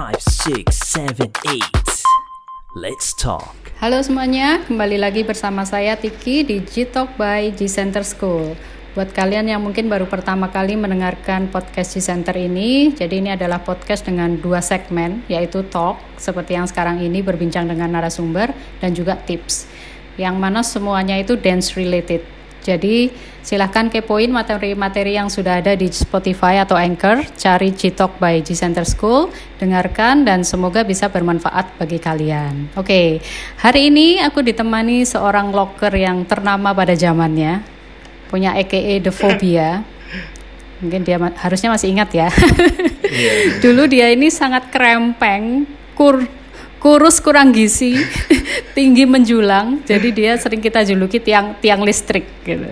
five, 0.00 0.22
six, 0.24 0.64
seven, 0.96 1.28
eight. 1.52 1.76
Let's 2.72 3.12
talk. 3.12 3.52
Halo 3.84 4.00
semuanya, 4.00 4.64
kembali 4.64 4.96
lagi 4.96 5.20
bersama 5.28 5.68
saya 5.68 5.92
Tiki 5.92 6.40
di 6.40 6.64
G-Talk 6.64 7.20
by 7.20 7.52
G-Center 7.52 8.00
School. 8.00 8.56
Buat 8.96 9.12
kalian 9.12 9.52
yang 9.52 9.60
mungkin 9.60 9.92
baru 9.92 10.08
pertama 10.08 10.48
kali 10.48 10.72
mendengarkan 10.72 11.52
podcast 11.52 12.00
G-Center 12.00 12.32
ini, 12.32 12.96
jadi 12.96 13.12
ini 13.12 13.36
adalah 13.36 13.60
podcast 13.60 14.08
dengan 14.08 14.40
dua 14.40 14.64
segmen, 14.64 15.20
yaitu 15.28 15.68
talk, 15.68 16.00
seperti 16.16 16.56
yang 16.56 16.64
sekarang 16.64 17.04
ini 17.04 17.20
berbincang 17.20 17.68
dengan 17.68 17.92
narasumber, 17.92 18.56
dan 18.80 18.96
juga 18.96 19.20
tips. 19.20 19.68
Yang 20.16 20.36
mana 20.40 20.64
semuanya 20.64 21.20
itu 21.20 21.36
dance 21.36 21.76
related. 21.76 22.24
Jadi 22.60 23.08
silahkan 23.40 23.88
kepoin 23.88 24.28
materi-materi 24.28 25.16
yang 25.16 25.32
sudah 25.32 25.64
ada 25.64 25.72
di 25.72 25.88
Spotify 25.88 26.60
atau 26.60 26.76
Anchor, 26.76 27.24
cari 27.36 27.72
G-Talk 27.72 28.20
by 28.20 28.44
G-Center 28.44 28.84
School, 28.84 29.32
dengarkan 29.56 30.28
dan 30.28 30.44
semoga 30.44 30.84
bisa 30.84 31.08
bermanfaat 31.08 31.80
bagi 31.80 31.96
kalian. 31.96 32.76
Oke, 32.76 33.24
hari 33.56 33.88
ini 33.88 34.20
aku 34.20 34.44
ditemani 34.44 35.08
seorang 35.08 35.50
locker 35.50 35.92
yang 35.96 36.28
ternama 36.28 36.76
pada 36.76 36.92
zamannya, 36.92 37.64
punya 38.28 38.52
EKE 38.60 39.08
The 39.08 39.12
Phobia. 39.12 39.80
Mungkin 40.84 41.04
dia 41.04 41.16
ma- 41.20 41.36
harusnya 41.36 41.72
masih 41.72 41.92
ingat 41.92 42.12
ya. 42.12 42.28
Dulu 43.64 43.88
dia 43.88 44.12
ini 44.12 44.28
sangat 44.28 44.68
krempeng, 44.68 45.64
kur 45.96 46.24
kurus 46.80 47.20
kurang 47.20 47.52
gizi, 47.52 47.94
tinggi 48.76 49.04
menjulang. 49.04 49.84
Jadi 49.84 50.08
dia 50.10 50.32
sering 50.40 50.64
kita 50.64 50.82
juluki 50.82 51.20
tiang 51.20 51.54
tiang 51.60 51.84
listrik 51.84 52.24
gitu. 52.42 52.66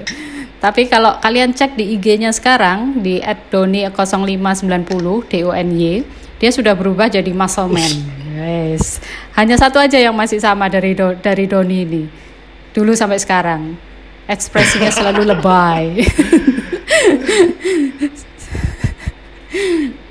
Tapi 0.58 0.90
kalau 0.90 1.14
kalian 1.22 1.54
cek 1.54 1.78
di 1.78 1.94
IG-nya 1.94 2.34
sekarang 2.34 2.98
di 2.98 3.22
@doni0590 3.22 5.30
D 5.30 5.46
O 5.46 5.54
N 5.54 5.70
Y, 5.76 6.02
dia 6.42 6.50
sudah 6.50 6.74
berubah 6.74 7.06
jadi 7.06 7.30
muscle 7.30 7.70
man. 7.70 7.92
Yes. 8.34 8.98
Hanya 9.38 9.54
satu 9.54 9.78
aja 9.78 10.00
yang 10.00 10.16
masih 10.18 10.42
sama 10.42 10.66
dari 10.66 10.98
Do- 10.98 11.14
dari 11.14 11.46
Doni 11.46 11.86
ini. 11.86 12.04
Dulu 12.74 12.90
sampai 12.96 13.22
sekarang. 13.22 13.78
Ekspresinya 14.26 14.90
selalu 14.90 15.30
lebay. 15.30 15.84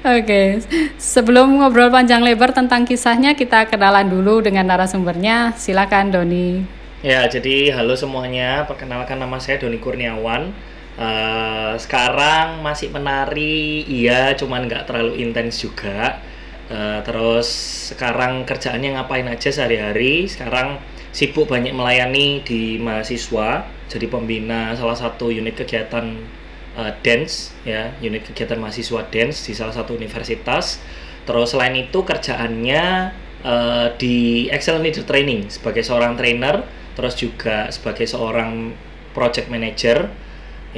Oke, 0.07 0.63
sebelum 0.95 1.59
ngobrol 1.59 1.91
panjang 1.91 2.23
lebar 2.23 2.55
tentang 2.55 2.87
kisahnya, 2.87 3.35
kita 3.35 3.67
kenalan 3.67 4.07
dulu 4.07 4.39
dengan 4.39 4.63
narasumbernya. 4.63 5.51
Silakan 5.59 6.15
Doni. 6.15 6.63
Ya, 7.03 7.27
jadi 7.27 7.75
halo 7.75 7.91
semuanya. 7.91 8.63
Perkenalkan 8.63 9.19
nama 9.19 9.35
saya 9.43 9.59
Doni 9.59 9.83
Kurniawan. 9.83 10.55
Eh, 10.95 11.73
sekarang 11.75 12.63
masih 12.63 12.87
menari, 12.87 13.83
iya, 13.83 14.31
cuman 14.31 14.71
nggak 14.71 14.87
terlalu 14.87 15.27
intens 15.27 15.59
juga. 15.59 16.23
Eh, 16.71 16.99
terus 17.03 17.47
sekarang 17.91 18.47
kerjaannya 18.47 18.95
ngapain 18.95 19.27
aja 19.27 19.51
sehari-hari? 19.51 20.23
Sekarang 20.31 20.79
sibuk 21.11 21.51
banyak 21.51 21.75
melayani 21.75 22.47
di 22.47 22.79
mahasiswa, 22.79 23.67
jadi 23.91 24.07
pembina 24.07 24.71
salah 24.71 24.95
satu 24.95 25.27
unit 25.35 25.59
kegiatan 25.59 26.15
eh, 26.77 26.93
dance, 27.01 27.57
ya, 27.65 27.91
unit 27.99 28.23
kegiatan 28.29 28.61
mahasiswa 28.61 29.01
dance 29.09 29.49
di 29.49 29.53
salah 29.57 29.73
satu 29.73 29.97
universitas. 29.97 30.77
Terus 31.25 31.51
selain 31.51 31.75
itu 31.75 32.05
kerjaannya 32.05 32.83
eh, 33.43 33.87
di 33.97 34.47
Excel 34.53 34.79
Leader 34.79 35.03
Training 35.03 35.49
sebagai 35.49 35.81
seorang 35.81 36.13
trainer, 36.15 36.63
terus 36.93 37.17
juga 37.17 37.67
sebagai 37.73 38.05
seorang 38.05 38.77
project 39.11 39.49
manager, 39.49 40.07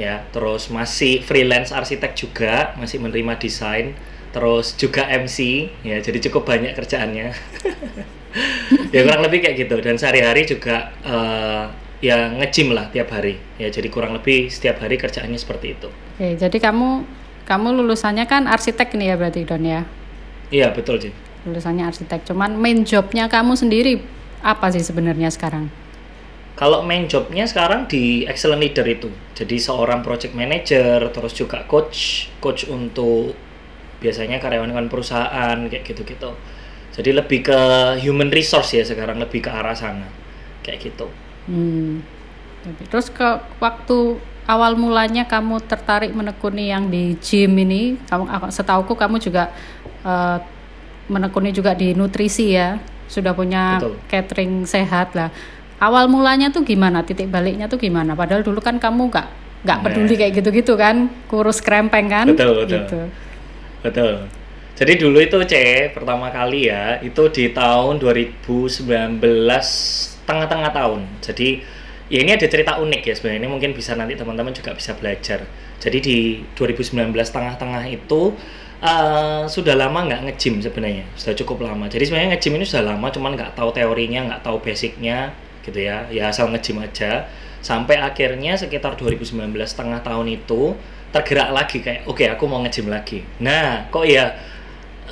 ya. 0.00 0.24
Terus 0.32 0.72
masih 0.72 1.20
freelance 1.20 1.70
arsitek 1.70 2.12
juga, 2.16 2.72
masih 2.80 2.98
menerima 3.04 3.36
desain, 3.36 3.92
terus 4.32 4.72
juga 4.80 5.04
MC, 5.06 5.68
ya. 5.84 6.00
Jadi 6.00 6.18
cukup 6.30 6.48
banyak 6.48 6.72
kerjaannya. 6.72 7.28
ya 8.94 9.00
kurang 9.04 9.22
lebih 9.26 9.44
kayak 9.44 9.56
gitu. 9.68 9.76
Dan 9.84 10.00
sehari-hari 10.00 10.48
juga 10.48 10.96
eh, 11.04 11.89
ya 12.00 12.32
nge-gym 12.32 12.72
lah 12.72 12.88
tiap 12.92 13.12
hari. 13.12 13.36
Ya 13.60 13.68
jadi 13.68 13.88
kurang 13.92 14.16
lebih 14.16 14.48
setiap 14.48 14.80
hari 14.80 14.96
kerjaannya 14.96 15.36
seperti 15.36 15.76
itu. 15.76 15.88
Oke, 15.88 16.36
jadi 16.36 16.56
kamu 16.60 17.04
kamu 17.44 17.68
lulusannya 17.80 18.24
kan 18.28 18.48
arsitek 18.48 18.96
nih 18.96 19.12
ya 19.12 19.14
berarti 19.16 19.40
Don 19.44 19.64
ya? 19.64 19.84
Iya 20.50 20.72
betul 20.74 20.98
sih. 20.98 21.12
Lulusannya 21.46 21.88
arsitek. 21.88 22.26
Cuman 22.26 22.56
main 22.56 22.82
jobnya 22.84 23.28
kamu 23.30 23.56
sendiri 23.56 24.00
apa 24.40 24.72
sih 24.72 24.82
sebenarnya 24.82 25.28
sekarang? 25.32 25.68
Kalau 26.60 26.84
main 26.84 27.08
jobnya 27.08 27.48
sekarang 27.48 27.88
di 27.88 28.28
excellent 28.28 28.60
leader 28.60 28.84
itu, 28.84 29.08
jadi 29.32 29.56
seorang 29.56 30.04
project 30.04 30.36
manager, 30.36 31.08
terus 31.08 31.32
juga 31.32 31.64
coach, 31.64 32.28
coach 32.36 32.68
untuk 32.68 33.32
biasanya 33.96 34.36
karyawan-karyawan 34.36 34.92
perusahaan 34.92 35.56
kayak 35.56 35.84
gitu-gitu. 35.88 36.36
Jadi 36.92 37.10
lebih 37.16 37.48
ke 37.48 37.60
human 38.04 38.28
resource 38.28 38.76
ya 38.76 38.84
sekarang, 38.84 39.16
lebih 39.16 39.40
ke 39.40 39.48
arah 39.48 39.72
sana, 39.72 40.04
kayak 40.60 40.84
gitu. 40.84 41.08
Hmm. 41.50 42.06
Terus 42.86 43.10
ke 43.10 43.26
waktu 43.58 44.22
awal 44.46 44.78
mulanya 44.78 45.26
kamu 45.26 45.58
tertarik 45.66 46.14
menekuni 46.14 46.70
yang 46.70 46.86
di 46.86 47.18
gym 47.18 47.58
ini, 47.58 47.98
kamu 48.06 48.54
setauku 48.54 48.94
kamu 48.94 49.18
juga 49.18 49.50
eh, 50.06 50.38
menekuni 51.10 51.50
juga 51.50 51.74
di 51.74 51.90
nutrisi 51.98 52.54
ya, 52.54 52.78
sudah 53.10 53.34
punya 53.34 53.82
Betul. 53.82 53.98
catering 54.06 54.52
sehat 54.62 55.18
lah. 55.18 55.34
Awal 55.80 56.06
mulanya 56.06 56.52
tuh 56.54 56.62
gimana? 56.62 57.02
Titik 57.02 57.26
baliknya 57.32 57.66
tuh 57.66 57.80
gimana? 57.80 58.14
Padahal 58.14 58.46
dulu 58.46 58.62
kan 58.62 58.78
kamu 58.78 59.10
nggak 59.10 59.28
nggak 59.60 59.78
Nah. 59.80 59.84
peduli 59.84 60.14
kayak 60.16 60.32
gitu-gitu 60.40 60.72
kan, 60.78 61.08
kurus 61.26 61.58
krempeng 61.60 62.06
kan? 62.08 62.30
Betul, 62.30 62.64
betul. 62.64 62.80
Gitu. 62.84 63.00
Betul. 63.80 64.12
Jadi 64.80 64.92
dulu 64.96 65.20
itu 65.20 65.36
C 65.44 65.54
pertama 65.92 66.32
kali 66.32 66.72
ya, 66.72 66.96
itu 67.04 67.28
di 67.28 67.52
tahun 67.52 68.00
2019 68.00 69.20
tengah-tengah 70.30 70.70
tahun. 70.70 71.00
Jadi 71.18 71.48
ya 72.06 72.18
ini 72.22 72.30
ada 72.38 72.46
cerita 72.46 72.78
unik 72.78 73.02
ya 73.10 73.14
sebenarnya. 73.18 73.40
Ini 73.42 73.50
mungkin 73.50 73.70
bisa 73.74 73.98
nanti 73.98 74.14
teman-teman 74.14 74.54
juga 74.54 74.70
bisa 74.78 74.94
belajar. 74.94 75.42
Jadi 75.82 75.98
di 75.98 76.18
2019 76.54 77.10
tengah-tengah 77.10 77.84
itu 77.90 78.38
eh, 78.78 79.42
sudah 79.50 79.74
lama 79.74 80.06
nggak 80.06 80.20
nge-gym 80.30 80.62
sebenarnya, 80.62 81.04
sudah 81.18 81.34
cukup 81.42 81.66
lama. 81.66 81.90
Jadi 81.90 82.06
sebenarnya 82.06 82.36
nge-gym 82.36 82.54
ini 82.60 82.66
sudah 82.68 82.94
lama, 82.94 83.10
cuman 83.10 83.34
nggak 83.34 83.52
tahu 83.58 83.74
teorinya, 83.74 84.20
nggak 84.30 84.42
tahu 84.46 84.62
basicnya, 84.62 85.34
gitu 85.66 85.80
ya. 85.82 86.06
Ya 86.12 86.30
asal 86.30 86.48
nge-gym 86.54 86.78
aja. 86.80 87.26
Sampai 87.60 88.00
akhirnya 88.00 88.56
sekitar 88.56 88.96
2019 88.96 89.52
tengah 89.76 90.00
tahun 90.00 90.26
itu 90.32 90.72
tergerak 91.10 91.50
lagi 91.52 91.82
kayak, 91.82 92.08
oke 92.08 92.24
aku 92.24 92.44
mau 92.46 92.62
nge-gym 92.64 92.88
lagi. 92.88 93.20
Nah, 93.42 93.90
kok 93.92 94.06
ya 94.06 94.32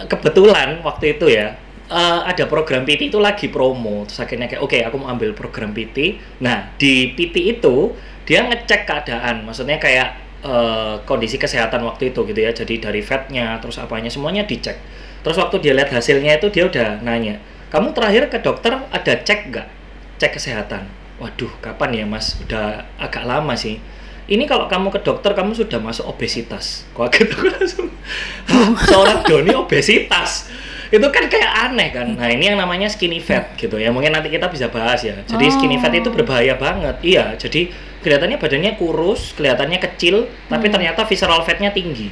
kebetulan 0.06 0.78
waktu 0.86 1.18
itu 1.18 1.26
ya 1.26 1.58
eh, 1.88 2.20
ada 2.24 2.44
program 2.46 2.84
PT 2.84 3.12
itu 3.12 3.18
lagi 3.18 3.48
promo. 3.52 4.04
Terus 4.08 4.20
akhirnya 4.22 4.46
kayak 4.48 4.62
oke 4.62 4.78
aku 4.84 4.96
mau 5.00 5.08
ambil 5.12 5.32
program 5.32 5.72
PT 5.72 6.20
nah 6.44 6.72
di 6.76 7.12
PT 7.16 7.58
itu 7.58 7.92
dia 8.28 8.44
ngecek 8.44 8.84
keadaan. 8.84 9.44
Maksudnya 9.48 9.80
kayak 9.80 10.08
eh, 10.44 10.94
kondisi 11.08 11.40
kesehatan 11.40 11.82
waktu 11.84 12.12
itu 12.14 12.24
gitu 12.28 12.40
ya. 12.40 12.52
Jadi 12.52 12.80
dari 12.80 13.00
fatnya 13.00 13.58
terus 13.58 13.80
apanya 13.80 14.12
semuanya 14.12 14.44
dicek. 14.44 14.76
Terus 15.24 15.36
waktu 15.40 15.58
dia 15.64 15.72
lihat 15.74 15.90
hasilnya 15.90 16.38
itu 16.38 16.48
dia 16.48 16.64
udah 16.70 17.02
nanya 17.02 17.42
kamu 17.68 17.92
terakhir 17.92 18.32
ke 18.32 18.38
dokter 18.40 18.72
ada 18.72 19.12
cek 19.12 19.52
nggak? 19.52 19.68
Cek 20.16 20.40
kesehatan. 20.40 20.88
Waduh 21.20 21.52
kapan 21.60 21.90
ya 21.92 22.04
mas? 22.08 22.40
Udah 22.40 22.88
agak 22.96 23.28
lama 23.28 23.52
sih. 23.52 23.76
Ini 24.28 24.44
kalau 24.48 24.68
kamu 24.68 24.92
ke 24.92 25.00
dokter 25.04 25.32
kamu 25.36 25.52
sudah 25.52 25.76
masuk 25.80 26.08
obesitas. 26.08 26.88
Kaget 26.96 27.28
aku 27.32 27.44
langsung 27.48 27.88
"Hah, 28.48 28.72
seorang 28.88 29.20
Doni 29.24 29.52
obesitas 29.52 30.48
itu 30.88 31.06
kan 31.12 31.24
kayak 31.28 31.52
aneh 31.68 31.88
kan. 31.92 32.16
Nah 32.16 32.28
ini 32.32 32.48
yang 32.48 32.56
namanya 32.56 32.88
skinny 32.88 33.20
fat 33.20 33.52
gitu 33.60 33.76
ya. 33.76 33.92
Mungkin 33.92 34.12
nanti 34.12 34.32
kita 34.32 34.48
bisa 34.48 34.72
bahas 34.72 35.04
ya. 35.04 35.20
Jadi 35.28 35.44
skinny 35.52 35.76
fat 35.76 35.92
itu 35.92 36.08
berbahaya 36.08 36.56
banget. 36.56 36.96
Iya 37.04 37.36
jadi 37.36 37.68
kelihatannya 38.00 38.38
badannya 38.40 38.72
kurus 38.78 39.34
kelihatannya 39.34 39.78
kecil 39.82 40.30
tapi 40.46 40.70
ternyata 40.70 41.04
visceral 41.04 41.44
fatnya 41.44 41.74
tinggi 41.74 42.08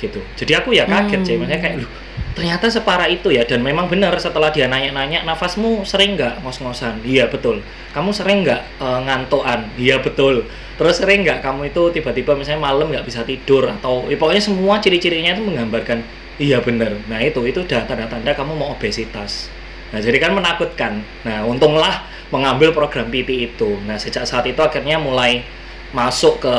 gitu. 0.00 0.20
Jadi 0.36 0.52
aku 0.56 0.72
ya 0.72 0.84
kaget 0.84 1.20
sih. 1.24 1.34
Maksudnya 1.36 1.60
kayak 1.60 1.76
"Loh, 1.80 1.90
ternyata 2.36 2.66
separah 2.68 3.08
itu 3.08 3.28
ya. 3.32 3.44
Dan 3.44 3.60
memang 3.64 3.88
benar 3.88 4.12
setelah 4.20 4.50
dia 4.52 4.68
nanya-nanya 4.68 5.24
nafasmu 5.24 5.84
sering 5.86 6.16
nggak 6.18 6.44
ngos-ngosan? 6.44 7.00
Iya 7.04 7.28
betul. 7.28 7.60
Kamu 7.92 8.10
sering 8.12 8.44
nggak 8.44 8.60
eh, 8.80 9.00
ngantuan 9.06 9.68
iya 9.76 10.00
betul. 10.00 10.44
Terus 10.74 10.98
sering 10.98 11.22
nggak 11.22 11.40
kamu 11.44 11.70
itu 11.70 11.82
tiba-tiba 11.94 12.34
misalnya 12.34 12.62
malam 12.64 12.90
nggak 12.90 13.06
bisa 13.06 13.22
tidur? 13.22 13.70
Atau 13.70 14.10
ya, 14.10 14.16
pokoknya 14.18 14.42
semua 14.42 14.82
ciri-cirinya 14.82 15.38
itu 15.38 15.42
menggambarkan 15.46 16.23
iya 16.38 16.58
benar 16.62 16.98
nah 17.06 17.18
itu 17.22 17.42
itu 17.46 17.62
udah 17.62 17.86
tanda-tanda 17.86 18.34
kamu 18.34 18.52
mau 18.58 18.74
obesitas. 18.74 19.52
Nah 19.94 20.02
jadi 20.02 20.18
kan 20.18 20.34
menakutkan. 20.34 21.06
Nah 21.22 21.46
untunglah 21.46 22.02
mengambil 22.34 22.74
program 22.74 23.06
PT 23.14 23.54
itu. 23.54 23.78
Nah 23.86 23.94
sejak 23.94 24.26
saat 24.26 24.42
itu 24.42 24.58
akhirnya 24.58 24.98
mulai 24.98 25.46
masuk 25.94 26.42
ke 26.42 26.54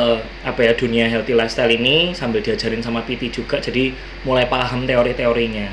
apa 0.48 0.60
ya 0.64 0.72
dunia 0.72 1.12
healthy 1.12 1.36
lifestyle 1.36 1.68
ini 1.68 2.16
sambil 2.16 2.40
diajarin 2.40 2.80
sama 2.80 3.04
PT 3.04 3.36
juga 3.36 3.60
jadi 3.60 3.92
mulai 4.24 4.48
paham 4.48 4.88
teori-teorinya. 4.88 5.68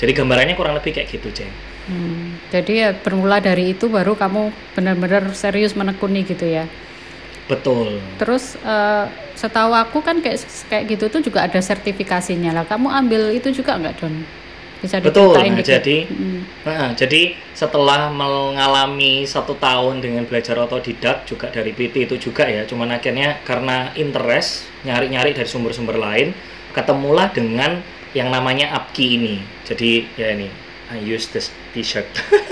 Jadi 0.00 0.16
gambarannya 0.16 0.56
kurang 0.56 0.80
lebih 0.80 0.96
kayak 0.96 1.12
gitu 1.12 1.28
ceng. 1.28 1.52
Hmm, 1.84 2.40
jadi 2.48 2.72
ya 2.72 2.90
bermula 2.96 3.44
dari 3.44 3.76
itu 3.76 3.92
baru 3.92 4.16
kamu 4.16 4.48
benar-benar 4.72 5.28
serius 5.36 5.76
menekuni 5.76 6.24
gitu 6.24 6.48
ya. 6.48 6.64
Betul 7.44 8.00
Terus 8.16 8.56
eh, 8.64 9.06
setahu 9.34 9.74
aku 9.74 9.98
kan 10.00 10.22
kayak 10.22 10.40
kayak 10.70 10.84
gitu 10.88 11.04
tuh 11.10 11.20
juga 11.20 11.44
ada 11.44 11.58
sertifikasinya 11.58 12.54
lah. 12.54 12.64
Kamu 12.64 12.88
ambil 12.88 13.34
itu 13.34 13.50
juga 13.50 13.76
nggak 13.76 13.94
Don? 14.00 14.14
Bisa 14.80 15.00
Betul. 15.00 15.32
Nah, 15.32 15.48
dikit. 15.48 15.80
jadi 15.80 15.96
Mm. 16.04 16.40
Nah, 16.68 16.92
jadi 16.92 17.32
setelah 17.56 18.12
mengalami 18.12 19.24
satu 19.24 19.56
tahun 19.56 20.04
dengan 20.04 20.28
belajar 20.28 20.60
otodidak 20.60 21.24
juga 21.24 21.48
dari 21.48 21.72
PT 21.72 22.04
itu 22.04 22.16
juga 22.20 22.44
ya, 22.44 22.68
cuman 22.68 22.92
akhirnya 22.92 23.40
karena 23.48 23.96
interest 23.96 24.68
nyari-nyari 24.84 25.32
dari 25.32 25.48
sumber-sumber 25.48 25.96
lain, 25.96 26.36
ketemulah 26.76 27.32
dengan 27.32 27.80
yang 28.12 28.28
namanya 28.28 28.76
Apki 28.76 29.16
ini. 29.16 29.40
Jadi 29.64 30.04
ya 30.20 30.36
ini, 30.36 30.52
I 30.94 31.02
use 31.02 31.28
this 31.30 31.50
T-shirt. 31.74 32.08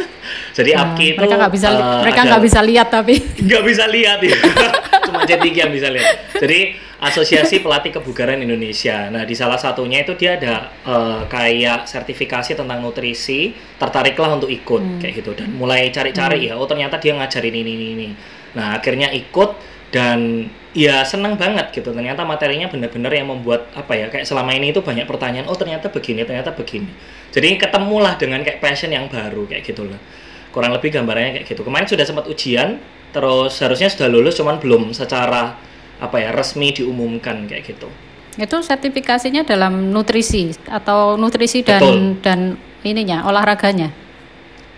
Jadi 0.56 0.70
Nah, 0.76 0.92
Apki 0.92 1.16
itu 1.16 1.18
mereka 1.18 1.34
nggak 1.40 1.52
bisa 1.52 1.68
eh, 1.72 2.00
mereka 2.04 2.20
nggak 2.28 2.42
bisa 2.44 2.60
lihat 2.62 2.88
tapi 2.92 3.14
nggak 3.48 3.62
bisa 3.64 3.84
lihat 3.88 4.18
ya. 4.22 4.36
Cuma 5.08 5.26
J3 5.26 5.44
yang 5.50 5.70
bisa 5.74 5.88
lihat. 5.90 6.38
Jadi 6.38 6.78
asosiasi 7.02 7.58
pelatih 7.58 7.98
kebugaran 7.98 8.38
Indonesia. 8.38 9.10
Nah 9.10 9.26
di 9.26 9.34
salah 9.34 9.58
satunya 9.58 10.06
itu 10.06 10.14
dia 10.14 10.38
ada 10.38 10.70
eh, 10.86 11.22
kayak 11.26 11.90
sertifikasi 11.90 12.54
tentang 12.54 12.78
nutrisi 12.78 13.50
tertariklah 13.80 14.38
untuk 14.38 14.52
ikut 14.52 15.02
kayak 15.02 15.14
gitu. 15.24 15.32
Dan 15.34 15.58
mulai 15.58 15.90
cari-cari 15.90 16.46
ya. 16.46 16.54
Oh 16.54 16.68
ternyata 16.68 17.02
dia 17.02 17.18
ngajarin 17.18 17.54
ini 17.54 17.72
ini 17.74 17.86
ini. 17.98 18.08
Nah 18.54 18.78
akhirnya 18.78 19.10
ikut 19.10 19.71
dan 19.92 20.48
ya 20.72 21.04
senang 21.04 21.36
banget 21.36 21.68
gitu 21.68 21.92
ternyata 21.92 22.24
materinya 22.24 22.64
benar-benar 22.72 23.12
yang 23.12 23.28
membuat 23.28 23.68
apa 23.76 23.92
ya 23.92 24.08
kayak 24.08 24.24
selama 24.24 24.56
ini 24.56 24.72
itu 24.72 24.80
banyak 24.80 25.04
pertanyaan 25.04 25.44
oh 25.52 25.54
ternyata 25.54 25.92
begini 25.92 26.24
ternyata 26.24 26.56
begini. 26.56 26.88
Jadi 27.28 27.60
ketemulah 27.60 28.16
dengan 28.16 28.40
kayak 28.40 28.64
passion 28.64 28.88
yang 28.88 29.06
baru 29.12 29.44
kayak 29.44 29.62
gitu 29.68 29.84
loh. 29.84 30.00
Kurang 30.48 30.72
lebih 30.72 30.92
gambarannya 30.96 31.40
kayak 31.40 31.46
gitu. 31.48 31.60
Kemarin 31.60 31.84
sudah 31.84 32.04
sempat 32.08 32.24
ujian 32.24 32.80
terus 33.12 33.60
harusnya 33.60 33.92
sudah 33.92 34.08
lulus 34.08 34.40
cuman 34.40 34.56
belum 34.56 34.96
secara 34.96 35.60
apa 36.00 36.16
ya 36.16 36.32
resmi 36.32 36.72
diumumkan 36.72 37.44
kayak 37.44 37.76
gitu. 37.76 37.92
Itu 38.40 38.64
sertifikasinya 38.64 39.44
dalam 39.44 39.92
nutrisi 39.92 40.56
atau 40.64 41.20
nutrisi 41.20 41.60
dan 41.60 41.84
Betul. 41.84 42.24
dan 42.24 42.40
ininya 42.80 43.28
olahraganya. 43.28 43.92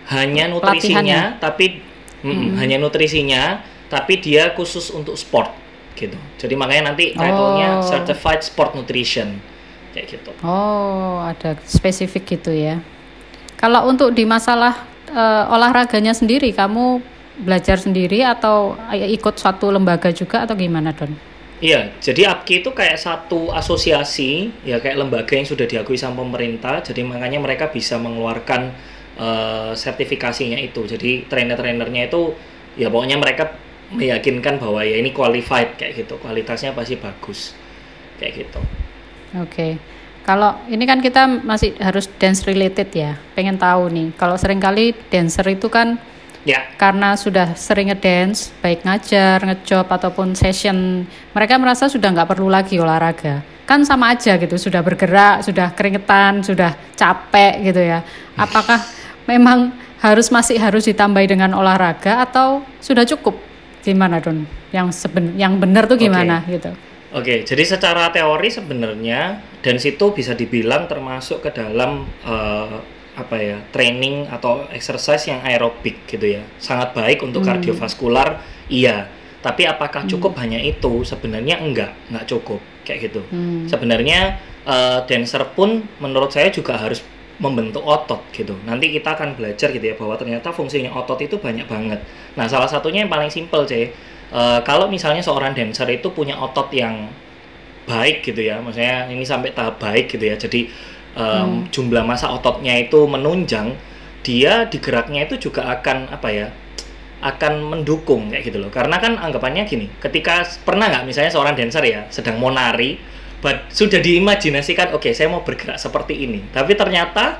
hanya 0.05 0.45
nutrisinya 0.53 1.41
tapi 1.41 1.81
mm, 2.21 2.61
hanya 2.61 2.77
nutrisinya 2.77 3.57
tapi 3.87 4.17
dia 4.17 4.51
khusus 4.51 4.89
untuk 4.89 5.15
sport 5.15 5.51
gitu 5.95 6.17
jadi 6.35 6.53
makanya 6.55 6.91
nanti 6.91 7.15
title-nya 7.15 7.79
Oh. 7.79 7.85
certified 7.85 8.41
sport 8.43 8.75
nutrition 8.75 9.39
kayak 9.91 10.07
gitu 10.11 10.31
Oh, 10.43 11.23
ada 11.23 11.55
spesifik 11.63 12.35
gitu 12.35 12.51
ya. 12.51 12.83
Kalau 13.55 13.87
untuk 13.87 14.11
di 14.11 14.27
masalah 14.27 14.83
eh, 15.07 15.43
olahraganya 15.47 16.11
sendiri, 16.11 16.51
kamu 16.51 16.99
belajar 17.39 17.79
sendiri 17.79 18.19
atau 18.27 18.75
eh, 18.91 19.07
ikut 19.15 19.39
suatu 19.39 19.71
lembaga 19.71 20.11
juga 20.11 20.43
atau 20.43 20.55
gimana, 20.59 20.91
Don? 20.91 21.15
Iya, 21.63 21.95
jadi 22.03 22.35
APKI 22.35 22.55
itu 22.59 22.71
kayak 22.75 22.99
satu 22.99 23.47
asosiasi, 23.55 24.59
ya 24.67 24.83
kayak 24.83 24.99
lembaga 24.99 25.31
yang 25.39 25.47
sudah 25.47 25.63
diakui 25.63 25.95
sama 25.95 26.19
pemerintah, 26.27 26.83
jadi 26.83 26.99
makanya 27.07 27.39
mereka 27.39 27.71
bisa 27.71 27.95
mengeluarkan 27.95 28.75
eh, 29.15 29.71
sertifikasinya 29.73 30.59
itu. 30.59 30.83
Jadi 30.83 31.31
trainer-trainernya 31.31 32.11
itu, 32.11 32.35
ya 32.75 32.91
pokoknya 32.91 33.15
mereka 33.15 33.55
meyakinkan 33.93 34.57
bahwa 34.57 34.81
ya 34.81 34.97
ini 34.97 35.13
qualified 35.13 35.77
kayak 35.77 36.05
gitu, 36.05 36.17
kualitasnya 36.17 36.73
pasti 36.73 36.97
bagus, 36.97 37.53
kayak 38.17 38.45
gitu. 38.45 38.61
Oke. 39.41 39.77
Kalau 40.25 40.57
ini 40.65 40.89
kan 40.89 41.05
kita 41.05 41.29
masih 41.45 41.77
harus 41.77 42.09
dance 42.17 42.41
related 42.49 42.89
ya. 42.89 43.13
Pengen 43.37 43.61
tahu 43.61 43.93
nih. 43.93 44.09
Kalau 44.17 44.33
sering 44.41 44.57
kali 44.57 44.97
dancer 45.13 45.45
itu 45.53 45.69
kan 45.69 46.01
Ya, 46.45 46.61
karena 46.77 47.17
sudah 47.17 47.57
sering 47.57 47.89
ngedance, 47.89 48.53
baik 48.61 48.85
ngajar, 48.85 49.41
ngejob 49.41 49.89
ataupun 49.89 50.37
session, 50.37 51.01
mereka 51.33 51.57
merasa 51.57 51.89
sudah 51.89 52.13
nggak 52.13 52.37
perlu 52.37 52.53
lagi 52.53 52.77
olahraga. 52.77 53.41
Kan 53.65 53.81
sama 53.81 54.13
aja 54.13 54.37
gitu, 54.37 54.53
sudah 54.53 54.85
bergerak, 54.85 55.41
sudah 55.41 55.73
keringetan, 55.73 56.45
sudah 56.45 56.77
capek 56.93 57.65
gitu 57.65 57.81
ya. 57.81 58.05
Apakah 58.45 58.77
memang 59.25 59.73
harus 59.97 60.29
masih 60.29 60.61
harus 60.61 60.85
ditambahi 60.85 61.33
dengan 61.33 61.57
olahraga 61.57 62.21
atau 62.21 62.61
sudah 62.77 63.09
cukup? 63.09 63.54
Gimana 63.85 64.17
Don? 64.17 64.49
Yang 64.73 65.05
seben, 65.05 65.37
yang 65.37 65.61
benar 65.61 65.85
tuh 65.85 66.01
gimana 66.01 66.41
gitu? 66.49 66.73
Oke, 67.15 67.45
jadi 67.45 67.63
secara 67.63 68.09
teori 68.11 68.49
sebenarnya 68.51 69.39
dance 69.61 69.87
itu 69.87 70.11
bisa 70.11 70.33
dibilang 70.35 70.89
termasuk 70.89 71.45
ke 71.45 71.53
dalam 71.53 72.03
eh, 72.25 72.77
apa 73.15 73.35
ya 73.39 73.61
training 73.71 74.27
atau 74.27 74.67
exercise 74.75 75.31
yang 75.31 75.39
aerobik 75.45 76.03
gitu 76.09 76.35
ya, 76.35 76.43
sangat 76.59 76.91
baik 76.91 77.23
untuk 77.23 77.45
kardiovaskular, 77.47 78.43
iya. 78.67 79.07
Tapi 79.39 79.63
apakah 79.69 80.09
cukup 80.09 80.35
hanya 80.41 80.57
itu? 80.57 81.05
Sebenarnya 81.05 81.61
enggak, 81.61 81.93
enggak 82.09 82.25
cukup 82.25 82.59
kayak 82.81 83.13
gitu. 83.13 83.21
Hmm. 83.29 83.69
Sebenarnya 83.69 84.41
eh, 84.67 84.99
dancer 85.07 85.45
pun 85.55 85.85
menurut 86.01 86.33
saya 86.33 86.49
juga 86.51 86.75
harus 86.75 86.99
membentuk 87.35 87.83
otot 87.83 88.23
gitu. 88.31 88.55
Nanti 88.63 88.95
kita 88.95 89.15
akan 89.15 89.35
belajar 89.35 89.71
gitu 89.71 89.83
ya 89.83 89.95
bahwa 89.99 90.15
ternyata 90.15 90.55
fungsinya 90.55 90.91
otot 90.95 91.19
itu 91.19 91.35
banyak 91.35 91.67
banget. 91.67 91.99
Nah, 92.39 92.47
salah 92.47 92.67
satunya 92.67 93.03
yang 93.03 93.11
paling 93.11 93.27
simpel, 93.27 93.67
C. 93.67 93.91
Eh, 94.31 94.59
kalau 94.63 94.87
misalnya 94.87 95.21
seorang 95.21 95.51
dancer 95.51 95.87
itu 95.91 96.07
punya 96.11 96.35
otot 96.39 96.71
yang 96.71 97.11
baik 97.85 98.25
gitu 98.25 98.41
ya, 98.41 98.57
maksudnya 98.63 99.05
ini 99.11 99.21
sampai 99.21 99.53
tahap 99.53 99.77
baik 99.77 100.09
gitu 100.09 100.25
ya. 100.25 100.35
Jadi 100.35 100.65
em, 101.13 101.69
jumlah 101.69 102.01
massa 102.01 102.33
ototnya 102.33 102.73
itu 102.81 103.05
menunjang, 103.05 103.77
dia 104.25 104.65
digeraknya 104.65 105.29
itu 105.29 105.37
juga 105.49 105.69
akan 105.69 106.09
apa 106.09 106.29
ya? 106.33 106.47
akan 107.25 107.65
mendukung 107.65 108.29
kayak 108.29 108.53
gitu 108.53 108.61
loh. 108.61 108.69
Karena 108.69 109.01
kan 109.01 109.17
anggapannya 109.17 109.65
gini, 109.65 109.89
ketika 109.97 110.45
pernah 110.61 110.93
nggak 110.93 111.09
misalnya 111.09 111.31
seorang 111.33 111.57
dancer 111.57 111.81
ya 111.81 112.05
sedang 112.13 112.37
mau 112.37 112.53
nari, 112.53 113.01
but 113.45 113.69
sudah 113.69 114.01
diimajinasikan, 114.01 114.97
oke 114.97 115.13
saya 115.13 115.29
mau 115.29 115.45
bergerak 115.45 115.77
seperti 115.77 116.25
ini, 116.25 116.41
tapi 116.49 116.73
ternyata 116.73 117.37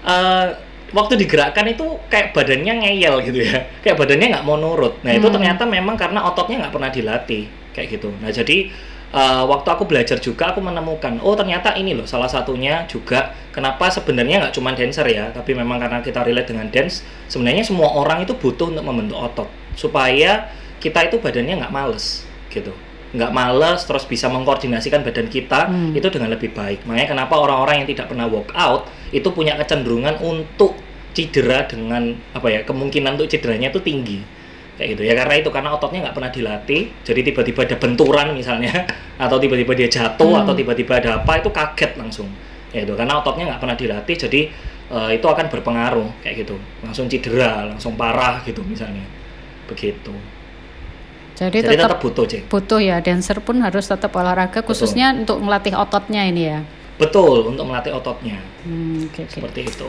eh, 0.00 0.48
waktu 0.96 1.20
digerakkan 1.20 1.68
itu 1.68 1.84
kayak 2.08 2.32
badannya 2.32 2.72
ngeyel 2.80 3.20
gitu 3.20 3.44
ya, 3.44 3.68
kayak 3.84 4.00
badannya 4.00 4.32
nggak 4.32 4.46
mau 4.48 4.56
nurut. 4.56 4.96
Nah 5.04 5.12
itu 5.12 5.28
Hmm. 5.28 5.36
ternyata 5.36 5.68
memang 5.68 5.92
karena 6.00 6.24
ototnya 6.24 6.64
nggak 6.64 6.72
pernah 6.72 6.88
dilatih 6.88 7.44
kayak 7.76 8.00
gitu. 8.00 8.08
Nah 8.22 8.32
jadi 8.32 8.72
eh, 9.12 9.44
waktu 9.46 9.68
aku 9.70 9.84
belajar 9.86 10.16
juga 10.18 10.56
aku 10.56 10.64
menemukan, 10.64 11.20
oh 11.20 11.36
ternyata 11.36 11.76
ini 11.76 11.92
loh 11.94 12.08
salah 12.08 12.26
satunya 12.32 12.88
juga 12.88 13.36
kenapa 13.52 13.92
sebenarnya 13.92 14.42
nggak 14.48 14.54
cuma 14.56 14.72
dancer 14.72 15.06
ya, 15.06 15.30
tapi 15.36 15.52
memang 15.52 15.76
karena 15.78 16.00
kita 16.00 16.24
relate 16.24 16.48
dengan 16.52 16.66
dance, 16.72 17.04
sebenarnya 17.28 17.62
semua 17.62 17.92
orang 17.92 18.24
itu 18.24 18.32
butuh 18.34 18.72
untuk 18.72 18.82
membentuk 18.82 19.20
otot 19.20 19.48
supaya 19.76 20.48
kita 20.80 21.06
itu 21.12 21.16
badannya 21.20 21.60
nggak 21.60 21.72
males 21.72 22.24
gitu 22.48 22.72
nggak 23.14 23.30
males 23.30 23.86
terus 23.86 24.02
bisa 24.04 24.26
mengkoordinasikan 24.26 25.06
badan 25.06 25.30
kita 25.30 25.70
Hmm. 25.70 25.94
itu 25.94 26.06
dengan 26.10 26.34
lebih 26.34 26.50
baik. 26.50 26.82
Makanya 26.84 27.14
kenapa 27.14 27.38
orang-orang 27.38 27.82
yang 27.84 27.88
tidak 27.88 28.10
pernah 28.10 28.26
workout 28.26 28.90
itu 29.14 29.28
punya 29.30 29.54
kecenderungan 29.54 30.18
untuk 30.20 30.74
cedera 31.14 31.64
dengan 31.64 32.12
apa 32.34 32.50
ya 32.50 32.60
kemungkinan 32.66 33.14
untuk 33.16 33.30
cederanya 33.30 33.70
itu 33.70 33.80
tinggi. 33.80 34.18
Kayak 34.76 34.88
gitu. 34.98 35.02
Ya 35.08 35.14
karena 35.16 35.34
itu 35.40 35.48
karena 35.48 35.70
ototnya 35.72 36.04
nggak 36.04 36.16
pernah 36.18 36.28
dilatih 36.28 36.82
jadi 37.00 37.20
tiba-tiba 37.24 37.60
ada 37.64 37.76
benturan 37.80 38.36
misalnya 38.36 38.74
atau 39.24 39.38
tiba-tiba 39.40 39.72
dia 39.72 39.88
jatuh 39.88 40.30
Hmm. 40.36 40.42
atau 40.44 40.52
tiba-tiba 40.52 40.98
ada 41.00 41.22
apa 41.22 41.40
itu 41.40 41.48
kaget 41.48 41.96
langsung. 41.96 42.28
Ya 42.74 42.84
itu 42.84 42.92
karena 42.92 43.22
ototnya 43.22 43.54
nggak 43.54 43.60
pernah 43.62 43.76
dilatih 43.78 44.16
jadi 44.28 44.40
eh, 44.86 45.10
itu 45.16 45.24
akan 45.24 45.46
berpengaruh. 45.48 46.20
Kayak 46.20 46.44
gitu. 46.44 46.56
Langsung 46.84 47.06
cedera 47.08 47.64
langsung 47.70 47.94
parah 47.96 48.42
gitu 48.44 48.60
misalnya. 48.66 49.06
Begitu 49.70 50.12
Jadi, 51.36 51.60
jadi 51.60 51.76
tetap 51.76 51.96
tetap 51.96 52.00
butuh 52.00 52.24
cek 52.24 52.42
butuh 52.48 52.80
ya 52.80 52.96
dancer 52.98 53.38
pun 53.38 53.60
harus 53.60 53.84
tetap 53.84 54.08
olahraga 54.12 54.64
khususnya 54.64 55.12
untuk 55.12 55.36
melatih 55.38 55.76
ototnya 55.76 56.24
ini 56.24 56.42
ya. 56.48 56.60
betul 56.96 57.44
untuk 57.46 57.68
melatih 57.68 57.92
ototnya 57.92 58.40
Hmm, 58.64 59.06
oke, 59.06 59.20
oke. 59.22 59.30
seperti 59.30 59.60
itu 59.68 59.88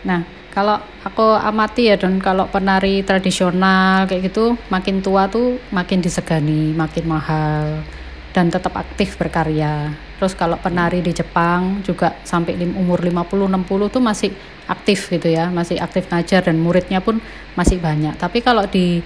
Nah, 0.00 0.24
kalau 0.48 0.80
aku 1.04 1.36
amati 1.36 1.92
ya 1.92 2.00
Don, 2.00 2.16
kalau 2.18 2.48
penari 2.48 3.04
tradisional 3.04 4.08
kayak 4.08 4.32
gitu 4.32 4.56
makin 4.66 4.98
tua 4.98 5.28
tuh 5.28 5.60
makin 5.68 6.00
disegani, 6.00 6.72
makin 6.72 7.04
mahal 7.04 7.84
dan 8.32 8.48
tetap 8.48 8.72
aktif 8.74 9.20
berkarya. 9.20 9.92
Terus 10.16 10.32
kalau 10.32 10.56
penari 10.56 11.04
di 11.04 11.12
Jepang 11.12 11.84
juga 11.84 12.16
sampai 12.24 12.56
lim- 12.56 12.76
umur 12.76 13.00
50 13.00 13.44
60 13.44 13.92
tuh 13.92 14.00
masih 14.00 14.30
aktif 14.66 15.12
gitu 15.12 15.28
ya, 15.28 15.52
masih 15.52 15.76
aktif 15.76 16.08
ngajar 16.08 16.48
dan 16.48 16.56
muridnya 16.56 17.04
pun 17.04 17.20
masih 17.52 17.76
banyak. 17.76 18.16
Tapi 18.16 18.40
kalau 18.40 18.64
di 18.64 19.04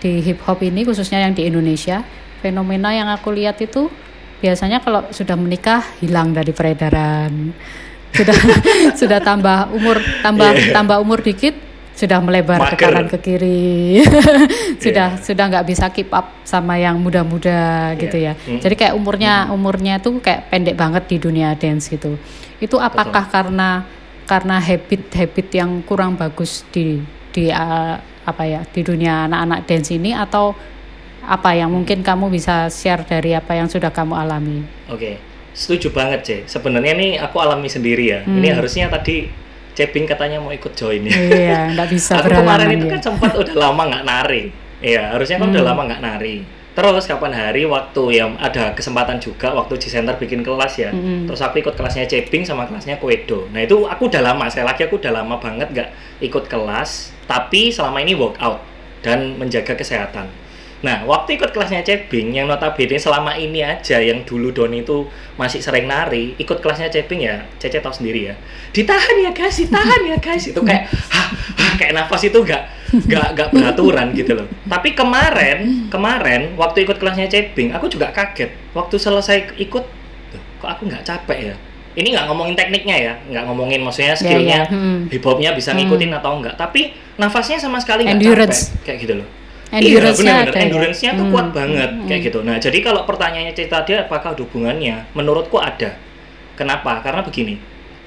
di 0.00 0.24
hip 0.24 0.40
hop 0.48 0.64
ini 0.64 0.82
khususnya 0.82 1.20
yang 1.20 1.36
di 1.36 1.44
Indonesia, 1.46 2.02
fenomena 2.40 2.90
yang 2.90 3.12
aku 3.12 3.30
lihat 3.30 3.60
itu 3.60 3.92
biasanya 4.40 4.80
kalau 4.80 5.04
sudah 5.12 5.36
menikah 5.36 5.84
hilang 6.00 6.32
dari 6.32 6.50
peredaran. 6.56 7.52
Sudah 8.10 8.36
sudah 9.00 9.18
tambah 9.20 9.70
umur 9.76 10.00
tambah 10.24 10.50
Iya. 10.56 10.72
tambah 10.74 10.96
umur 10.98 11.20
dikit 11.20 11.54
sudah 11.94 12.16
melebar 12.24 12.64
ke 12.72 12.80
Mager. 12.80 12.80
kanan 12.80 13.06
ke 13.12 13.18
kiri. 13.20 14.00
sudah 14.82 15.20
sudah 15.20 15.44
nggak 15.52 15.66
bisa 15.68 15.92
keep 15.92 16.08
up 16.16 16.32
sama 16.48 16.80
yang 16.80 16.96
muda-muda 16.96 17.92
gitu 18.00 18.16
ya. 18.16 18.32
Mm. 18.48 18.64
Jadi 18.64 18.74
kayak 18.80 18.94
umurnya 18.96 19.52
umurnya 19.52 20.00
tuh 20.00 20.16
kayak 20.24 20.48
pendek 20.48 20.80
banget 20.80 21.04
di 21.12 21.16
dunia 21.20 21.52
dance 21.60 21.92
gitu. 21.92 22.16
Itu 22.56 22.80
apakah 22.80 23.28
karena 23.28 23.84
karena 24.24 24.56
habit-habit 24.62 25.46
yang 25.52 25.84
kurang 25.84 26.16
bagus 26.16 26.64
di 26.72 27.04
di 27.30 27.52
uh, 27.52 28.00
apa 28.30 28.44
ya 28.44 28.60
di 28.64 28.80
dunia 28.80 29.26
anak-anak 29.26 29.60
dance 29.64 29.90
ini 29.90 30.10
atau 30.10 30.54
apa 31.20 31.52
yang 31.52 31.68
mungkin 31.68 32.00
kamu 32.00 32.30
bisa 32.30 32.66
share 32.66 33.04
dari 33.04 33.34
apa 33.34 33.52
yang 33.52 33.66
sudah 33.66 33.90
kamu 33.90 34.16
alami? 34.16 34.64
Oke, 34.88 35.20
setuju 35.52 35.92
banget 35.92 36.20
C. 36.22 36.28
Sebenarnya 36.46 36.96
nih 36.96 37.10
aku 37.18 37.36
alami 37.38 37.68
sendiri 37.68 38.04
ya. 38.08 38.20
Hmm. 38.24 38.40
Ini 38.40 38.56
harusnya 38.56 38.88
tadi 38.88 39.28
Cebing 39.70 40.02
katanya 40.04 40.42
mau 40.42 40.50
ikut 40.50 40.74
join 40.74 41.06
ya. 41.06 41.14
Iya, 41.14 41.60
nggak 41.72 41.88
bisa 41.88 42.16
aku 42.18 42.32
kemarin 42.32 42.74
itu 42.74 42.86
ya. 42.88 42.92
kan 42.96 43.00
sempat 43.00 43.32
udah 43.32 43.54
lama 43.54 43.82
nggak 43.86 44.04
nari. 44.04 44.42
Iya, 44.80 45.14
harusnya 45.14 45.36
kan 45.38 45.48
udah 45.52 45.62
Hmm. 45.62 45.70
lama 45.70 45.82
nggak 45.86 46.02
nari. 46.02 46.36
Terus 46.80 47.04
kapan 47.04 47.36
hari 47.36 47.68
waktu 47.68 48.02
yang 48.16 48.40
ada 48.40 48.72
kesempatan 48.72 49.20
juga 49.20 49.52
waktu 49.52 49.76
di 49.76 49.88
center 49.92 50.16
bikin 50.16 50.40
kelas 50.40 50.80
ya. 50.80 50.90
Mm-mm. 50.90 51.28
Terus 51.28 51.44
aku 51.44 51.60
ikut 51.60 51.76
kelasnya 51.76 52.08
Cebing 52.08 52.48
sama 52.48 52.64
kelasnya 52.64 52.96
Kwedo. 52.96 53.44
Nah 53.52 53.60
itu 53.60 53.84
aku 53.84 54.08
udah 54.08 54.24
lama, 54.24 54.48
saya 54.48 54.64
lagi 54.64 54.88
aku 54.88 54.96
udah 54.96 55.12
lama 55.12 55.36
banget 55.36 55.68
nggak 55.76 55.88
ikut 56.24 56.48
kelas. 56.48 57.12
Tapi 57.28 57.68
selama 57.68 58.00
ini 58.00 58.16
workout 58.16 58.64
dan 59.04 59.36
menjaga 59.36 59.76
kesehatan. 59.76 60.32
Nah, 60.80 61.04
waktu 61.04 61.36
ikut 61.36 61.52
kelasnya 61.52 61.84
Cebing, 61.84 62.32
yang 62.32 62.48
notabene 62.48 62.96
selama 62.96 63.36
ini 63.36 63.60
aja, 63.60 64.00
yang 64.00 64.24
dulu 64.24 64.48
Doni 64.48 64.80
itu 64.80 65.04
masih 65.36 65.60
sering 65.60 65.84
nari, 65.84 66.32
ikut 66.40 66.64
kelasnya 66.64 66.88
Cebing 66.88 67.20
ya, 67.20 67.44
Cece 67.60 67.84
tahu 67.84 67.92
sendiri 67.92 68.32
ya. 68.32 68.34
Ditahan 68.72 69.16
ya 69.20 69.28
guys, 69.36 69.60
ditahan 69.60 70.00
ya 70.08 70.16
guys. 70.16 70.48
Itu 70.48 70.64
kayak, 70.64 70.88
hah, 70.88 71.28
hah, 71.36 71.72
kayak 71.76 71.92
nafas 71.92 72.24
itu 72.24 72.40
nggak 72.40 72.79
nggak 72.90 73.26
nggak 73.38 73.48
beraturan 73.54 74.06
gitu 74.12 74.34
loh. 74.34 74.46
Tapi 74.66 74.92
kemarin, 74.92 75.86
kemarin 75.86 76.58
waktu 76.58 76.82
ikut 76.82 76.98
kelasnya 76.98 77.30
Cebing, 77.30 77.70
aku 77.70 77.86
juga 77.86 78.10
kaget. 78.10 78.50
Waktu 78.74 78.96
selesai 78.98 79.54
ikut, 79.62 79.84
"Loh, 80.34 80.42
kok 80.58 80.68
aku 80.68 80.82
nggak 80.90 81.02
capek 81.06 81.38
ya? 81.52 81.54
Ini 81.90 82.06
nggak 82.14 82.26
ngomongin 82.30 82.54
tekniknya 82.54 82.96
ya, 82.98 83.12
nggak 83.30 83.44
ngomongin 83.50 83.82
maksudnya 83.82 84.14
skillnya, 84.14 84.62
iya. 84.62 84.70
Hmm. 84.70 85.10
hip 85.10 85.22
hopnya 85.26 85.50
bisa 85.54 85.74
Hmm. 85.74 85.82
ngikutin 85.82 86.10
atau 86.14 86.38
enggak. 86.38 86.54
Tapi 86.54 86.94
nafasnya 87.18 87.58
sama 87.58 87.82
sekali 87.82 88.06
nggak 88.06 88.18
capek, 88.18 88.86
kayak 88.86 88.98
gitu 89.02 89.14
loh. 89.18 89.28
Endurance-nya 89.70 90.34
iya, 90.34 90.42
bener, 90.50 90.54
ya? 90.54 90.62
Endurance-nya 90.66 91.10
tuh 91.14 91.26
Hmm. 91.26 91.34
kuat 91.34 91.48
banget 91.54 91.90
Hmm. 91.94 92.06
kayak 92.10 92.22
gitu. 92.26 92.38
Nah, 92.42 92.56
jadi 92.58 92.78
kalau 92.82 93.06
pertanyaannya 93.06 93.54
cerita 93.54 93.86
dia 93.86 94.02
apakah 94.02 94.34
hubungannya? 94.34 95.06
Menurutku 95.14 95.62
ada. 95.62 95.94
Kenapa? 96.58 96.98
Karena 97.06 97.22
begini. 97.22 97.54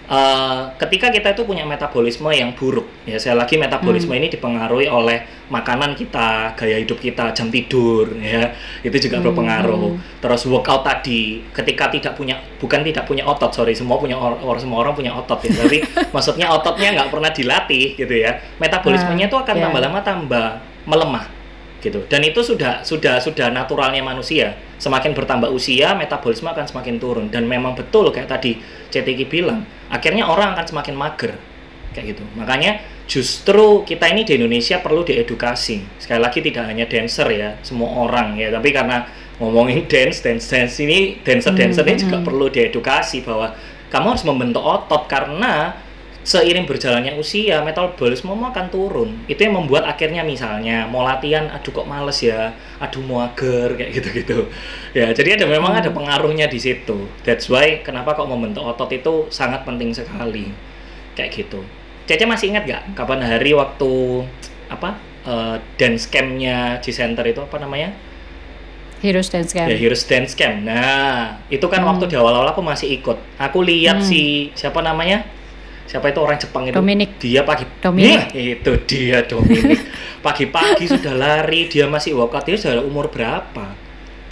Eh, 0.03 0.61
ketika 0.77 1.07
kita 1.07 1.31
itu 1.31 1.43
punya 1.43 1.63
metabolisme 1.63 2.27
yang 2.29 2.51
buruk, 2.51 2.83
ya 3.03 3.15
saya 3.15 3.33
lagi 3.33 3.55
metabolisme 3.55 4.11
Hmm. 4.11 4.19
ini 4.19 4.27
dipengaruhi 4.27 4.85
oleh 4.85 5.23
makanan 5.47 5.95
kita, 5.95 6.53
gaya 6.53 6.75
hidup 6.77 6.97
kita, 6.97 7.31
jam 7.31 7.47
tidur, 7.47 8.11
ya 8.17 8.51
itu 8.81 8.97
juga 8.99 9.19
Hmm, 9.19 9.31
berpengaruh. 9.31 9.95
hmm. 9.95 10.19
Terus 10.19 10.41
workout 10.45 10.83
tadi, 10.83 11.43
ketika 11.51 11.87
tidak 11.87 12.13
punya, 12.13 12.35
bukan 12.59 12.83
tidak 12.83 13.03
punya 13.03 13.23
otot, 13.23 13.51
sorry, 13.51 13.71
semua 13.71 13.95
punya 13.95 14.19
or, 14.19 14.35
or- 14.43 14.59
semua 14.59 14.83
orang 14.83 14.91
punya 14.91 15.11
otot 15.11 15.39
ya, 15.39 15.51
tapi 15.55 15.79
maksudnya 16.15 16.51
ototnya 16.51 16.95
nggak 16.95 17.09
pernah 17.09 17.31
dilatih 17.31 17.95
gitu 17.95 18.15
ya, 18.17 18.43
metabolismenya 18.59 19.27
itu 19.27 19.37
akan 19.39 19.55
ya. 19.55 19.63
tambah 19.67 19.81
lama 19.81 19.99
tambah 20.03 20.47
melemah 20.83 21.25
gitu 21.79 21.99
dan 22.07 22.23
itu 22.23 22.39
sudah 22.39 22.79
sudah 22.79 23.19
sudah 23.19 23.51
naturalnya 23.51 23.99
manusia 23.99 24.55
semakin 24.79 25.11
bertambah 25.11 25.51
usia 25.51 25.91
metabolisme 25.91 26.47
akan 26.47 26.63
semakin 26.63 26.95
turun 26.95 27.27
dan 27.27 27.43
memang 27.43 27.75
betul 27.75 28.07
kayak 28.07 28.31
tadi 28.31 28.55
CTK 28.87 29.27
bilang 29.27 29.67
akhirnya 29.93 30.25
orang 30.25 30.57
akan 30.57 30.65
semakin 30.65 30.95
mager. 30.97 31.33
Kayak 31.93 32.17
gitu. 32.17 32.23
Makanya 32.33 32.81
justru 33.05 33.85
kita 33.85 34.09
ini 34.09 34.25
di 34.25 34.41
Indonesia 34.41 34.81
perlu 34.81 35.05
diedukasi. 35.05 36.01
Sekali 36.01 36.17
lagi 36.17 36.41
tidak 36.41 36.65
hanya 36.65 36.89
dancer 36.89 37.29
ya 37.29 37.61
semua 37.61 37.93
orang 38.09 38.33
ya. 38.33 38.49
Tapi 38.49 38.73
karena 38.73 39.05
ngomongin 39.37 39.85
dance 39.91 40.25
dance 40.25 40.49
dance 40.49 40.81
ini 40.81 41.21
dancer 41.21 41.53
dancer 41.53 41.85
ini 41.85 41.93
Hmm, 41.93 42.03
juga 42.09 42.17
hmm. 42.17 42.25
perlu 42.25 42.45
diedukasi 42.49 43.21
bahwa 43.21 43.53
kamu 43.93 44.05
harus 44.17 44.25
membentuk 44.25 44.65
otot 44.65 45.05
karena 45.05 45.77
seiring 46.23 46.63
berjalannya 46.63 47.19
usia 47.19 47.59
metabolisme 47.59 48.31
akan 48.31 48.71
turun 48.71 49.27
itu 49.27 49.43
yang 49.43 49.59
membuat 49.59 49.83
akhirnya 49.83 50.23
misalnya 50.23 50.87
mau 50.87 51.03
latihan 51.03 51.51
aduh 51.51 51.71
kok 51.75 51.83
males 51.83 52.15
ya 52.23 52.55
aduh 52.79 53.03
mager 53.03 53.75
kayak 53.75 53.91
gitu 53.91 54.09
gitu 54.23 54.37
ya 54.95 55.11
jadi 55.11 55.35
ada 55.35 55.45
memang 55.51 55.75
ada 55.75 55.91
pengaruhnya 55.91 56.47
di 56.47 56.59
situ 56.63 57.11
that's 57.27 57.51
why 57.51 57.83
kenapa 57.83 58.15
kok 58.15 58.27
membentuk 58.31 58.63
otot 58.63 58.87
itu 58.95 59.27
sangat 59.27 59.67
penting 59.67 59.91
sekali 59.91 60.49
kayak 61.19 61.31
gitu 61.35 61.59
Cece 62.03 62.27
masih 62.27 62.51
ingat 62.51 62.67
gak 62.67 62.83
kapan 62.99 63.19
hari 63.23 63.51
waktu 63.55 64.23
apa 64.71 64.95
eh, 65.27 65.55
dance 65.75 66.07
campnya 66.07 66.79
G 66.79 66.91
Center 66.95 67.23
itu 67.27 67.43
apa 67.43 67.59
namanya 67.59 67.91
Heroes 69.03 69.27
Dance 69.27 69.51
Camp. 69.51 69.67
Ya 69.67 69.75
Heroes 69.75 70.07
Dance 70.07 70.31
Camp. 70.31 70.63
Nah, 70.63 71.35
itu 71.51 71.67
kan 71.67 71.83
Hmm. 71.83 71.91
waktu 71.91 72.07
di 72.07 72.15
awal-awal 72.15 72.55
aku 72.55 72.63
masih 72.63 72.87
ikut. 73.03 73.19
Aku 73.35 73.59
lihat 73.59 73.99
Hmm. 73.99 74.07
si 74.07 74.47
siapa 74.55 74.79
namanya? 74.79 75.27
Siapa 75.93 76.09
itu 76.09 76.19
orang 76.25 76.41
Jepang 76.41 76.65
itu? 76.65 76.73
Dominic. 76.73 77.21
Dia 77.21 77.45
pagi. 77.45 77.69
Dominic. 77.77 78.17
Nah, 78.17 78.25
itu 78.33 78.71
dia 78.89 79.21
Dominic. 79.29 79.77
Pagi-pagi 80.25 80.89
sudah 80.89 81.13
lari, 81.13 81.69
dia 81.69 81.85
masih 81.85 82.17
workout. 82.17 82.49
Dia 82.49 82.57
sudah 82.57 82.81
umur 82.81 83.13
berapa? 83.13 83.77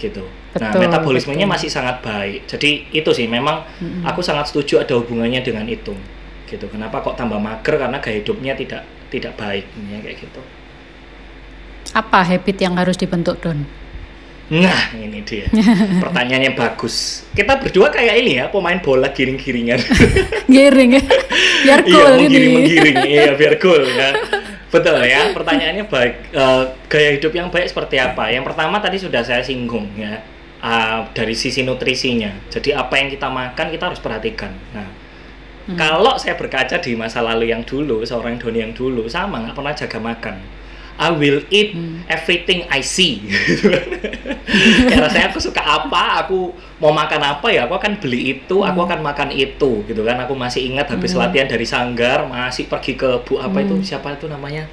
Gitu. 0.01 0.25
nah, 0.57 0.73
Betul, 0.73 0.89
metabolismenya 0.89 1.45
betul. 1.45 1.53
masih 1.53 1.69
sangat 1.69 2.01
baik. 2.01 2.49
Jadi 2.49 2.89
itu 2.89 3.13
sih 3.13 3.29
memang 3.29 3.61
Mm-mm. 3.77 4.01
aku 4.09 4.25
sangat 4.25 4.49
setuju 4.49 4.81
ada 4.81 4.97
hubungannya 4.97 5.45
dengan 5.45 5.69
itu. 5.69 5.93
Gitu. 6.49 6.65
Kenapa 6.65 7.05
kok 7.05 7.13
tambah 7.13 7.37
mager 7.37 7.77
karena 7.77 8.01
gaya 8.01 8.17
hidupnya 8.25 8.57
tidak 8.57 8.81
tidak 9.13 9.37
baik 9.37 9.69
ya, 9.85 10.01
kayak 10.01 10.17
gitu. 10.17 10.41
Apa 11.93 12.25
habit 12.25 12.57
yang 12.57 12.73
harus 12.73 12.97
dibentuk 12.97 13.37
Don? 13.37 13.69
Nah, 14.51 14.91
ini 14.99 15.23
dia. 15.23 15.47
Pertanyaannya 16.03 16.51
bagus. 16.59 17.23
Kita 17.31 17.55
berdua 17.55 17.87
kayak 17.87 18.15
ini 18.19 18.43
ya, 18.43 18.51
pemain 18.51 18.75
bola 18.83 19.07
giring-giringan. 19.15 19.79
Giring 20.51 20.99
ya. 20.99 21.03
Biar 21.63 21.79
iya, 21.87 21.93
cool 21.95 22.11
ini. 22.11 22.23
menggiring-menggiring. 22.27 22.97
iya, 23.07 23.31
biar 23.39 23.55
cool 23.63 23.83
ya. 23.87 24.09
Betul 24.67 24.99
ya. 25.07 25.31
Pertanyaannya 25.31 25.85
baik. 25.87 26.13
Eh, 26.35 26.63
gaya 26.91 27.09
hidup 27.15 27.31
yang 27.31 27.47
baik 27.47 27.71
seperti 27.71 27.95
apa? 27.95 28.27
Yang 28.27 28.51
pertama 28.51 28.83
tadi 28.83 28.99
sudah 28.99 29.23
saya 29.23 29.39
singgung 29.39 29.87
ya. 29.95 30.19
Ah, 30.59 31.07
dari 31.15 31.31
sisi 31.31 31.63
nutrisinya. 31.63 32.35
Jadi 32.51 32.75
apa 32.75 32.99
yang 32.99 33.07
kita 33.07 33.31
makan 33.31 33.67
kita 33.71 33.83
harus 33.87 34.01
perhatikan. 34.03 34.51
Nah, 34.75 34.89
Hmm. 35.61 35.77
kalau 35.77 36.17
saya 36.17 36.33
berkaca 36.33 36.81
di 36.81 36.97
masa 36.97 37.21
lalu 37.21 37.53
yang 37.53 37.61
dulu, 37.61 38.01
seorang 38.01 38.41
Doni 38.41 38.65
yang 38.65 38.73
dulu 38.73 39.05
sama 39.05 39.45
nggak 39.45 39.53
pernah 39.53 39.73
jaga 39.77 39.99
makan. 40.01 40.35
I 41.01 41.09
will 41.09 41.41
eat 41.49 41.73
Hmm. 41.73 42.05
everything 42.05 42.69
I 42.69 42.85
see. 42.85 43.25
Karena 44.89 45.09
saya 45.09 45.33
aku 45.33 45.41
suka 45.41 45.57
apa, 45.57 46.21
aku 46.21 46.53
mau 46.77 46.93
makan 46.93 47.17
apa 47.17 47.49
ya, 47.49 47.65
aku 47.65 47.73
akan 47.73 47.97
beli 47.97 48.37
itu, 48.37 48.61
aku 48.61 48.85
akan 48.85 49.01
makan 49.01 49.33
itu, 49.33 49.81
gitu 49.83 50.01
kan. 50.05 50.21
Aku 50.21 50.37
masih 50.37 50.69
ingat 50.69 50.93
habis 50.93 51.11
Hmm. 51.11 51.25
latihan 51.25 51.49
dari 51.49 51.65
Sanggar, 51.65 52.29
masih 52.29 52.69
pergi 52.69 52.93
ke 52.93 53.25
Bu 53.25 53.41
apa 53.41 53.59
itu, 53.59 53.73
Hmm. 53.73 53.81
siapa 53.81 54.13
itu 54.13 54.29
namanya? 54.29 54.69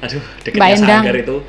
Aduh, 0.00 0.20
dekatnya. 0.44 0.76
Sanggar 0.76 1.16
itu. 1.16 1.40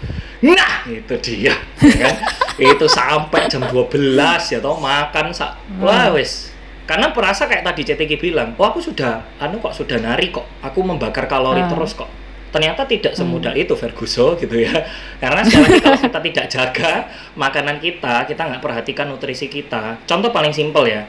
Nah, 0.42 0.88
itu 0.88 1.14
dia, 1.20 1.56
ya 1.80 1.96
kan? 2.00 2.16
itu 2.72 2.86
sampai 2.88 3.48
jam 3.48 3.64
12 3.64 4.48
ya 4.50 4.60
toh 4.60 4.76
makan 4.76 5.32
sak. 5.32 5.56
Wah, 5.80 6.12
wes. 6.12 6.52
Karena 6.84 7.12
perasa 7.12 7.48
kayak 7.48 7.64
tadi 7.64 7.88
CTG 7.88 8.20
bilang, 8.20 8.52
"Oh, 8.60 8.68
aku 8.68 8.80
sudah 8.80 9.24
anu 9.38 9.60
kok 9.60 9.72
sudah 9.72 9.96
nari 9.98 10.28
kok. 10.28 10.44
Aku 10.60 10.84
membakar 10.84 11.28
kalori 11.28 11.64
Ah. 11.64 11.70
terus 11.72 11.96
kok." 11.96 12.10
Ternyata 12.52 12.84
tidak 12.84 13.16
Hmm. 13.16 13.32
semudah 13.32 13.56
itu 13.56 13.72
Ferguson 13.74 14.36
gitu 14.36 14.60
ya. 14.60 14.76
Karena 15.24 15.40
sekali 15.42 15.72
lagi 15.72 15.80
kalau 15.80 16.00
kita 16.04 16.20
tidak 16.20 16.46
jaga 16.52 16.92
makanan 17.40 17.80
kita, 17.80 18.28
kita 18.28 18.42
nggak 18.44 18.62
perhatikan 18.62 19.08
nutrisi 19.08 19.48
kita. 19.48 20.04
Contoh 20.04 20.36
paling 20.36 20.52
simpel 20.52 20.84
ya, 20.84 21.08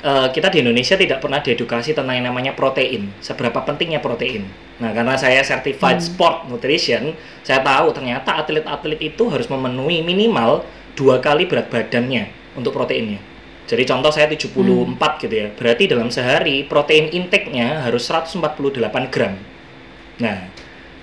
eh, 0.00 0.28
kita 0.30 0.54
di 0.54 0.62
Indonesia 0.62 0.94
tidak 0.94 1.18
pernah 1.18 1.42
diedukasi 1.42 1.98
tentang 1.98 2.14
yang 2.14 2.30
namanya 2.30 2.54
protein. 2.54 3.10
Seberapa 3.18 3.66
pentingnya 3.66 3.98
protein. 3.98 4.46
Nah, 4.78 4.94
karena 4.94 5.18
saya 5.18 5.42
certified 5.42 5.98
Hmm. 5.98 6.06
sport 6.06 6.36
nutrition, 6.46 7.14
saya 7.42 7.58
tahu 7.58 7.90
ternyata 7.90 8.38
atlet-atlet 8.38 9.02
itu 9.02 9.26
harus 9.34 9.50
memenuhi 9.50 10.06
minimal 10.06 10.62
dua 10.94 11.18
kali 11.18 11.50
berat 11.50 11.74
badannya 11.74 12.30
untuk 12.54 12.70
proteinnya. 12.70 13.18
Jadi 13.66 13.82
contoh 13.82 14.12
saya 14.12 14.28
74 14.30 15.18
gitu 15.18 15.34
ya. 15.34 15.48
Berarti 15.50 15.88
dalam 15.90 16.12
sehari 16.12 16.68
protein 16.68 17.10
intake-nya 17.10 17.82
harus 17.82 18.06
148 18.06 19.08
gram. 19.10 19.34
Nah, 20.20 20.52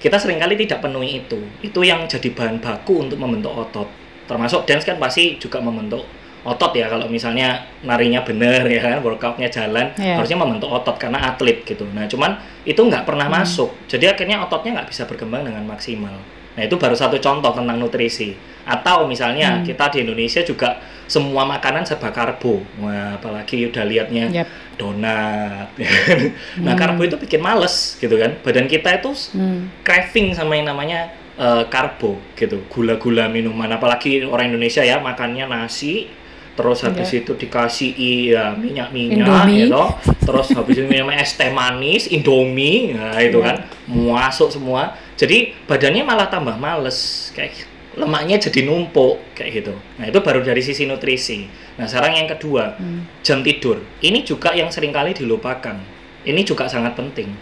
kita 0.01 0.17
sering 0.17 0.38
kali 0.38 0.58
tidak 0.58 0.81
penuhi 0.81 1.22
itu. 1.22 1.38
Itu 1.62 1.79
yang 1.81 2.03
jadi 2.05 2.34
bahan 2.34 2.58
baku 2.58 3.05
untuk 3.05 3.15
membentuk 3.15 3.53
otot. 3.53 3.86
Termasuk 4.25 4.65
dance 4.65 4.84
kan 4.84 4.98
pasti 4.98 5.38
juga 5.38 5.62
membentuk 5.62 6.01
otot 6.41 6.74
ya 6.74 6.89
kalau 6.89 7.05
misalnya 7.05 7.53
narinya 7.86 8.25
bener 8.25 8.65
ya 8.65 8.81
kan 8.81 8.98
workoutnya 9.05 9.46
jalan 9.46 9.93
Iya. 9.93 10.17
harusnya 10.17 10.41
membentuk 10.41 10.74
otot 10.74 10.98
karena 10.98 11.22
atlet 11.22 11.62
gitu 11.62 11.86
nah 11.93 12.10
cuman 12.10 12.34
itu 12.65 12.81
nggak 12.81 13.05
pernah 13.05 13.29
Hmm. 13.29 13.38
masuk 13.38 13.70
jadi 13.86 14.17
akhirnya 14.17 14.41
ototnya 14.41 14.81
nggak 14.81 14.89
bisa 14.89 15.05
berkembang 15.05 15.46
dengan 15.46 15.62
maksimal 15.62 16.17
nah 16.58 16.63
itu 16.65 16.81
baru 16.81 16.98
satu 16.98 17.22
contoh 17.22 17.53
tentang 17.53 17.77
nutrisi 17.77 18.34
atau 18.65 19.05
misalnya 19.05 19.62
Hmm. 19.62 19.70
kita 19.70 19.93
di 19.93 20.01
Indonesia 20.01 20.41
juga 20.41 20.81
semua 21.12 21.44
makanan 21.44 21.84
serba 21.84 22.08
karbo 22.10 22.63
wah 22.80 23.20
apalagi 23.20 23.68
udah 23.68 23.84
liatnya 23.84 24.32
Yap. 24.32 24.48
donat 24.80 25.68
ya 25.75 25.91
nah 26.63 26.72
Hmm. 26.72 26.80
karbo 26.80 27.03
itu 27.03 27.20
bikin 27.20 27.39
males 27.39 28.00
gitu 28.00 28.15
kan 28.15 28.39
badan 28.39 28.65
kita 28.65 28.96
itu 28.96 29.12
Hmm. 29.36 29.68
craving 29.84 30.32
sama 30.32 30.56
yang 30.56 30.72
namanya 30.72 31.12
eh, 31.36 31.63
karbo 31.68 32.15
gitu 32.34 32.63
gula-gula 32.65 33.27
minuman 33.27 33.68
apalagi 33.70 34.24
orang 34.24 34.50
Indonesia 34.50 34.80
ya 34.82 34.98
makannya 34.98 35.44
nasi 35.46 36.08
terus 36.51 36.80
habis 36.82 37.08
Iya. 37.10 37.24
itu 37.24 37.32
dikasih 37.34 37.89
iya 37.91 38.44
minyak-minyak 38.53 39.48
gitu 39.50 39.84
terus 40.22 40.51
habis 40.51 40.75
itu 40.75 40.86
minum 40.86 41.08
es 41.10 41.34
teh 41.34 41.48
manis 41.50 42.08
indomie 42.08 42.91
nah 42.91 43.15
itu 43.18 43.36
Iya. 43.36 43.46
kan 43.46 43.56
masuk 43.88 44.48
semua 44.50 44.91
jadi 45.15 45.56
badannya 45.63 46.03
malah 46.03 46.27
tambah 46.27 46.56
males 46.56 47.32
kayak 47.32 47.68
lemaknya 48.00 48.39
jadi 48.39 48.63
numpuk 48.63 49.19
kayak 49.36 49.63
gitu. 49.63 49.74
Nah 50.00 50.07
itu 50.07 50.19
baru 50.24 50.39
dari 50.39 50.63
sisi 50.63 50.88
nutrisi. 50.88 51.43
Nah 51.75 51.88
sekarang 51.88 52.15
yang 52.24 52.27
kedua 52.31 52.79
jam 53.19 53.43
tidur. 53.43 53.83
Ini 54.00 54.24
juga 54.24 54.55
yang 54.55 54.71
sering 54.71 54.95
kali 54.95 55.12
dilupakan. 55.12 55.75
Ini 56.24 56.41
juga 56.48 56.71
sangat 56.71 56.95
penting. 56.95 57.33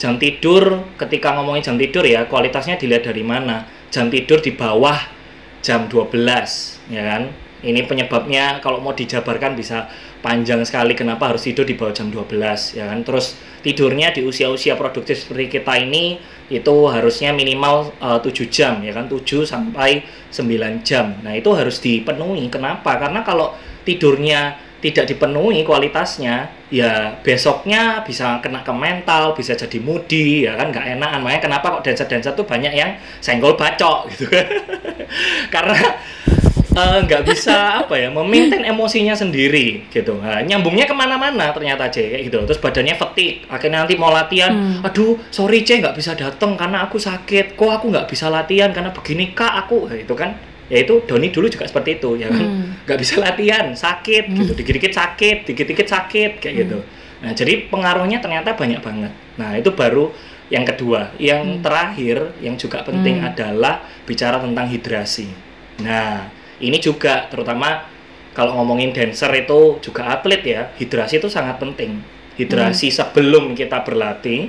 Jam 0.00 0.18
tidur 0.18 0.82
ketika 0.98 1.38
ngomongin 1.38 1.62
jam 1.62 1.76
tidur 1.78 2.02
ya 2.02 2.26
kualitasnya 2.26 2.74
dilihat 2.80 3.06
dari 3.06 3.22
mana. 3.22 3.68
Jam 3.92 4.10
tidur 4.10 4.42
di 4.42 4.56
bawah 4.56 4.98
jam 5.62 5.86
12 5.86 6.90
ya 6.90 7.02
kan. 7.06 7.22
Ini 7.62 7.86
penyebabnya 7.86 8.58
kalau 8.58 8.82
mau 8.82 8.90
dijabarkan 8.90 9.54
bisa 9.54 9.86
panjang 10.18 10.66
sekali 10.66 10.98
kenapa 10.98 11.30
harus 11.30 11.46
tidur 11.46 11.62
di 11.62 11.78
bawah 11.78 11.94
jam 11.94 12.10
12 12.10 12.78
ya 12.78 12.90
kan. 12.90 13.06
Terus 13.06 13.38
tidurnya 13.62 14.10
di 14.10 14.26
usia-usia 14.26 14.74
produktif 14.74 15.22
seperti 15.22 15.62
kita 15.62 15.78
ini 15.78 16.18
itu 16.50 16.74
harusnya 16.90 17.30
minimal 17.30 17.94
eh, 18.02 18.18
7 18.18 18.50
jam 18.50 18.82
ya 18.82 18.90
kan 18.90 19.06
7 19.06 19.46
sampai 19.46 20.02
9 20.34 20.82
jam. 20.82 21.22
Nah, 21.22 21.38
itu 21.38 21.50
harus 21.54 21.78
dipenuhi. 21.78 22.50
Kenapa? 22.50 22.98
Karena 22.98 23.22
kalau 23.22 23.54
tidurnya 23.86 24.58
tidak 24.82 25.06
dipenuhi 25.06 25.62
kualitasnya, 25.62 26.50
ya 26.66 27.14
besoknya 27.22 28.02
bisa 28.02 28.42
kena 28.42 28.66
ke 28.66 28.74
mental, 28.74 29.30
bisa 29.30 29.54
jadi 29.54 29.78
moody, 29.78 30.50
ya 30.50 30.58
kan 30.58 30.74
nggak 30.74 30.98
enakan. 30.98 31.22
Makanya 31.22 31.42
kenapa 31.46 31.66
kok 31.78 31.82
dancer-dancer 31.86 32.34
tuh 32.34 32.42
banyak 32.42 32.74
yang 32.74 32.98
senggol 33.22 33.54
bacok 33.54 34.04
gitu. 34.10 34.26
Karena 35.54 35.78
eh, 36.74 36.98
nggak 37.06 37.22
bisa 37.22 37.56
apa 37.86 37.94
ya 37.94 38.10
memaintain 38.10 38.66
emosinya 38.66 39.14
sendiri 39.14 39.86
gitu. 39.86 40.18
Nah, 40.18 40.42
nyambungnya 40.42 40.90
ke 40.90 40.94
mana-mana 40.98 41.54
ternyata 41.54 41.86
C 41.86 42.18
kayak 42.18 42.22
gitu. 42.26 42.42
Terus 42.42 42.58
badannya 42.58 42.98
fatigue 42.98 43.46
akhirnya 43.46 43.86
nanti 43.86 43.94
mau 43.94 44.10
latihan. 44.10 44.82
Aduh 44.82 45.14
sorry 45.30 45.62
C 45.62 45.78
nggak 45.78 45.94
bisa 45.94 46.18
datang 46.18 46.58
karena 46.58 46.82
aku 46.90 46.98
sakit. 46.98 47.54
Kok 47.54 47.70
aku 47.70 47.86
nggak 47.94 48.10
bisa 48.10 48.26
latihan 48.26 48.74
karena 48.74 48.90
begini 48.90 49.30
kak 49.30 49.54
aku 49.62 49.86
Nah, 49.86 49.98
itu 49.98 50.14
kan 50.18 50.51
ya 50.72 50.80
itu 50.80 51.04
Doni 51.04 51.28
dulu 51.28 51.52
juga 51.52 51.68
seperti 51.68 52.00
itu 52.00 52.16
ya 52.16 52.32
kan? 52.32 52.72
Nggak 52.88 52.98
bisa 53.04 53.20
latihan 53.20 53.76
sakit 53.76 54.24
gitu 54.32 54.52
dikit-dikit 54.56 54.96
sakit 54.96 55.44
dikit-dikit 55.44 55.84
sakit 55.84 56.40
kayak 56.40 56.54
gitu. 56.64 56.78
Nah 57.20 57.36
jadi 57.36 57.68
pengaruhnya 57.68 58.24
ternyata 58.24 58.56
banyak 58.56 58.80
banget. 58.80 59.12
Nah 59.36 59.52
itu 59.52 59.68
baru 59.76 60.08
yang 60.48 60.64
kedua. 60.64 61.12
Yang 61.20 61.60
terakhir 61.60 62.16
yang 62.40 62.56
juga 62.56 62.80
penting 62.88 63.20
adalah 63.20 63.84
bicara 64.08 64.40
tentang 64.40 64.64
hidrasi. 64.72 65.28
Nah 65.84 66.32
ini 66.56 66.80
juga 66.80 67.28
terutama 67.28 67.84
kalau 68.32 68.56
ngomongin 68.56 68.96
dancer 68.96 69.28
itu 69.36 69.76
juga 69.84 70.08
atlet 70.08 70.40
ya 70.40 70.72
hidrasi 70.80 71.20
itu 71.20 71.28
sangat 71.28 71.60
penting. 71.60 72.00
Hidrasi 72.32 72.88
sebelum 72.88 73.52
kita 73.52 73.84
berlatih 73.84 74.48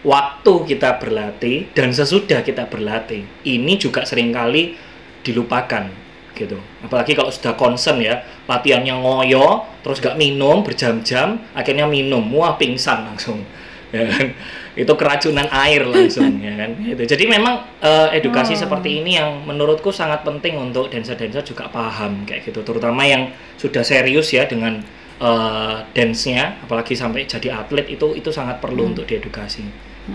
waktu 0.00 0.52
kita 0.64 0.96
berlatih 0.96 1.68
dan 1.76 1.92
sesudah 1.92 2.40
kita 2.40 2.64
berlatih. 2.72 3.28
Ini 3.44 3.76
juga 3.76 4.08
sering 4.08 4.32
kali 4.32 4.87
dilupakan 5.28 5.84
gitu. 6.32 6.56
Apalagi 6.86 7.18
kalau 7.18 7.28
sudah 7.34 7.58
concern 7.58 7.98
ya 7.98 8.22
latihannya 8.46 8.94
ngoyo 8.94 9.66
terus 9.82 9.98
gak 9.98 10.14
minum 10.14 10.62
berjam-jam 10.62 11.42
akhirnya 11.52 11.84
minum 11.84 12.22
wah 12.32 12.56
pingsan 12.56 13.04
langsung. 13.04 13.42
Ya 13.88 14.04
kan? 14.04 14.36
Itu 14.76 15.00
keracunan 15.00 15.48
air 15.48 15.80
langsung 15.88 16.44
ya 16.44 16.52
kan? 16.60 16.76
Itu 16.76 17.08
jadi 17.08 17.24
memang 17.24 17.80
eh, 17.80 18.20
edukasi 18.20 18.52
seperti 18.52 19.00
ini 19.00 19.16
yang 19.16 19.48
menurutku 19.48 19.88
sangat 19.88 20.28
penting 20.28 20.60
untuk 20.60 20.92
dancer-dancer 20.92 21.40
juga 21.40 21.72
paham 21.72 22.28
kayak 22.28 22.44
gitu. 22.44 22.60
Terutama 22.60 23.08
yang 23.08 23.32
sudah 23.56 23.80
serius 23.80 24.28
ya 24.28 24.44
dengan 24.44 24.84
eh, 25.24 25.76
dance-nya 25.96 26.60
apalagi 26.68 26.92
sampai 26.92 27.24
jadi 27.24 27.64
atlet 27.64 27.88
itu 27.88 28.12
itu 28.12 28.28
sangat 28.28 28.60
perlu 28.60 28.92
untuk 28.92 29.08
diedukasi. 29.08 29.64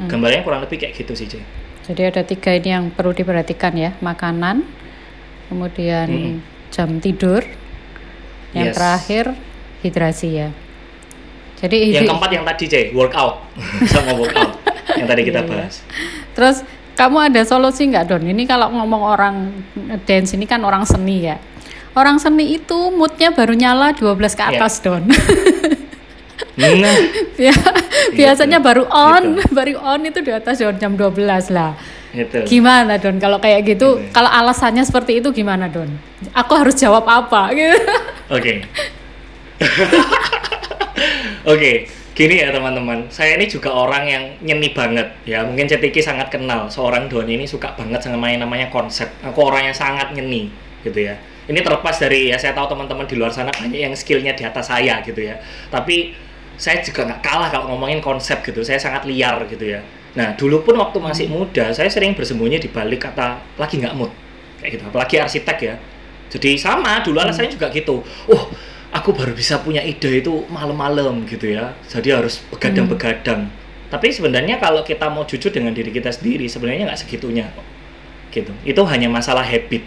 Gambarnya 0.05 0.45
kurang 0.45 0.61
lebih 0.65 0.77
kayak 0.77 0.93
gitu 0.93 1.17
sih 1.17 1.25
Jay. 1.25 1.41
Jadi 1.83 2.01
ada 2.13 2.21
tiga 2.23 2.55
ini 2.55 2.69
yang 2.71 2.85
perlu 2.89 3.11
diperhatikan 3.11 3.75
ya, 3.75 3.91
makanan, 3.99 4.63
kemudian 5.53 6.07
Mm-mm. 6.09 6.35
jam 6.67 6.97
tidur, 6.97 7.45
yang 8.51 8.69
Yes. 8.69 8.75
terakhir 8.75 9.25
hidrasi 9.79 10.29
ya. 10.33 10.49
Jadi 11.55 11.95
yang 11.95 12.09
keempat 12.09 12.31
yang 12.33 12.43
tadi 12.43 12.65
Jay, 12.65 12.85
workout 12.91 13.39
sama 13.93 14.11
workout 14.13 14.57
yang 14.93 15.07
tadi 15.07 15.21
kita 15.23 15.39
Iya, 15.39 15.47
iya. 15.47 15.51
bahas 15.63 15.75
Terus 16.33 16.57
kamu 16.93 17.31
ada 17.31 17.41
solusi 17.43 17.87
nggak 17.87 18.05
Don? 18.05 18.21
Ini 18.21 18.43
kalau 18.43 18.67
ngomong 18.69 19.01
orang 19.01 19.35
dance 20.03 20.33
ini 20.33 20.43
kan 20.43 20.59
orang 20.61 20.83
seni 20.83 21.23
ya. 21.23 21.39
Orang 21.93 22.17
seni 22.17 22.53
itu 22.53 22.89
moodnya 22.89 23.31
baru 23.31 23.53
nyala 23.53 23.93
12 23.93 24.33
ke 24.33 24.43
Iya. 24.43 24.59
atas 24.59 24.81
Don. 24.81 25.07
nah 26.53 26.69
Bia- 27.33 27.73
Biasanya 28.19 28.59
baru 28.59 28.85
on, 28.85 29.39
Gitu. 29.39 29.49
baru 29.57 29.73
on 29.79 30.01
itu 30.03 30.19
di 30.19 30.29
atas 30.29 30.59
jam 30.59 30.93
12 30.93 31.47
lah. 31.49 31.73
Itu 32.13 32.45
Gimana 32.45 33.01
Don 33.01 33.17
kalau 33.17 33.41
kayak 33.41 33.65
gitu? 33.65 33.97
Gitu 33.97 34.05
ya. 34.05 34.13
Kalau 34.13 34.29
alasannya 34.29 34.85
seperti 34.85 35.17
itu 35.17 35.33
gimana 35.33 35.65
Don? 35.65 35.89
Aku 36.37 36.53
harus 36.53 36.77
jawab 36.77 37.09
apa? 37.09 37.49
Gitu. 37.57 37.73
Oke. 38.29 38.53
Oke, 41.51 41.71
gini 42.13 42.39
ya 42.39 42.53
teman-teman. 42.53 43.09
Saya 43.09 43.35
ini 43.35 43.49
juga 43.49 43.73
orang 43.73 44.03
yang 44.05 44.23
nyeni 44.45 44.69
banget 44.71 45.09
ya. 45.25 45.41
Mungkin 45.43 45.65
Cetiki 45.65 45.99
sangat 45.99 46.29
kenal 46.29 46.69
seorang 46.69 47.09
Doni 47.09 47.35
ini 47.41 47.45
suka 47.49 47.73
banget 47.73 48.05
sama 48.05 48.29
yang 48.29 48.45
namanya 48.45 48.69
konsep. 48.69 49.09
Aku 49.25 49.49
orang 49.49 49.73
yang 49.73 49.75
sangat 49.75 50.13
nyeni 50.13 50.53
gitu 50.85 51.03
ya. 51.03 51.17
Ini 51.43 51.59
terlepas 51.59 51.99
dari 51.99 52.31
ya 52.31 52.39
saya 52.39 52.55
tahu 52.55 52.71
teman-teman 52.71 53.03
di 53.03 53.19
luar 53.19 53.33
sana 53.33 53.51
banyak 53.51 53.75
yang 53.75 53.91
skillnya 53.97 54.31
di 54.31 54.47
atas 54.47 54.71
saya 54.71 55.03
gitu 55.03 55.19
ya. 55.19 55.35
Tapi 55.67 56.15
saya 56.55 56.79
juga 56.79 57.09
nggak 57.09 57.21
kalah 57.25 57.49
kalau 57.51 57.75
ngomongin 57.75 57.99
konsep 57.99 58.39
gitu. 58.45 58.63
Saya 58.63 58.79
sangat 58.79 59.03
liar 59.03 59.43
gitu 59.49 59.65
ya. 59.67 59.83
Nah, 60.13 60.37
dulu 60.37 60.61
pun 60.61 60.77
waktu 60.77 60.97
masih 61.01 61.25
muda, 61.25 61.73
saya 61.73 61.89
sering 61.89 62.13
bersembunyi 62.13 62.61
di 62.61 62.69
balik 62.69 63.09
kata 63.09 63.41
lagi 63.57 63.81
nggak 63.81 63.97
mood 63.97 64.13
kayak 64.61 64.77
gitu. 64.77 64.83
Apalagi 64.85 65.15
arsitek 65.17 65.57
ya. 65.59 65.75
Jadi 66.29 66.57
sama 66.57 67.01
dulu 67.01 67.17
alasannya 67.17 67.49
juga 67.49 67.73
gitu. 67.73 68.05
Oh, 68.29 68.43
aku 68.93 69.09
baru 69.13 69.33
bisa 69.33 69.57
punya 69.65 69.81
ide 69.81 70.21
itu 70.21 70.45
malam-malam 70.53 71.25
gitu 71.25 71.49
ya. 71.49 71.73
Jadi 71.89 72.13
harus 72.13 72.45
begadang-begadang. 72.53 73.49
Tapi 73.89 74.09
sebenarnya 74.09 74.57
kalau 74.57 74.81
kita 74.85 75.09
mau 75.09 75.25
jujur 75.25 75.53
dengan 75.53 75.73
diri 75.73 75.89
kita 75.89 76.09
sendiri, 76.09 76.45
sebenarnya 76.49 76.89
nggak 76.89 76.99
segitunya 77.01 77.49
kok. 77.53 77.65
Gitu. 78.33 78.53
Itu 78.65 78.81
hanya 78.85 79.09
masalah 79.09 79.45
habit. 79.45 79.85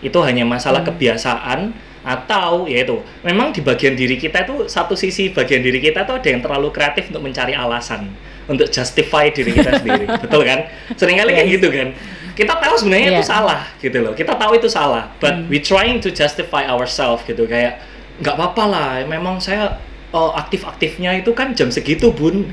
Itu 0.00 0.24
hanya 0.24 0.48
masalah 0.48 0.84
kebiasaan 0.84 1.72
atau 2.00 2.64
yaitu 2.64 2.96
memang 3.20 3.52
di 3.52 3.60
bagian 3.60 3.92
diri 3.92 4.16
kita 4.16 4.48
itu 4.48 4.64
satu 4.72 4.96
sisi 4.96 5.36
bagian 5.36 5.60
diri 5.60 5.84
kita 5.84 6.08
tuh 6.08 6.16
ada 6.16 6.28
yang 6.32 6.40
terlalu 6.40 6.72
kreatif 6.72 7.12
untuk 7.12 7.28
mencari 7.28 7.52
alasan 7.52 8.08
untuk 8.46 8.70
justify 8.72 9.28
diri 9.28 9.52
kita 9.52 9.82
sendiri. 9.82 10.04
Betul 10.24 10.42
kan? 10.46 10.68
Seringkali 10.96 11.30
kayak 11.34 11.48
gitu 11.60 11.68
kan. 11.68 11.88
Kita 12.36 12.56
tahu 12.56 12.74
sebenarnya 12.78 13.20
itu 13.20 13.24
Iya. 13.26 13.28
salah 13.28 13.60
gitu 13.82 13.98
loh. 14.00 14.12
Kita 14.16 14.32
tahu 14.38 14.56
itu 14.56 14.68
salah 14.70 15.12
but 15.20 15.44
we 15.52 15.60
trying 15.60 16.00
to 16.00 16.08
justify 16.14 16.64
ourselves 16.64 17.26
gitu. 17.28 17.44
Kayak 17.44 17.82
nggak 18.20 18.34
apa-apa 18.36 18.64
lah 18.68 18.88
memang 19.04 19.40
saya 19.40 19.76
oh, 20.12 20.32
aktif-aktifnya 20.36 21.20
itu 21.20 21.34
kan 21.36 21.52
jam 21.52 21.68
segitu 21.68 22.14
bun. 22.14 22.48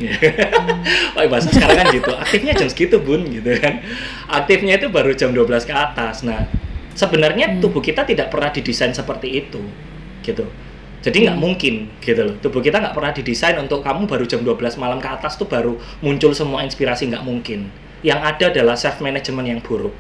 Wah, 1.16 1.24
bahasa 1.30 1.50
sekarang 1.54 1.78
kan 1.78 1.88
gitu 1.94 2.12
aktifnya 2.12 2.54
jam 2.58 2.68
segitu 2.68 2.98
bun 3.00 3.24
gitu 3.30 3.56
kan. 3.62 3.80
Aktifnya 4.28 4.82
itu 4.82 4.90
baru 4.92 5.14
jam 5.16 5.32
12 5.32 5.64
ke 5.64 5.74
atas. 5.76 6.26
Nah 6.26 6.50
sebenarnya 6.98 7.62
tubuh 7.62 7.80
kita 7.80 8.02
tidak 8.10 8.34
pernah 8.34 8.50
didesain 8.50 8.90
seperti 8.90 9.46
itu 9.46 9.62
gitu 10.26 10.50
jadi 11.08 11.32
nggak 11.32 11.40
mungkin 11.40 11.88
gitu 12.04 12.22
loh. 12.28 12.36
Tubuh 12.44 12.60
kita 12.60 12.84
nggak 12.84 12.92
pernah 12.92 13.16
didesain 13.16 13.56
untuk 13.56 13.80
kamu 13.80 14.04
baru 14.04 14.28
jam 14.28 14.44
12 14.44 14.76
malam 14.76 15.00
ke 15.00 15.08
atas 15.08 15.40
tuh 15.40 15.48
baru 15.48 15.80
muncul 16.04 16.36
semua 16.36 16.68
inspirasi 16.68 17.08
nggak 17.08 17.24
mungkin. 17.24 17.72
Yang 18.04 18.20
ada 18.28 18.46
adalah 18.52 18.76
self 18.76 19.00
management 19.00 19.48
yang 19.48 19.60
buruk. 19.64 19.96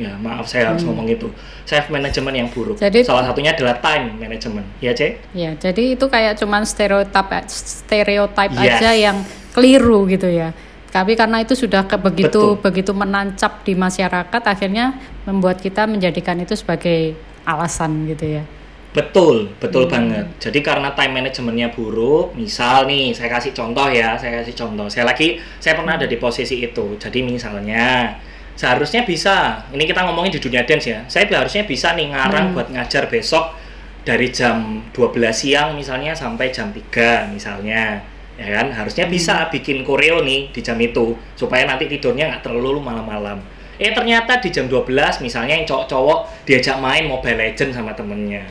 Ya 0.00 0.16
maaf 0.16 0.48
saya 0.48 0.72
harus 0.72 0.82
ngomong 0.82 1.06
itu. 1.12 1.28
Self 1.68 1.92
management 1.92 2.34
yang 2.34 2.48
buruk. 2.50 2.76
Jadi- 2.82 3.06
salah 3.06 3.22
satunya 3.22 3.54
adalah 3.54 3.78
time 3.78 4.16
management. 4.18 4.66
Ya 4.82 4.90
cek? 4.90 5.36
Ya, 5.36 5.54
jadi 5.54 5.94
itu 5.94 6.04
kayak 6.08 6.40
cuman 6.40 6.64
stereotip 6.64 7.28
stereotip 7.48 8.50
Yes. 8.56 8.80
aja 8.80 8.90
yang 8.96 9.22
keliru 9.54 10.08
gitu 10.10 10.26
ya. 10.26 10.50
Tapi 10.90 11.14
karena 11.14 11.38
itu 11.38 11.54
sudah 11.54 11.86
ke 11.86 11.94
begitu 11.94 12.58
Betul. 12.58 12.64
begitu 12.66 12.90
menancap 12.90 13.62
di 13.62 13.78
masyarakat 13.78 14.42
akhirnya 14.42 14.98
membuat 15.22 15.62
kita 15.62 15.86
menjadikan 15.86 16.34
itu 16.42 16.58
sebagai 16.58 17.14
alasan 17.46 18.10
gitu 18.10 18.40
ya. 18.40 18.44
Betul, 18.90 19.54
betul 19.62 19.86
banget. 19.86 20.26
Jadi 20.42 20.66
karena 20.66 20.90
time 20.98 21.22
managementnya 21.22 21.70
buruk, 21.70 22.34
misal 22.34 22.90
nih, 22.90 23.14
saya 23.14 23.30
kasih 23.30 23.54
contoh 23.54 23.86
ya, 23.86 24.18
saya 24.18 24.42
kasih 24.42 24.54
contoh. 24.58 24.90
Saya 24.90 25.06
lagi, 25.06 25.38
saya 25.62 25.78
pernah 25.78 25.94
ada 25.94 26.10
di 26.10 26.18
posisi 26.18 26.58
itu. 26.58 26.98
Jadi 26.98 27.22
misalnya, 27.22 28.18
seharusnya 28.58 29.06
bisa, 29.06 29.62
ini 29.70 29.86
kita 29.86 30.02
ngomongin 30.10 30.34
di 30.34 30.42
dunia 30.42 30.66
dance 30.66 30.90
ya, 30.90 31.06
saya 31.06 31.30
harusnya 31.30 31.70
bisa 31.70 31.94
nih 31.94 32.10
ngarang 32.10 32.50
buat 32.50 32.66
ngajar 32.74 33.06
besok 33.06 33.54
dari 34.02 34.26
jam 34.34 34.82
12 34.90 35.38
siang 35.38 35.78
misalnya 35.78 36.10
sampai 36.10 36.50
jam 36.50 36.74
3 36.74 37.30
misalnya. 37.30 38.02
Ya 38.42 38.48
kan, 38.58 38.74
harusnya 38.74 39.06
bisa 39.06 39.46
bikin 39.54 39.86
koreo 39.86 40.18
nih 40.26 40.50
di 40.50 40.66
jam 40.66 40.74
itu, 40.82 41.14
supaya 41.38 41.62
nanti 41.62 41.86
tidurnya 41.86 42.26
nggak 42.26 42.42
terlalu 42.42 42.82
malam-malam. 42.82 43.38
Eh 43.78 43.94
ternyata 43.94 44.42
di 44.42 44.50
jam 44.50 44.66
12 44.66 45.22
misalnya 45.22 45.54
yang 45.54 45.62
cowok-cowok 45.62 46.42
diajak 46.42 46.82
main 46.82 47.06
Mobile 47.06 47.38
Legend 47.38 47.70
sama 47.70 47.94
temennya 47.94 48.42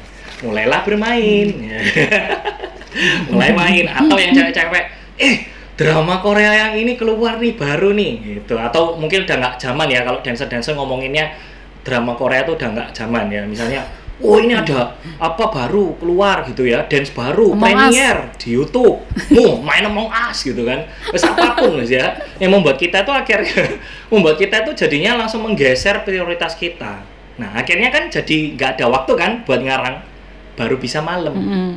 mulailah 0.44 0.82
bermain. 0.88 1.48
Mulai 3.32 3.52
main. 3.54 3.86
Atau 3.88 4.18
yang 4.18 4.32
cewek-cewek 4.34 4.86
eh 5.20 5.36
drama 5.76 6.20
Korea 6.20 6.68
yang 6.68 6.74
ini 6.76 7.00
keluar 7.00 7.40
nih 7.40 7.56
baru 7.56 7.96
nih 7.96 8.40
gitu. 8.40 8.60
Atau 8.60 9.00
mungkin 9.00 9.24
udah 9.24 9.36
nggak 9.40 9.56
zaman 9.60 9.88
ya 9.88 10.04
kalau 10.04 10.20
dancer-dancer 10.20 10.76
ngomonginnya 10.76 11.36
drama 11.84 12.16
Korea 12.16 12.44
tuh 12.44 12.60
udah 12.60 12.70
nggak 12.76 12.90
zaman 12.96 13.32
ya. 13.32 13.44
Misalnya 13.48 13.84
oh 14.20 14.36
ini 14.36 14.52
ada 14.52 15.00
apa 15.20 15.46
baru 15.48 15.96
keluar 16.00 16.44
gitu 16.48 16.68
ya. 16.68 16.84
Dance 16.88 17.12
baru 17.16 17.56
Among 17.56 17.64
Us. 17.64 17.72
premiere 17.72 18.22
di 18.36 18.50
YouTube. 18.56 18.98
Mau 19.32 19.64
main 19.64 19.84
Among 19.88 20.10
Us 20.12 20.44
gitu 20.44 20.68
kan. 20.68 20.84
Terus 21.14 21.24
apa 21.24 21.56
pun 21.56 21.80
Mas, 21.80 21.92
ya. 21.92 22.20
Yang 22.40 22.52
membuat 22.60 22.78
kita 22.80 23.08
tuh 23.08 23.16
akhirnya 23.16 23.80
membuat 24.12 24.36
kita 24.36 24.68
tuh 24.68 24.76
jadinya 24.76 25.20
langsung 25.20 25.44
menggeser 25.48 26.04
prioritas 26.04 26.60
kita. 26.60 27.04
Nah 27.40 27.56
akhirnya 27.56 27.88
kan 27.88 28.12
jadi 28.12 28.60
nggak 28.60 28.70
ada 28.80 28.86
waktu 28.92 29.14
kan 29.16 29.32
buat 29.48 29.64
ngarang 29.64 30.19
baru 30.60 30.76
bisa 30.76 31.00
malam 31.00 31.40
Mm-mm. 31.40 31.72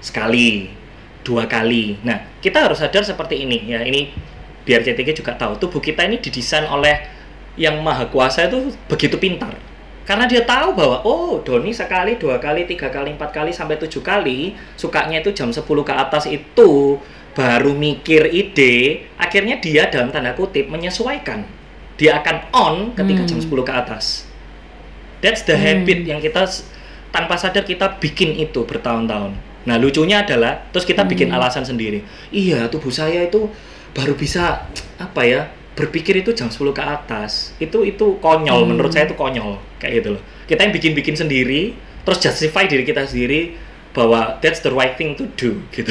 sekali, 0.00 0.72
dua 1.20 1.44
kali. 1.44 2.00
Nah, 2.00 2.24
kita 2.40 2.64
harus 2.64 2.80
sadar 2.80 3.04
seperti 3.04 3.44
ini 3.44 3.68
ya. 3.68 3.84
Ini 3.84 4.08
biar 4.64 4.80
CTG 4.80 5.20
juga 5.20 5.36
tahu 5.36 5.60
tubuh 5.60 5.84
kita 5.84 6.08
ini 6.08 6.16
didesain 6.16 6.64
oleh 6.64 7.04
yang 7.60 7.84
maha 7.84 8.08
kuasa 8.08 8.48
itu 8.48 8.72
begitu 8.88 9.20
pintar. 9.20 9.52
Karena 10.06 10.24
dia 10.30 10.46
tahu 10.46 10.72
bahwa 10.78 11.02
oh 11.02 11.42
Doni 11.42 11.74
sekali, 11.74 12.14
dua 12.16 12.38
kali, 12.38 12.64
tiga 12.64 12.88
kali, 12.88 13.12
empat 13.18 13.34
kali 13.34 13.50
sampai 13.50 13.76
tujuh 13.76 14.06
kali 14.06 14.54
sukanya 14.78 15.18
itu 15.18 15.34
jam 15.34 15.50
10 15.50 15.66
ke 15.66 15.92
atas 15.92 16.30
itu 16.30 16.96
baru 17.34 17.74
mikir 17.74 18.30
ide, 18.30 19.04
akhirnya 19.18 19.58
dia 19.58 19.90
dalam 19.90 20.14
tanda 20.14 20.32
kutip 20.32 20.70
menyesuaikan. 20.70 21.42
Dia 21.98 22.22
akan 22.22 22.36
on 22.54 22.74
ketika 22.94 23.26
jam 23.26 23.42
Hmm. 23.42 23.50
10 23.50 23.66
ke 23.66 23.72
atas. 23.74 24.04
That's 25.20 25.42
the 25.42 25.58
habit 25.58 26.06
yang 26.06 26.22
kita 26.22 26.46
tanpa 27.16 27.40
sadar 27.40 27.64
kita 27.64 27.96
bikin 27.96 28.36
itu 28.36 28.68
bertahun-tahun. 28.68 29.32
Nah 29.64 29.76
lucunya 29.80 30.20
adalah 30.20 30.68
terus 30.68 30.84
kita 30.84 31.08
bikin 31.08 31.32
alasan 31.32 31.64
sendiri. 31.64 32.04
Iya 32.28 32.68
tubuh 32.68 32.92
saya 32.92 33.24
itu 33.24 33.48
baru 33.96 34.12
bisa 34.12 34.68
apa 35.00 35.24
ya 35.24 35.48
berpikir 35.72 36.20
itu 36.20 36.36
jam 36.36 36.52
10 36.52 36.76
ke 36.76 36.84
atas. 36.84 37.56
Itu 37.56 37.88
itu 37.88 38.20
konyol 38.20 38.68
menurut 38.68 38.92
saya 38.92 39.08
itu 39.08 39.16
konyol 39.16 39.56
kayak 39.80 40.04
gitu 40.04 40.08
loh. 40.20 40.22
Kita 40.44 40.68
yang 40.68 40.76
bikin-bikin 40.76 41.16
sendiri 41.16 41.72
terus 42.04 42.20
justify 42.20 42.68
diri 42.68 42.84
kita 42.84 43.08
sendiri 43.08 43.56
bahwa 43.96 44.36
that's 44.44 44.60
the 44.60 44.68
right 44.68 45.00
thing 45.00 45.16
to 45.16 45.24
do 45.40 45.56
gitu. 45.76 45.90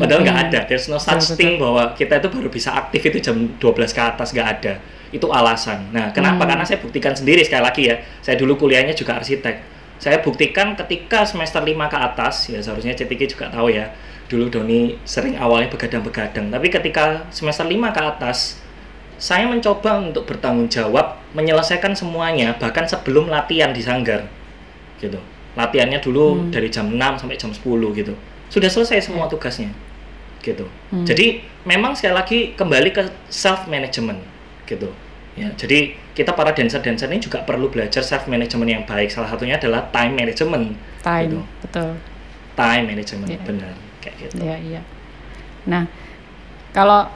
Padahal 0.00 0.24
nggak 0.24 0.38
ada. 0.48 0.60
There's 0.64 0.88
no 0.88 0.96
such 0.96 1.28
Betul, 1.28 1.36
thing 1.36 1.52
bahwa 1.60 1.92
kita 1.92 2.24
itu 2.24 2.28
baru 2.32 2.48
bisa 2.48 2.72
aktif 2.72 3.04
itu 3.04 3.20
jam 3.20 3.36
12 3.60 3.92
ke 3.92 4.00
atas 4.00 4.32
nggak 4.32 4.48
ada. 4.48 4.80
Itu 5.12 5.28
alasan. 5.28 5.92
Nah, 5.92 6.08
kenapa? 6.16 6.48
Hmm. 6.48 6.50
Karena 6.56 6.64
saya 6.64 6.80
buktikan 6.80 7.12
sendiri 7.12 7.44
sekali 7.44 7.62
lagi 7.62 7.82
ya. 7.84 8.00
Saya 8.24 8.40
dulu 8.40 8.56
kuliahnya 8.56 8.96
juga 8.96 9.20
arsitek. 9.20 9.79
Saya 10.00 10.24
buktikan 10.24 10.72
ketika 10.80 11.28
semester 11.28 11.60
5 11.60 11.76
ke 11.92 11.98
atas, 12.00 12.48
ya 12.48 12.56
seharusnya 12.64 12.96
CTK 12.96 13.36
juga 13.36 13.52
tahu 13.52 13.68
ya. 13.68 13.92
Dulu 14.32 14.48
Doni 14.48 14.96
sering 15.04 15.36
awalnya 15.36 15.68
begadang-begadang, 15.68 16.48
tapi 16.48 16.72
ketika 16.72 17.28
semester 17.28 17.68
5 17.68 17.92
ke 17.92 18.00
atas, 18.00 18.56
saya 19.20 19.44
mencoba 19.44 20.00
untuk 20.00 20.24
bertanggung 20.24 20.72
jawab 20.72 21.20
menyelesaikan 21.36 21.92
semuanya 21.92 22.56
bahkan 22.56 22.88
sebelum 22.88 23.28
latihan 23.28 23.76
di 23.76 23.84
sanggar. 23.84 24.24
Gitu. 24.96 25.20
Latihannya 25.52 26.00
dulu 26.00 26.48
Hmm. 26.48 26.48
dari 26.48 26.72
jam 26.72 26.88
6 26.88 27.20
sampai 27.20 27.36
jam 27.36 27.52
10 27.52 27.92
gitu. 27.92 28.16
Sudah 28.48 28.72
selesai 28.72 29.12
semua 29.12 29.28
tugasnya. 29.28 29.68
Gitu. 30.40 30.64
Hmm. 30.88 31.04
Jadi 31.04 31.44
memang 31.68 31.92
sekali 31.92 32.14
lagi 32.16 32.38
kembali 32.56 32.96
ke 32.96 33.02
self 33.28 33.68
management 33.68 34.24
gitu. 34.64 34.88
Ya, 35.36 35.52
jadi 35.54 35.94
kita 36.20 36.36
para 36.36 36.52
dancer-dancer 36.52 37.08
ini 37.08 37.16
juga 37.16 37.40
perlu 37.40 37.72
belajar 37.72 38.04
self 38.04 38.28
management 38.28 38.68
yang 38.68 38.84
baik. 38.84 39.08
Salah 39.08 39.32
satunya 39.32 39.56
adalah 39.56 39.88
time 39.88 40.20
management. 40.20 40.76
Time, 41.00 41.24
Gitu. 41.32 41.40
betul. 41.64 41.90
Time 42.52 42.84
management 42.84 43.28
Iya. 43.32 43.40
benar 43.40 43.72
kayak 44.04 44.14
gitu. 44.20 44.34
Iya, 44.44 44.56
iya. 44.60 44.80
Nah, 45.64 45.88
kalau 46.76 47.08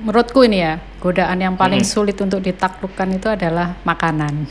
menurutku 0.00 0.40
ini 0.40 0.64
ya, 0.64 0.80
godaan 1.04 1.36
yang 1.36 1.52
paling 1.52 1.84
Mm-mm. 1.84 1.92
sulit 2.00 2.16
untuk 2.16 2.40
ditaklukkan 2.40 3.08
itu 3.12 3.28
adalah 3.28 3.76
makanan. 3.84 4.48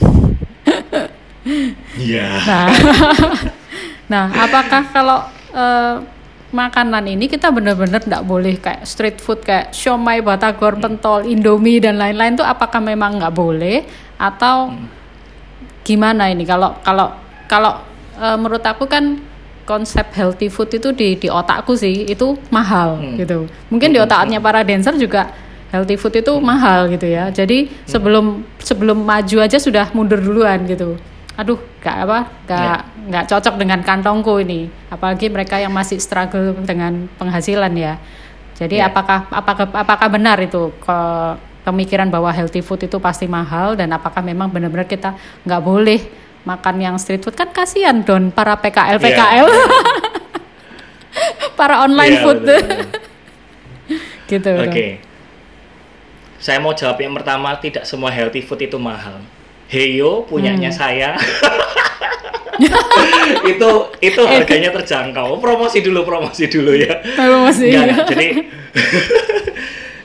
Iya. 1.97 2.29
Nah, 2.45 2.67
nah, 4.13 4.25
apakah 4.33 4.81
kalau 4.89 5.19
eh, 5.49 5.95
makanan 6.55 7.03
ini 7.11 7.27
kita 7.27 7.51
benar-benar 7.51 7.99
tidak 7.99 8.23
boleh 8.23 8.55
kayak 8.55 8.87
street 8.87 9.19
food 9.19 9.43
kayak 9.43 9.75
siomay, 9.75 10.23
batagor, 10.23 10.79
pentol, 10.79 11.27
indomie 11.27 11.83
dan 11.83 11.99
lain-lain 11.99 12.39
tuh 12.39 12.47
apakah 12.47 12.79
memang 12.79 13.19
nggak 13.19 13.35
boleh 13.35 13.83
atau 14.15 14.71
gimana 15.83 16.31
ini? 16.31 16.47
Kalau 16.47 16.79
kalau 16.81 17.11
kalau 17.45 17.83
eh, 18.15 18.37
menurut 18.39 18.63
aku 18.63 18.87
kan 18.87 19.19
konsep 19.65 20.05
healthy 20.13 20.47
food 20.47 20.69
itu 20.71 20.93
di 20.93 21.17
di 21.17 21.27
otakku 21.27 21.73
sih 21.75 22.05
itu 22.07 22.37
mahal 22.53 23.01
Hmm. 23.01 23.17
gitu. 23.17 23.49
Mungkin 23.73 23.91
di 23.91 23.99
Hmm, 23.99 24.07
otaknya 24.07 24.39
para 24.39 24.61
dancer 24.61 24.93
juga 24.95 25.33
healthy 25.73 25.97
food 25.97 26.15
itu 26.15 26.33
mahal 26.39 26.87
gitu 26.93 27.09
ya. 27.09 27.33
Jadi 27.33 27.67
sebelum 27.83 28.45
sebelum 28.61 29.03
maju 29.03 29.37
aja 29.41 29.57
sudah 29.57 29.89
mundur 29.91 30.21
duluan 30.21 30.63
gitu. 30.69 30.95
Aduh, 31.35 31.59
gak 31.83 32.07
apa, 32.07 32.19
gak 32.47 32.59
Ya. 32.63 32.75
nggak 33.11 33.25
cocok 33.27 33.55
dengan 33.59 33.83
kantongku 33.83 34.39
ini. 34.39 34.71
Apalagi 34.87 35.27
mereka 35.27 35.59
yang 35.59 35.75
masih 35.75 35.99
struggle 35.99 36.55
dengan 36.63 37.11
penghasilan 37.19 37.75
ya. 37.75 37.99
Jadi 38.55 38.79
Ya. 38.79 38.87
apakah 38.87 39.27
apakah 39.27 39.67
apakah 39.75 40.07
benar 40.07 40.39
itu 40.39 40.71
ke 40.79 40.97
pemikiran 41.67 42.07
bahwa 42.07 42.31
healthy 42.31 42.63
food 42.63 42.87
itu 42.87 42.95
pasti 43.03 43.27
mahal 43.27 43.75
dan 43.75 43.91
apakah 43.91 44.23
memang 44.23 44.47
benar-benar 44.47 44.87
kita 44.87 45.17
nggak 45.43 45.61
boleh 45.65 45.99
makan 46.45 46.75
yang 46.77 46.95
street 47.01 47.25
food 47.25 47.33
kan 47.33 47.49
kasihan 47.49 48.05
don 48.05 48.29
para 48.29 48.53
PKL 48.55 49.01
PKL 49.01 49.47
iya. 49.49 49.65
para 51.59 51.81
online 51.83 52.15
Iya, 52.15 52.23
food 52.23 52.39
betul, 52.45 52.61
betul. 52.63 52.85
gitu. 54.31 54.51
Oke. 54.61 54.85
Don. 54.87 55.03
Saya 56.37 56.61
mau 56.61 56.77
jawab 56.77 57.01
yang 57.01 57.17
pertama, 57.17 57.57
tidak 57.57 57.89
semua 57.89 58.13
healthy 58.13 58.45
food 58.45 58.61
itu 58.61 58.77
mahal. 58.77 59.17
Heyo 59.67 60.23
punyanya 60.23 60.69
Hmm. 60.69 60.77
saya. 60.77 61.09
itu 63.45 63.69
itu 63.99 64.21
harganya 64.23 64.69
terjangkau. 64.71 65.37
Promosi 65.37 65.81
dulu, 65.81 66.05
promosi 66.05 66.47
dulu 66.47 66.71
ya. 66.73 67.01
Tapi 67.01 67.33
masih 67.41 67.67
Enggak. 67.73 68.07
Jadi 68.09 68.27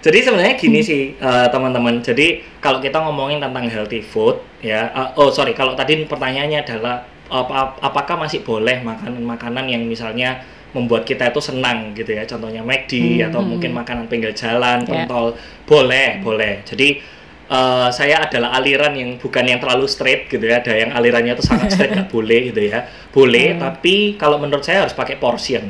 Jadi 0.00 0.18
sebenarnya 0.24 0.56
gini 0.56 0.80
sih 0.80 1.12
eh, 1.12 1.46
teman-teman. 1.52 2.00
Jadi 2.00 2.40
kalau 2.56 2.80
kita 2.80 3.04
ngomongin 3.04 3.36
tentang 3.36 3.68
healthy 3.68 4.00
food 4.00 4.40
ya, 4.64 4.88
eh, 4.88 5.08
oh 5.14 5.28
sorry 5.28 5.52
kalau 5.52 5.76
tadi 5.76 6.08
pertanyaannya 6.08 6.64
adalah 6.64 7.04
apa, 7.28 7.76
apakah 7.78 8.16
masih 8.16 8.40
boleh 8.40 8.80
makanan-makanan 8.80 9.68
yang 9.68 9.84
misalnya 9.84 10.40
membuat 10.72 11.04
kita 11.04 11.28
itu 11.28 11.42
senang 11.42 11.92
gitu 11.92 12.16
ya, 12.16 12.24
contohnya 12.24 12.64
McD 12.64 13.20
Hmm, 13.20 13.28
atau 13.28 13.40
hmm, 13.42 13.48
mungkin 13.52 13.70
makanan 13.76 14.06
pinggir 14.06 14.32
jalan, 14.32 14.80
Ya. 14.82 15.04
pentol, 15.04 15.34
boleh, 15.68 16.22
boleh. 16.24 16.62
Jadi 16.64 16.96
eh, 17.50 17.88
saya 17.90 18.22
adalah 18.22 18.54
aliran 18.56 18.94
yang 18.94 19.18
bukan 19.18 19.42
yang 19.42 19.58
terlalu 19.58 19.90
straight 19.90 20.30
gitu 20.30 20.46
ya, 20.46 20.62
ada 20.62 20.70
yang 20.72 20.94
alirannya 20.94 21.34
itu 21.34 21.42
sangat 21.42 21.74
straight 21.74 21.90
nggak 21.92 22.10
boleh 22.16 22.54
gitu 22.54 22.62
ya, 22.70 22.86
boleh. 23.10 23.58
Hmm. 23.58 23.60
Tapi 23.66 24.14
kalau 24.14 24.38
menurut 24.38 24.62
saya 24.62 24.86
harus 24.86 24.94
pakai 24.94 25.18
portion 25.18 25.66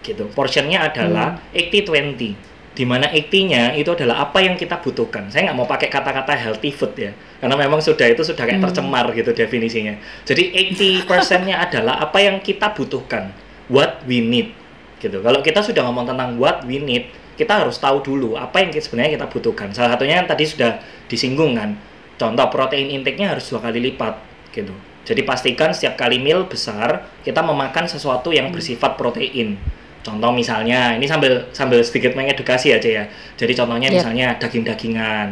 gitu. 0.00 0.30
Portionnya 0.30 0.86
adalah 0.86 1.42
Hmm. 1.50 1.58
80-20 1.58 2.54
di 2.74 2.82
mana 2.82 3.06
80-nya 3.06 3.78
itu 3.78 3.86
adalah 3.94 4.26
apa 4.26 4.42
yang 4.42 4.58
kita 4.58 4.82
butuhkan. 4.82 5.30
Saya 5.30 5.46
nggak 5.50 5.58
mau 5.58 5.66
pakai 5.66 5.86
kata-kata 5.86 6.34
healthy 6.34 6.74
food 6.74 6.90
ya, 6.98 7.14
karena 7.38 7.54
memang 7.54 7.78
sudah 7.78 8.06
itu 8.10 8.22
sudah 8.26 8.42
kayak 8.42 8.58
Hmm. 8.58 8.66
tercemar 8.70 9.06
gitu 9.14 9.30
definisinya. 9.30 9.94
Jadi 10.26 10.50
80%-nya 10.74 11.58
adalah 11.70 12.02
apa 12.02 12.18
yang 12.18 12.42
kita 12.42 12.74
butuhkan, 12.74 13.30
what 13.70 14.02
we 14.06 14.18
need 14.18 14.50
gitu. 14.98 15.22
Kalau 15.22 15.38
kita 15.38 15.62
sudah 15.62 15.86
ngomong 15.86 16.08
tentang 16.08 16.34
what 16.34 16.66
we 16.66 16.82
need, 16.82 17.06
kita 17.34 17.66
harus 17.66 17.76
tahu 17.78 18.00
dulu 18.02 18.38
apa 18.38 18.62
yang 18.62 18.70
sebenarnya 18.70 19.18
kita 19.18 19.26
butuhkan. 19.30 19.68
Salah 19.74 19.94
satunya 19.98 20.22
yang 20.22 20.28
tadi 20.30 20.46
sudah 20.46 20.78
disinggung 21.10 21.58
kan, 21.58 21.74
contoh 22.18 22.46
protein 22.50 22.90
intake-nya 22.94 23.34
harus 23.34 23.50
dua 23.50 23.60
kali 23.62 23.82
lipat 23.82 24.14
gitu. 24.54 24.74
Jadi 25.04 25.20
pastikan 25.26 25.74
setiap 25.74 26.00
kali 26.00 26.16
meal 26.16 26.48
besar 26.48 27.04
kita 27.20 27.44
memakan 27.44 27.84
sesuatu 27.84 28.32
yang 28.32 28.48
bersifat 28.48 28.96
protein. 28.96 29.60
Contoh 30.04 30.32
misalnya, 30.36 30.92
ini 30.96 31.08
sambil 31.08 31.48
sambil 31.56 31.80
sedikit 31.80 32.12
mengedukasi 32.12 32.76
aja 32.76 32.88
ya. 32.88 33.04
Jadi 33.40 33.52
contohnya 33.56 33.88
Yep. 33.88 33.96
misalnya 33.96 34.26
daging-dagingan, 34.36 35.28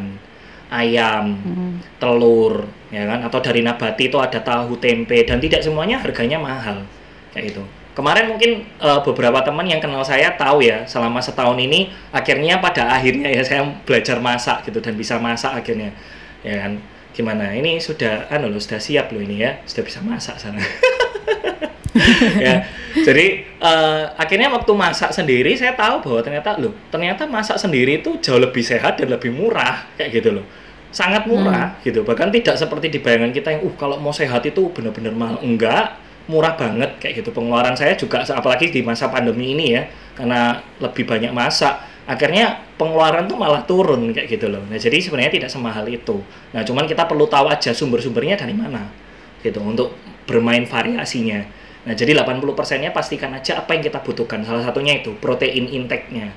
ayam, 0.73 1.25
Hmm. 1.37 1.73
telur, 2.01 2.65
ya 2.89 3.05
kan? 3.05 3.21
Atau 3.21 3.45
dari 3.45 3.61
nabati 3.61 4.09
itu 4.09 4.17
ada 4.17 4.41
tahu, 4.41 4.81
tempe, 4.81 5.29
dan 5.29 5.37
tidak 5.45 5.61
semuanya 5.61 6.01
harganya 6.01 6.41
mahal, 6.41 6.89
kayak 7.37 7.53
gitu. 7.53 7.65
Kemarin 7.93 8.33
mungkin 8.33 8.65
eh, 8.65 9.01
beberapa 9.05 9.45
teman 9.45 9.69
yang 9.69 9.77
kenal 9.77 10.01
saya 10.01 10.33
tahu 10.33 10.65
ya, 10.65 10.89
selama 10.89 11.21
setahun 11.21 11.61
ini 11.61 11.93
akhirnya 12.09 12.57
pada 12.57 12.89
akhirnya 12.89 13.29
ya 13.29 13.45
saya 13.45 13.69
belajar 13.85 14.17
masak 14.17 14.65
gitu 14.65 14.81
dan 14.81 14.97
bisa 14.97 15.21
masak 15.21 15.53
akhirnya, 15.53 15.93
ya 16.41 16.65
kan? 16.65 16.81
Gimana? 17.13 17.53
Ini 17.53 17.77
sudah, 17.77 18.33
anu 18.33 18.49
loh, 18.49 18.57
sudah 18.57 18.81
siap 18.81 19.13
loh 19.13 19.21
ini 19.21 19.45
ya, 19.45 19.61
sudah 19.69 19.85
bisa 19.85 20.01
masak 20.01 20.41
sana. 20.41 20.57
ya. 22.41 22.65
Jadi 22.93 23.27
eh, 23.45 24.03
akhirnya 24.17 24.49
waktu 24.49 24.73
masak 24.73 25.13
sendiri 25.13 25.53
saya 25.53 25.77
tahu 25.77 26.01
bahwa 26.01 26.21
ternyata 26.25 26.57
loh 26.57 26.73
ternyata 26.89 27.29
masak 27.29 27.61
sendiri 27.61 28.01
itu 28.01 28.17
jauh 28.25 28.41
lebih 28.41 28.65
sehat 28.65 28.97
dan 28.97 29.13
lebih 29.13 29.33
murah 29.33 29.85
kayak 30.01 30.17
gitu 30.17 30.41
loh. 30.41 30.47
Sangat 30.93 31.25
murah 31.29 31.77
gitu. 31.85 32.05
Bahkan 32.05 32.33
tidak 32.33 32.57
seperti 32.57 32.93
di 32.93 32.99
bayangan 33.01 33.33
kita 33.33 33.49
yang 33.53 33.69
uh 33.69 33.75
kalau 33.77 33.97
mau 33.97 34.13
sehat 34.13 34.45
itu 34.45 34.69
benar-benar 34.73 35.13
mahal. 35.17 35.37
Enggak 35.41 36.02
murah 36.31 36.55
banget 36.55 37.03
kayak 37.03 37.25
gitu 37.25 37.35
pengeluaran 37.35 37.75
saya 37.75 37.99
juga 37.99 38.23
apalagi 38.23 38.71
di 38.71 38.81
masa 38.85 39.11
pandemi 39.11 39.59
ini 39.59 39.75
ya 39.75 39.83
karena 40.15 40.63
lebih 40.79 41.03
banyak 41.03 41.35
masak 41.35 41.93
akhirnya 42.07 42.59
pengeluaran 42.75 43.31
tuh 43.31 43.39
malah 43.39 43.63
turun 43.63 44.11
kayak 44.11 44.27
gitu 44.27 44.51
loh. 44.51 44.63
Nah, 44.67 44.75
jadi 44.75 44.99
sebenarnya 44.99 45.39
tidak 45.39 45.51
semahal 45.55 45.87
itu. 45.87 46.19
Nah, 46.51 46.67
cuman 46.67 46.91
kita 46.91 47.07
perlu 47.07 47.31
tahu 47.31 47.47
aja 47.47 47.71
sumber-sumbernya 47.71 48.35
dari 48.35 48.55
mana 48.55 48.91
gitu 49.43 49.63
untuk 49.63 49.95
bermain 50.27 50.67
variasinya. 50.67 51.47
Nah, 51.83 51.95
jadi 51.95 52.15
80%-nya 52.15 52.95
pastikan 52.95 53.35
aja 53.35 53.63
apa 53.63 53.75
yang 53.75 53.83
kita 53.83 53.99
butuhkan. 54.03 54.43
Salah 54.47 54.63
satunya 54.63 55.03
itu 55.03 55.15
protein 55.19 55.67
intake-nya. 55.67 56.31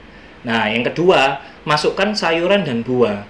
Nah, 0.45 0.69
yang 0.69 0.86
kedua, 0.86 1.41
masukkan 1.65 2.13
sayuran 2.13 2.65
dan 2.65 2.86
buah. 2.86 3.26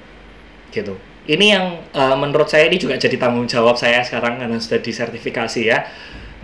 Gitu. 0.72 0.96
Ini 1.26 1.46
yang 1.58 1.65
uh, 1.96 2.15
menurut 2.20 2.48
saya 2.52 2.68
ini 2.70 2.78
juga 2.78 3.00
jadi 3.00 3.18
tanggung 3.18 3.50
jawab 3.50 3.80
saya 3.80 4.04
sekarang 4.04 4.39
karena 4.39 4.60
sudah 4.60 4.80
disertifikasi 4.84 5.62
ya. 5.63 5.88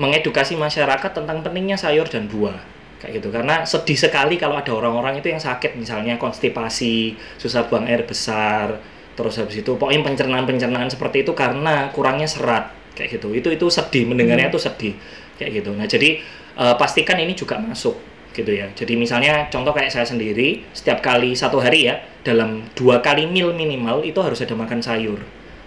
Mengedukasi 0.01 0.57
masyarakat 0.57 1.11
tentang 1.13 1.45
pentingnya 1.45 1.77
sayur 1.77 2.09
dan 2.09 2.25
buah 2.25 2.57
kayak 2.97 3.21
gitu. 3.21 3.29
Karena 3.29 3.61
sedih 3.65 3.97
sekali 3.97 4.41
kalau 4.41 4.57
ada 4.57 4.73
orang-orang 4.73 5.21
itu 5.21 5.29
yang 5.29 5.41
sakit 5.41 5.77
misalnya 5.77 6.17
konstipasi 6.17 7.13
susah 7.37 7.69
buang 7.69 7.85
air 7.85 8.05
besar 8.05 8.81
terus 9.11 9.35
habis 9.37 9.59
itu 9.59 9.75
pokoknya 9.75 10.07
pencernaan 10.07 10.47
pencernaan 10.47 10.87
seperti 10.87 11.27
itu 11.27 11.35
karena 11.35 11.91
kurangnya 11.93 12.25
serat 12.25 12.73
kayak 12.97 13.21
gitu. 13.21 13.33
Itu 13.37 13.53
itu 13.53 13.65
sedih 13.69 14.09
mendengarnya 14.09 14.49
itu 14.49 14.57
hmm. 14.57 14.67
sedih 14.69 14.93
kayak 15.37 15.51
gitu. 15.61 15.69
Nah 15.77 15.85
jadi 15.85 16.09
uh, 16.57 16.75
pastikan 16.77 17.17
ini 17.21 17.37
juga 17.37 17.61
masuk 17.61 17.97
gitu 18.31 18.51
ya. 18.53 18.71
Jadi 18.71 18.95
misalnya 18.95 19.51
contoh 19.51 19.75
kayak 19.75 19.91
saya 19.91 20.07
sendiri 20.07 20.63
setiap 20.71 21.03
kali 21.03 21.35
satu 21.35 21.59
hari 21.59 21.91
ya 21.91 21.99
dalam 22.23 22.65
dua 22.77 23.03
kali 23.03 23.27
mil 23.27 23.51
minimal 23.51 24.05
itu 24.07 24.17
harus 24.23 24.39
ada 24.39 24.55
makan 24.55 24.79
sayur 24.79 25.19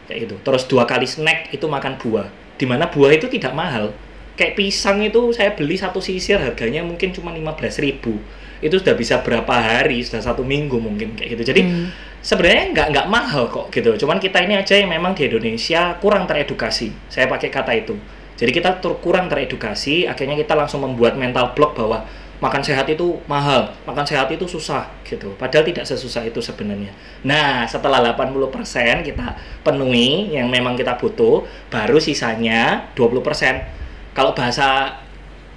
kayak 0.08 0.30
gitu. 0.30 0.34
Terus 0.40 0.64
dua 0.64 0.88
kali 0.88 1.04
snack 1.04 1.52
itu 1.52 1.66
makan 1.68 2.00
buah 2.00 2.26
di 2.54 2.64
mana 2.64 2.86
buah 2.86 3.12
itu 3.12 3.26
tidak 3.26 3.52
mahal 3.52 3.90
kayak 4.34 4.58
pisang 4.58 5.02
itu 5.02 5.30
saya 5.30 5.54
beli 5.54 5.78
satu 5.78 6.02
sisir 6.02 6.38
harganya 6.42 6.82
mungkin 6.82 7.14
cuma 7.14 7.30
belas 7.34 7.78
ribu 7.78 8.18
itu 8.64 8.74
sudah 8.80 8.94
bisa 8.96 9.20
berapa 9.20 9.54
hari 9.54 10.00
sudah 10.00 10.24
satu 10.24 10.42
minggu 10.42 10.78
mungkin 10.80 11.14
kayak 11.14 11.38
gitu 11.38 11.54
jadi 11.54 11.62
hmm. 11.62 11.86
sebenarnya 12.24 12.64
nggak 12.74 12.86
nggak 12.96 13.06
mahal 13.10 13.44
kok 13.46 13.68
gitu 13.70 13.94
cuman 14.04 14.18
kita 14.18 14.42
ini 14.42 14.58
aja 14.58 14.74
yang 14.78 14.90
memang 14.90 15.12
di 15.12 15.28
Indonesia 15.28 16.00
kurang 16.00 16.26
teredukasi 16.26 16.90
saya 17.12 17.30
pakai 17.30 17.52
kata 17.52 17.72
itu 17.76 17.94
jadi 18.34 18.50
kita 18.50 18.82
tur 18.82 18.98
kurang 18.98 19.30
teredukasi 19.30 20.10
akhirnya 20.10 20.34
kita 20.34 20.58
langsung 20.58 20.82
membuat 20.82 21.14
mental 21.14 21.54
block 21.54 21.78
bahwa 21.78 22.02
makan 22.42 22.60
sehat 22.60 22.84
itu 22.92 23.16
mahal, 23.24 23.72
makan 23.88 24.04
sehat 24.04 24.28
itu 24.28 24.44
susah 24.44 24.90
gitu. 25.06 25.32
Padahal 25.40 25.64
tidak 25.64 25.88
sesusah 25.88 26.28
itu 26.28 26.44
sebenarnya. 26.44 26.92
Nah, 27.24 27.64
setelah 27.64 28.04
80% 28.12 29.00
kita 29.00 29.38
penuhi 29.64 30.34
yang 30.34 30.52
memang 30.52 30.76
kita 30.76 30.98
butuh, 31.00 31.46
baru 31.72 31.96
sisanya 31.96 32.92
20% 32.92 33.83
kalau 34.14 34.33
bahasa 34.33 34.94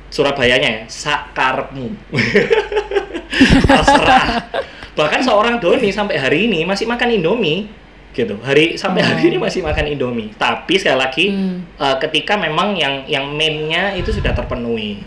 Surabayanya 0.08 0.70
ya 0.72 0.84
sakarmu 0.88 1.92
terserah. 3.68 4.48
Bahkan 4.96 5.20
seorang 5.20 5.60
Doni 5.60 5.92
sampai 5.92 6.16
hari 6.16 6.48
ini 6.48 6.64
masih 6.64 6.88
makan 6.88 7.12
Indomie 7.12 7.68
gitu. 8.16 8.40
Hari 8.40 8.80
sampai 8.80 9.04
hari 9.04 9.30
ini 9.30 9.38
oh. 9.38 9.44
masih 9.44 9.62
makan 9.62 9.86
Indomie. 9.92 10.32
Tapi 10.40 10.80
sekali 10.80 10.98
lagi 10.98 11.26
hmm. 11.30 11.78
uh, 11.78 11.96
ketika 12.00 12.40
memang 12.40 12.74
yang 12.80 13.04
yang 13.06 13.30
mainnya 13.36 13.94
itu 13.94 14.16
sudah 14.16 14.32
terpenuhi. 14.32 15.04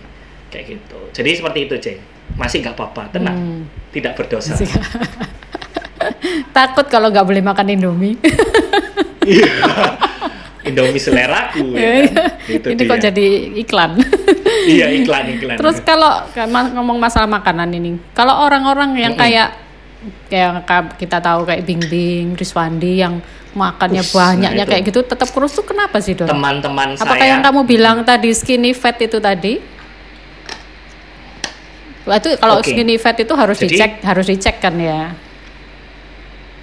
Kayak 0.52 0.78
gitu. 0.78 1.00
Jadi 1.16 1.30
seperti 1.32 1.58
itu 1.64 1.74
cek 1.80 1.96
masih 2.36 2.60
nggak 2.60 2.76
apa-apa. 2.76 3.08
Tenang. 3.16 3.36
Hmm. 3.40 3.62
tidak 3.90 4.14
berdosa. 4.20 4.54
Takut 6.56 6.86
kalau 6.92 7.08
nggak 7.08 7.24
boleh 7.24 7.42
makan 7.42 7.72
Indomie. 7.72 8.20
Iya. 9.24 9.48
Indomie 10.70 11.02
seleraku 11.02 11.74
ya. 11.74 12.06
Kan? 12.06 12.30
Itu 12.56 12.66
ini 12.70 12.82
dia. 12.86 12.90
kok 12.90 13.00
jadi 13.10 13.26
iklan. 13.66 13.90
iya 14.78 14.86
iklan 14.94 15.24
iklan. 15.36 15.56
Terus 15.58 15.82
kalau 15.82 16.24
ngomong 16.78 16.96
masalah 17.02 17.26
makanan 17.26 17.74
ini, 17.74 17.98
kalau 18.14 18.46
orang-orang 18.46 18.94
yang 18.96 19.14
mm 19.14 19.20
-mm. 19.20 19.24
kayak 19.26 19.48
kayak 20.32 20.96
kita 20.96 21.18
tahu 21.20 21.44
kayak 21.44 21.62
Bing 21.68 21.82
Bing, 21.84 22.32
Riswandi 22.32 23.04
yang 23.04 23.20
makannya 23.50 24.00
Ush, 24.00 24.14
banyaknya 24.14 24.62
nah 24.62 24.68
kayak 24.68 24.82
gitu 24.86 25.02
tetap 25.02 25.28
kurus 25.34 25.52
tuh 25.52 25.66
kenapa 25.66 25.98
sih 25.98 26.14
Don? 26.14 26.30
Teman-teman 26.30 26.94
saya. 26.94 27.04
Apakah 27.04 27.26
yang 27.26 27.42
kamu 27.42 27.60
bilang 27.66 27.96
tadi 28.06 28.30
skinny 28.30 28.72
fat 28.72 28.96
itu 29.02 29.18
tadi? 29.18 29.58
Itu 32.06 32.28
kalau 32.38 32.62
okay. 32.62 32.72
skinny 32.74 32.96
fat 32.96 33.18
itu 33.18 33.34
harus 33.34 33.58
Jadi, 33.58 33.76
dicek, 33.76 33.92
harus 34.06 34.26
dicek 34.26 34.56
kan 34.62 34.74
ya? 34.78 35.12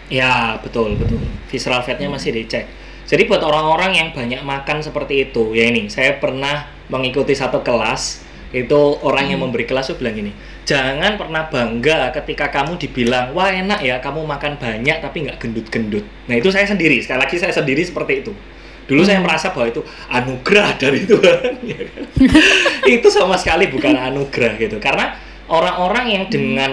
Ya 0.07 0.55
betul 0.63 0.95
betul. 0.95 1.19
Visceral 1.51 1.83
fatnya 1.83 2.07
masih 2.07 2.31
dicek 2.31 2.86
jadi 3.07 3.23
buat 3.23 3.39
orang-orang 3.39 3.91
yang 3.95 4.09
banyak 4.11 4.43
makan 4.43 4.83
seperti 4.83 5.31
itu, 5.31 5.55
ya 5.55 5.71
ini 5.71 5.87
saya 5.87 6.19
pernah 6.19 6.67
mengikuti 6.91 7.31
satu 7.31 7.63
kelas 7.63 8.27
itu 8.55 8.79
orang 9.03 9.27
hmm. 9.27 9.31
yang 9.35 9.39
memberi 9.43 9.67
kelas 9.67 9.91
tuh 9.91 9.99
bilang 9.99 10.15
gini 10.15 10.31
jangan 10.63 11.19
pernah 11.19 11.51
bangga 11.51 12.15
ketika 12.15 12.47
kamu 12.47 12.79
dibilang 12.79 13.35
wah 13.35 13.51
enak 13.51 13.83
ya 13.83 13.99
kamu 13.99 14.23
makan 14.23 14.55
banyak 14.55 15.03
tapi 15.03 15.27
nggak 15.27 15.37
gendut-gendut 15.39 16.07
nah 16.31 16.35
itu 16.35 16.47
saya 16.47 16.63
sendiri 16.63 17.03
sekali 17.03 17.19
lagi 17.27 17.35
saya 17.35 17.51
sendiri 17.51 17.83
seperti 17.83 18.23
itu 18.23 18.31
dulu 18.87 19.03
hmm. 19.03 19.09
saya 19.11 19.19
merasa 19.19 19.51
bahwa 19.51 19.67
itu 19.67 19.83
anugerah 20.07 20.69
dari 20.79 21.03
Tuhan 21.03 21.53
ya 21.75 21.81
kan? 21.91 22.03
itu 22.87 23.07
sama 23.11 23.35
sekali 23.35 23.67
bukan 23.67 23.99
anugerah 23.99 24.55
gitu 24.55 24.79
karena 24.79 25.19
orang-orang 25.51 26.05
yang 26.07 26.23
hmm. 26.27 26.31
dengan 26.31 26.71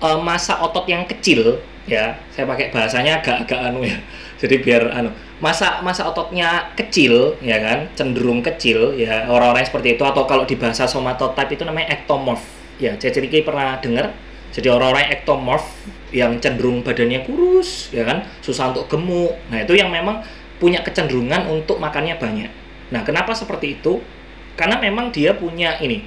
uh, 0.00 0.18
masa 0.24 0.56
otot 0.64 0.88
yang 0.88 1.04
kecil 1.04 1.60
ya 1.84 2.16
saya 2.32 2.48
pakai 2.48 2.72
bahasanya 2.72 3.20
agak-agak 3.20 3.60
anu 3.60 3.84
ya 3.84 4.00
jadi 4.40 4.56
biar 4.64 4.82
anu 4.88 5.12
masa 5.40 5.80
masa 5.80 6.06
ototnya 6.06 6.70
kecil 6.76 7.36
ya 7.40 7.58
kan? 7.58 7.88
Cenderung 7.96 8.44
kecil 8.44 8.94
ya 8.94 9.26
orang-orang 9.26 9.66
seperti 9.66 9.96
itu. 9.98 10.02
Atau 10.06 10.28
kalau 10.28 10.44
di 10.46 10.54
bahasa 10.54 10.86
somatotype 10.86 11.56
itu 11.56 11.64
namanya 11.64 11.96
ectomorph. 11.96 12.44
Ya 12.80 12.96
Cece 12.96 13.20
Riki 13.20 13.44
pernah 13.44 13.76
dengar 13.80 14.12
jadi 14.50 14.72
orang-orang 14.72 15.12
ectomorph 15.14 15.68
yang 16.10 16.42
cenderung 16.42 16.82
badannya 16.84 17.24
kurus 17.24 17.90
ya 17.90 18.06
kan? 18.06 18.24
Susah 18.44 18.70
untuk 18.70 18.86
gemuk. 18.86 19.36
Nah 19.48 19.64
itu 19.64 19.74
yang 19.74 19.88
memang 19.90 20.22
punya 20.60 20.84
kecenderungan 20.84 21.48
untuk 21.48 21.80
makannya 21.80 22.20
banyak. 22.20 22.50
Nah 22.92 23.02
kenapa 23.02 23.32
seperti 23.32 23.80
itu? 23.80 24.00
Karena 24.54 24.76
memang 24.76 25.08
dia 25.08 25.32
punya 25.32 25.80
ini 25.80 26.04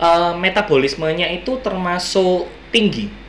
uh, 0.00 0.36
metabolismenya 0.36 1.32
itu 1.32 1.56
termasuk 1.64 2.48
tinggi 2.72 3.25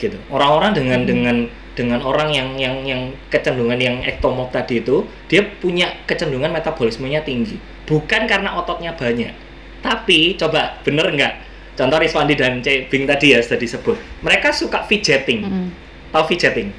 gitu. 0.00 0.16
Orang-orang 0.32 0.72
dengan 0.72 1.04
hmm. 1.04 1.08
dengan 1.08 1.36
dengan 1.76 2.00
orang 2.02 2.28
yang 2.34 2.48
yang 2.58 2.76
yang 2.82 3.02
kecenderungan 3.30 3.78
yang 3.78 3.96
ektomorf 4.02 4.50
tadi 4.50 4.82
itu 4.82 5.06
dia 5.30 5.44
punya 5.44 5.92
kecenderungan 6.08 6.50
metabolismenya 6.50 7.22
tinggi. 7.22 7.60
Bukan 7.86 8.26
karena 8.26 8.58
ototnya 8.58 8.96
banyak. 8.96 9.32
Tapi 9.80 10.36
coba 10.36 10.80
bener 10.84 11.08
nggak? 11.14 11.34
Contoh 11.78 11.96
Rizwandi 11.96 12.36
dan 12.36 12.60
Bing 12.60 13.08
tadi 13.08 13.32
ya 13.32 13.40
sudah 13.40 13.56
disebut. 13.56 13.96
Mereka 14.20 14.52
suka 14.52 14.84
fidgeting. 14.84 15.40
Mm. 15.46 15.68
tahu 16.12 16.36
fidgeting? 16.36 16.74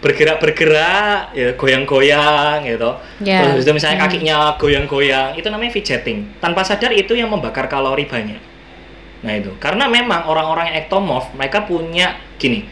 Bergerak 0.00 0.38
bergerak 0.40 1.34
ya 1.36 1.52
goyang-goyang 1.58 2.64
gitu. 2.64 2.90
Yeah. 3.20 3.52
terus 3.52 3.68
itu 3.68 3.72
misalnya 3.76 4.00
mm. 4.00 4.04
kakinya 4.08 4.36
goyang-goyang 4.56 5.36
itu 5.36 5.48
namanya 5.52 5.72
fidgeting. 5.76 6.32
Tanpa 6.40 6.64
sadar 6.64 6.96
itu 6.96 7.12
yang 7.12 7.28
membakar 7.28 7.68
kalori 7.68 8.08
banyak. 8.08 8.40
Nah 9.20 9.32
itu. 9.36 9.52
Karena 9.60 9.90
memang 9.92 10.24
orang-orang 10.24 10.72
yang 10.72 10.88
ektomorf 10.88 11.36
mereka 11.36 11.68
punya 11.68 12.16
gini 12.36 12.64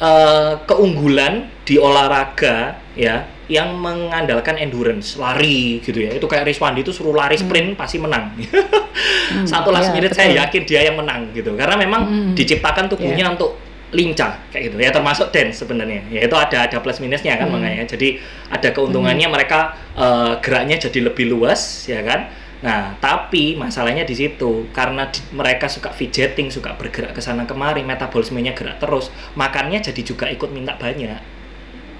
uh, 0.00 0.60
keunggulan 0.66 1.48
di 1.62 1.76
olahraga 1.76 2.80
ya 2.96 3.28
yang 3.50 3.74
mengandalkan 3.82 4.54
endurance 4.62 5.18
lari 5.18 5.82
gitu 5.82 6.06
ya 6.06 6.14
itu 6.14 6.26
kayak 6.30 6.46
Rizwandi 6.46 6.86
itu 6.86 6.94
suruh 6.94 7.10
lari 7.10 7.34
hmm. 7.34 7.44
sprint 7.44 7.68
hmm. 7.74 7.78
pasti 7.78 7.98
menang 7.98 8.30
hmm, 8.38 9.46
satu 9.46 9.74
last 9.74 9.90
ya, 9.90 9.94
minute 9.98 10.14
betul. 10.14 10.22
saya 10.22 10.46
yakin 10.46 10.62
dia 10.62 10.80
yang 10.86 10.96
menang 10.96 11.34
gitu 11.34 11.58
karena 11.58 11.74
memang 11.74 12.02
hmm. 12.06 12.32
diciptakan 12.38 12.86
tubuhnya 12.86 13.26
yeah. 13.26 13.34
untuk 13.34 13.58
lincah 13.90 14.38
kayak 14.54 14.70
gitu 14.70 14.76
ya 14.78 14.94
termasuk 14.94 15.34
dance 15.34 15.66
sebenarnya 15.66 16.06
ya 16.14 16.22
itu 16.22 16.36
ada 16.38 16.70
ada 16.70 16.78
plus 16.78 17.02
minusnya 17.02 17.34
kan 17.34 17.50
hmm. 17.50 17.58
makanya 17.58 17.84
jadi 17.90 18.22
ada 18.46 18.68
keuntungannya 18.70 19.26
hmm. 19.26 19.34
mereka 19.34 19.74
uh, 19.98 20.38
geraknya 20.38 20.78
jadi 20.78 21.10
lebih 21.10 21.26
luas 21.26 21.90
ya 21.90 21.98
kan 22.06 22.30
Nah, 22.60 22.92
tapi 23.00 23.56
masalahnya 23.56 24.04
di 24.04 24.12
situ 24.12 24.68
karena 24.76 25.08
di, 25.08 25.20
mereka 25.32 25.64
suka 25.64 25.88
fidgeting, 25.96 26.52
suka 26.52 26.76
bergerak 26.76 27.16
ke 27.16 27.20
sana 27.24 27.48
kemari, 27.48 27.80
metabolismenya 27.80 28.52
gerak 28.52 28.76
terus, 28.76 29.08
makannya 29.32 29.80
jadi 29.80 30.02
juga 30.04 30.28
ikut 30.28 30.52
minta 30.52 30.76
banyak. 30.76 31.40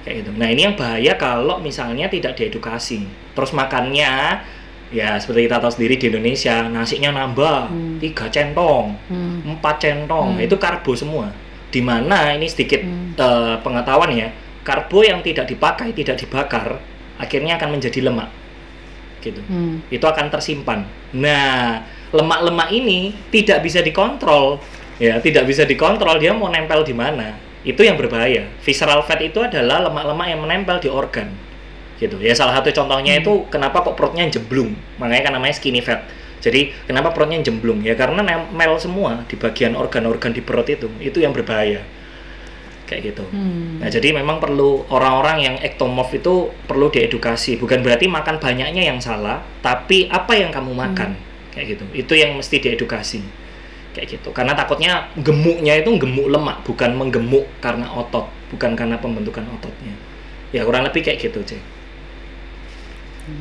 Kayak 0.04 0.14
gitu. 0.20 0.30
Nah, 0.36 0.48
ini 0.52 0.68
yang 0.68 0.76
bahaya 0.76 1.16
kalau 1.16 1.60
misalnya 1.64 2.12
tidak 2.12 2.36
diedukasi. 2.36 3.08
Terus 3.32 3.56
makannya 3.56 4.44
ya 4.92 5.16
seperti 5.16 5.48
kita 5.48 5.62
tahu 5.64 5.72
sendiri 5.72 5.94
di 5.96 6.06
Indonesia, 6.12 6.56
nasinya 6.68 7.10
nambah 7.24 7.72
hmm. 7.72 7.96
tiga 8.04 8.28
centong, 8.28 9.00
hmm. 9.08 9.56
empat 9.56 9.76
centong, 9.80 10.36
hmm. 10.36 10.44
itu 10.44 10.56
karbo 10.60 10.92
semua. 10.92 11.32
Di 11.72 11.80
mana 11.80 12.36
ini 12.36 12.44
sedikit 12.50 12.84
hmm. 12.84 13.16
uh, 13.16 13.56
pengetahuan 13.64 14.12
ya, 14.12 14.28
karbo 14.60 15.00
yang 15.00 15.24
tidak 15.24 15.48
dipakai, 15.48 15.96
tidak 15.96 16.20
dibakar, 16.20 16.76
akhirnya 17.16 17.56
akan 17.56 17.80
menjadi 17.80 18.04
lemak 18.04 18.39
gitu. 19.20 19.40
Hmm. 19.46 19.84
Itu 19.92 20.04
akan 20.04 20.32
tersimpan. 20.32 20.84
Nah, 21.16 21.84
lemak-lemak 22.10 22.68
ini 22.74 23.14
tidak 23.30 23.62
bisa 23.62 23.84
dikontrol, 23.84 24.58
ya, 24.98 25.20
tidak 25.22 25.46
bisa 25.46 25.62
dikontrol 25.68 26.18
dia 26.18 26.34
mau 26.34 26.50
nempel 26.50 26.82
di 26.82 26.96
mana. 26.96 27.36
Itu 27.60 27.84
yang 27.84 28.00
berbahaya. 28.00 28.48
Visceral 28.64 29.04
fat 29.04 29.20
itu 29.20 29.38
adalah 29.44 29.84
lemak-lemak 29.84 30.26
yang 30.32 30.40
menempel 30.40 30.80
di 30.80 30.88
organ. 30.88 31.28
Gitu. 32.00 32.16
Ya 32.16 32.32
salah 32.32 32.56
satu 32.56 32.72
contohnya 32.72 33.20
hmm. 33.20 33.20
itu 33.20 33.32
kenapa 33.52 33.84
kok 33.84 33.94
perutnya 34.00 34.24
jemblung. 34.32 34.72
Makanya 34.96 35.28
kan 35.28 35.32
namanya 35.36 35.54
skinny 35.60 35.84
fat. 35.84 36.08
Jadi 36.40 36.72
kenapa 36.88 37.12
perutnya 37.12 37.36
jemblung? 37.44 37.84
Ya 37.84 37.92
karena 37.92 38.24
nempel 38.24 38.80
semua 38.80 39.28
di 39.28 39.36
bagian 39.36 39.76
organ-organ 39.76 40.32
di 40.32 40.40
perut 40.40 40.64
itu. 40.72 40.88
Itu 40.96 41.20
yang 41.20 41.36
berbahaya. 41.36 41.84
Kayak 42.90 43.14
gitu. 43.14 43.24
Hmm. 43.30 43.78
Nah, 43.78 43.86
jadi 43.86 44.10
memang 44.10 44.42
perlu 44.42 44.82
orang-orang 44.90 45.46
yang 45.46 45.56
ektomorf 45.62 46.10
itu 46.10 46.50
perlu 46.66 46.90
diedukasi. 46.90 47.54
Bukan 47.62 47.86
berarti 47.86 48.10
makan 48.10 48.42
banyaknya 48.42 48.82
yang 48.82 48.98
salah, 48.98 49.38
tapi 49.62 50.10
apa 50.10 50.34
yang 50.34 50.50
kamu 50.50 50.74
makan 50.74 51.14
kayak 51.54 51.78
gitu. 51.78 51.84
Itu 51.94 52.18
yang 52.18 52.34
mesti 52.34 52.58
diedukasi. 52.58 53.22
Kayak 53.94 54.18
gitu. 54.18 54.34
Karena 54.34 54.58
takutnya 54.58 55.06
gemuknya 55.14 55.78
itu 55.78 55.94
gemuk 55.94 56.26
lemak, 56.26 56.66
bukan 56.66 56.90
menggemuk 56.98 57.46
karena 57.62 57.86
otot, 57.94 58.26
bukan 58.50 58.74
karena 58.74 58.98
pembentukan 58.98 59.46
ototnya. 59.46 59.94
Ya 60.50 60.66
kurang 60.66 60.82
lebih 60.82 61.06
kayak 61.06 61.22
gitu, 61.22 61.46
Cek. 61.46 61.79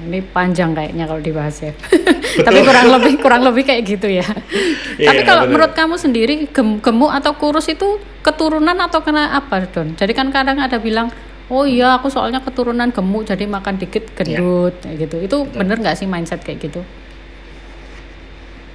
Ini 0.06 0.20
panjang 0.30 0.72
kayaknya 0.72 1.06
kalau 1.06 1.20
dibahas 1.20 1.56
ya. 1.60 1.74
Tapi 2.40 2.60
kurang 2.62 2.88
lebih 2.94 3.14
kurang 3.20 3.42
lebih 3.44 3.64
kayak 3.66 3.82
gitu 3.86 4.08
ya. 4.08 4.26
Tapi 4.26 5.22
Iya, 5.22 5.26
kalau 5.26 5.44
betul. 5.46 5.52
menurut 5.54 5.72
kamu 5.74 5.96
sendiri 5.96 6.36
gem- 6.50 6.80
gemuk 6.80 7.12
atau 7.12 7.34
kurus 7.34 7.68
itu 7.68 7.98
keturunan 8.20 8.76
atau 8.76 9.00
kena 9.00 9.34
apa, 9.34 9.66
Don? 9.70 9.94
Jadi 9.94 10.12
kan 10.12 10.30
kadang 10.30 10.58
ada 10.58 10.78
bilang, 10.78 11.14
"Oh 11.48 11.64
iya, 11.64 11.96
aku 11.96 12.08
soalnya 12.08 12.40
keturunan 12.40 12.90
gemuk 12.90 13.26
jadi 13.26 13.46
makan 13.46 13.78
dikit 13.78 14.10
gendut." 14.14 14.78
kayak 14.80 14.96
gitu. 15.06 15.16
Itu 15.20 15.38
Betul. 15.46 15.58
bener 15.58 15.78
nggak 15.78 15.96
sih 15.96 16.08
mindset 16.08 16.42
kayak 16.42 16.60
gitu? 16.64 16.82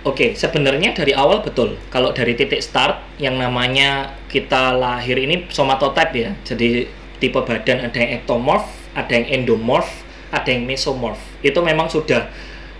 Oke, 0.04 0.36
sebenarnya 0.36 0.92
dari 0.92 1.16
awal 1.16 1.40
betul. 1.40 1.80
Kalau 1.88 2.12
dari 2.12 2.36
titik 2.36 2.60
start 2.60 3.00
yang 3.16 3.40
namanya 3.40 4.12
kita 4.28 4.76
lahir 4.76 5.16
ini 5.16 5.48
somatotype 5.48 6.12
ya. 6.12 6.30
Jadi 6.44 6.84
tipe 7.16 7.40
badan 7.40 7.88
ada 7.88 7.96
yang 7.96 8.20
ektomorf, 8.20 8.68
ada 8.92 9.08
yang 9.16 9.24
endomorf, 9.32 10.03
ada 10.34 10.50
yang 10.50 10.66
mesomorf. 10.66 11.18
Itu 11.40 11.62
memang 11.62 11.86
sudah 11.86 12.26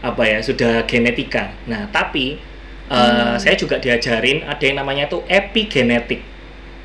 apa 0.03 0.23
ya, 0.27 0.43
sudah 0.43 0.83
genetika. 0.85 1.55
Nah, 1.71 1.87
tapi 1.88 2.37
eh, 2.85 3.35
saya 3.40 3.57
juga 3.57 3.81
diajarin 3.81 4.45
ada 4.45 4.61
yang 4.61 4.77
namanya 4.77 5.09
tuh 5.09 5.25
epigenetik. 5.25 6.21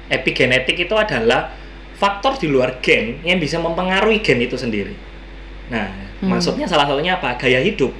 Epigenetik 0.07 0.79
itu 0.79 0.95
adalah 0.95 1.51
faktor 1.99 2.39
di 2.39 2.47
luar 2.47 2.79
gen 2.79 3.19
yang 3.21 3.35
bisa 3.37 3.59
mempengaruhi 3.59 4.23
gen 4.23 4.39
itu 4.39 4.55
sendiri. 4.55 4.95
Nah, 5.69 5.91
Hmm. 6.23 6.31
maksudnya 6.31 6.63
salah 6.65 6.87
satunya 6.87 7.19
apa? 7.19 7.35
Gaya 7.35 7.59
hidup. 7.59 7.91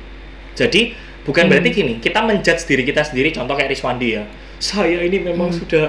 Jadi 0.56 0.96
bukan 1.24 1.46
Hmm. 1.46 1.52
berarti 1.52 1.70
gini, 1.72 1.94
kita 2.00 2.24
menjudge 2.24 2.64
diri 2.66 2.84
kita 2.88 3.04
sendiri. 3.04 3.30
Contoh 3.32 3.54
kayak 3.54 3.72
Riswandi 3.72 4.16
ya, 4.16 4.24
saya 4.58 5.04
ini 5.04 5.20
memang 5.20 5.52
Hmm. 5.52 5.60
sudah 5.60 5.86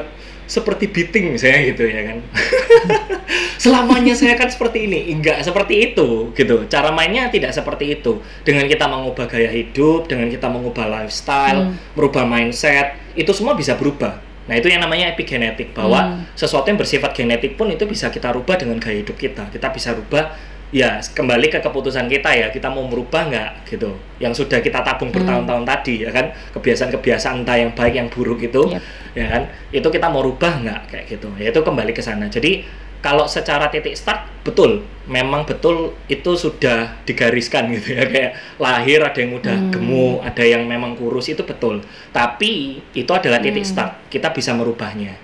seperti 0.50 0.90
beating 0.90 1.38
misalnya 1.38 1.70
gitu 1.70 1.86
ya 1.86 2.10
kan. 2.10 2.18
Selamanya 3.62 4.16
saya 4.18 4.34
kan 4.34 4.50
seperti 4.50 4.90
ini, 4.90 5.14
enggak 5.14 5.46
seperti 5.46 5.92
itu 5.92 6.34
gitu. 6.34 6.66
Cara 6.66 6.90
mainnya 6.90 7.30
tidak 7.30 7.54
seperti 7.54 8.00
itu. 8.00 8.18
Dengan 8.42 8.66
kita 8.66 8.90
mengubah 8.90 9.30
gaya 9.30 9.46
hidup, 9.46 10.10
dengan 10.10 10.26
kita 10.26 10.50
mengubah 10.50 10.90
lifestyle, 10.90 11.70
Hmm. 11.70 11.78
merubah 11.94 12.26
mindset, 12.26 12.98
itu 13.14 13.30
semua 13.30 13.54
bisa 13.54 13.78
berubah. 13.78 14.18
Nah 14.50 14.58
itu 14.58 14.66
yang 14.66 14.82
namanya 14.82 15.14
epigenetik 15.14 15.70
bahwa 15.70 16.18
Hmm. 16.18 16.26
sesuatu 16.34 16.66
yang 16.66 16.80
bersifat 16.80 17.14
genetik 17.14 17.54
pun 17.54 17.70
itu 17.70 17.86
bisa 17.86 18.10
kita 18.10 18.34
rubah 18.34 18.58
dengan 18.58 18.82
gaya 18.82 18.98
hidup 19.06 19.14
kita. 19.14 19.46
Kita 19.54 19.70
bisa 19.70 19.94
rubah 19.94 20.34
ya 20.70 21.02
kembali 21.02 21.50
ke 21.50 21.58
keputusan 21.58 22.06
kita 22.06 22.30
ya 22.30 22.46
kita 22.48 22.70
mau 22.70 22.86
merubah 22.86 23.26
nggak 23.26 23.50
gitu. 23.66 23.90
Yang 24.18 24.46
sudah 24.46 24.58
kita 24.58 24.80
tabung 24.80 25.10
bertahun-tahun 25.10 25.66
tadi 25.66 26.06
ya 26.06 26.10
kan 26.10 26.30
kebiasaan-kebiasaan 26.54 27.42
entah 27.42 27.58
yang 27.58 27.74
baik 27.74 27.94
yang 27.98 28.06
buruk 28.06 28.38
itu 28.40 28.70
Yep. 28.70 28.82
ya 29.14 29.26
kan 29.26 29.42
itu 29.70 29.88
kita 29.90 30.06
mau 30.06 30.22
rubah 30.22 30.62
nggak 30.62 30.80
kayak 30.86 31.04
gitu. 31.10 31.28
Ya 31.36 31.50
itu 31.50 31.60
kembali 31.60 31.90
ke 31.90 32.00
sana. 32.00 32.30
Jadi 32.30 32.62
kalau 33.00 33.24
secara 33.24 33.66
titik 33.66 33.96
start 33.96 34.28
betul 34.44 34.84
memang 35.08 35.48
betul 35.48 35.96
itu 36.06 36.36
sudah 36.36 37.00
digariskan 37.02 37.72
gitu 37.72 37.96
ya 37.96 38.04
kayak 38.04 38.30
lahir 38.60 39.00
ada 39.00 39.16
yang 39.16 39.32
mudah 39.34 39.56
Hmm. 39.56 39.72
gemuk 39.72 40.20
ada 40.20 40.44
yang 40.44 40.68
memang 40.68 40.92
kurus 40.94 41.32
itu 41.32 41.40
betul 41.42 41.80
tapi 42.12 42.76
itu 42.92 43.08
adalah 43.08 43.40
titik 43.40 43.64
Hmm. 43.64 43.72
start 43.72 43.92
kita 44.12 44.28
bisa 44.30 44.52
merubahnya 44.52 45.16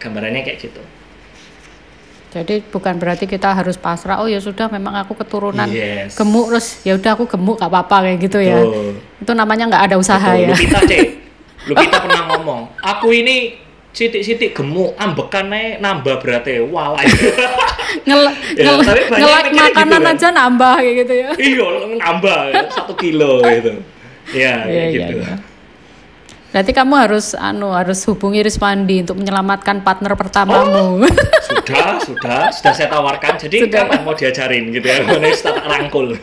gambarannya 0.00 0.40
kayak 0.40 0.56
gitu 0.56 0.80
Jadi 2.36 2.60
bukan 2.62 2.94
berarti 2.94 3.24
kita 3.24 3.50
harus 3.50 3.74
pasrah. 3.74 4.20
Oh 4.20 4.28
ya 4.28 4.36
sudah, 4.36 4.68
memang 4.68 4.92
aku 4.94 5.16
keturunan 5.16 5.64
Yes. 5.66 6.12
gemuk 6.14 6.50
terus 6.50 6.66
ya 6.82 6.92
udah 6.92 7.12
aku 7.12 7.24
gemuk 7.26 7.56
gak 7.56 7.66
apa-apa 7.66 7.96
kayak 8.04 8.18
gitu 8.20 8.38
ya. 8.38 8.60
Betul. 8.60 9.00
Itu 9.18 9.32
namanya 9.32 9.64
nggak 9.66 9.82
ada 9.82 9.96
usaha 9.96 10.20
Betul. 10.28 10.44
ya. 10.44 10.48
Lupita 10.52 10.80
cek 10.82 11.02
Lupita 11.66 11.96
pernah 12.04 12.22
ngomong 12.30 12.60
aku 12.78 13.08
ini 13.10 13.36
sitik-sitik 13.90 14.52
gemuk 14.52 14.92
ambekan 14.94 15.48
ae 15.50 15.80
nambah 15.80 16.20
berarti 16.20 16.60
walai 16.62 17.08
Ngel 18.06 18.28
Ya, 18.52 18.68
ngel- 18.68 18.84
tapi 18.84 19.00
yang 19.08 19.30
mikirnya 19.40 19.62
makanan 19.64 19.88
gitu 19.96 20.04
kan. 20.04 20.12
aja 20.12 20.28
nambah 20.30 20.74
kayak 20.76 20.94
gitu 21.00 21.14
ya. 21.16 21.30
iya 21.38 21.66
nambah 21.96 22.38
ya, 22.46 22.62
satu 22.68 22.92
kilo 22.92 23.40
gitu 23.40 23.72
ya 24.30 24.52
kayak 24.62 24.68
iya, 24.68 24.84
gitu 24.92 25.14
iya. 25.16 25.34
Berarti 26.56 26.72
kamu 26.72 26.94
harus 26.96 27.36
anu 27.36 27.68
harus 27.68 28.00
hubungi 28.08 28.40
Riswandi 28.40 29.04
untuk 29.04 29.20
menyelamatkan 29.20 29.84
partner 29.84 30.16
pertamamu. 30.16 31.04
sudah 31.44 32.00
sudah 32.00 32.48
sudah 32.48 32.72
saya 32.72 32.88
tawarkan 32.88 33.36
jadi 33.36 33.68
Sudah. 33.68 33.84
kapan 33.84 34.00
mau 34.00 34.16
diajarin 34.16 34.64
gitu 34.72 34.88
ya 34.88 35.04
mana 35.04 35.28
tak 35.28 35.68
rangkul 35.68 36.16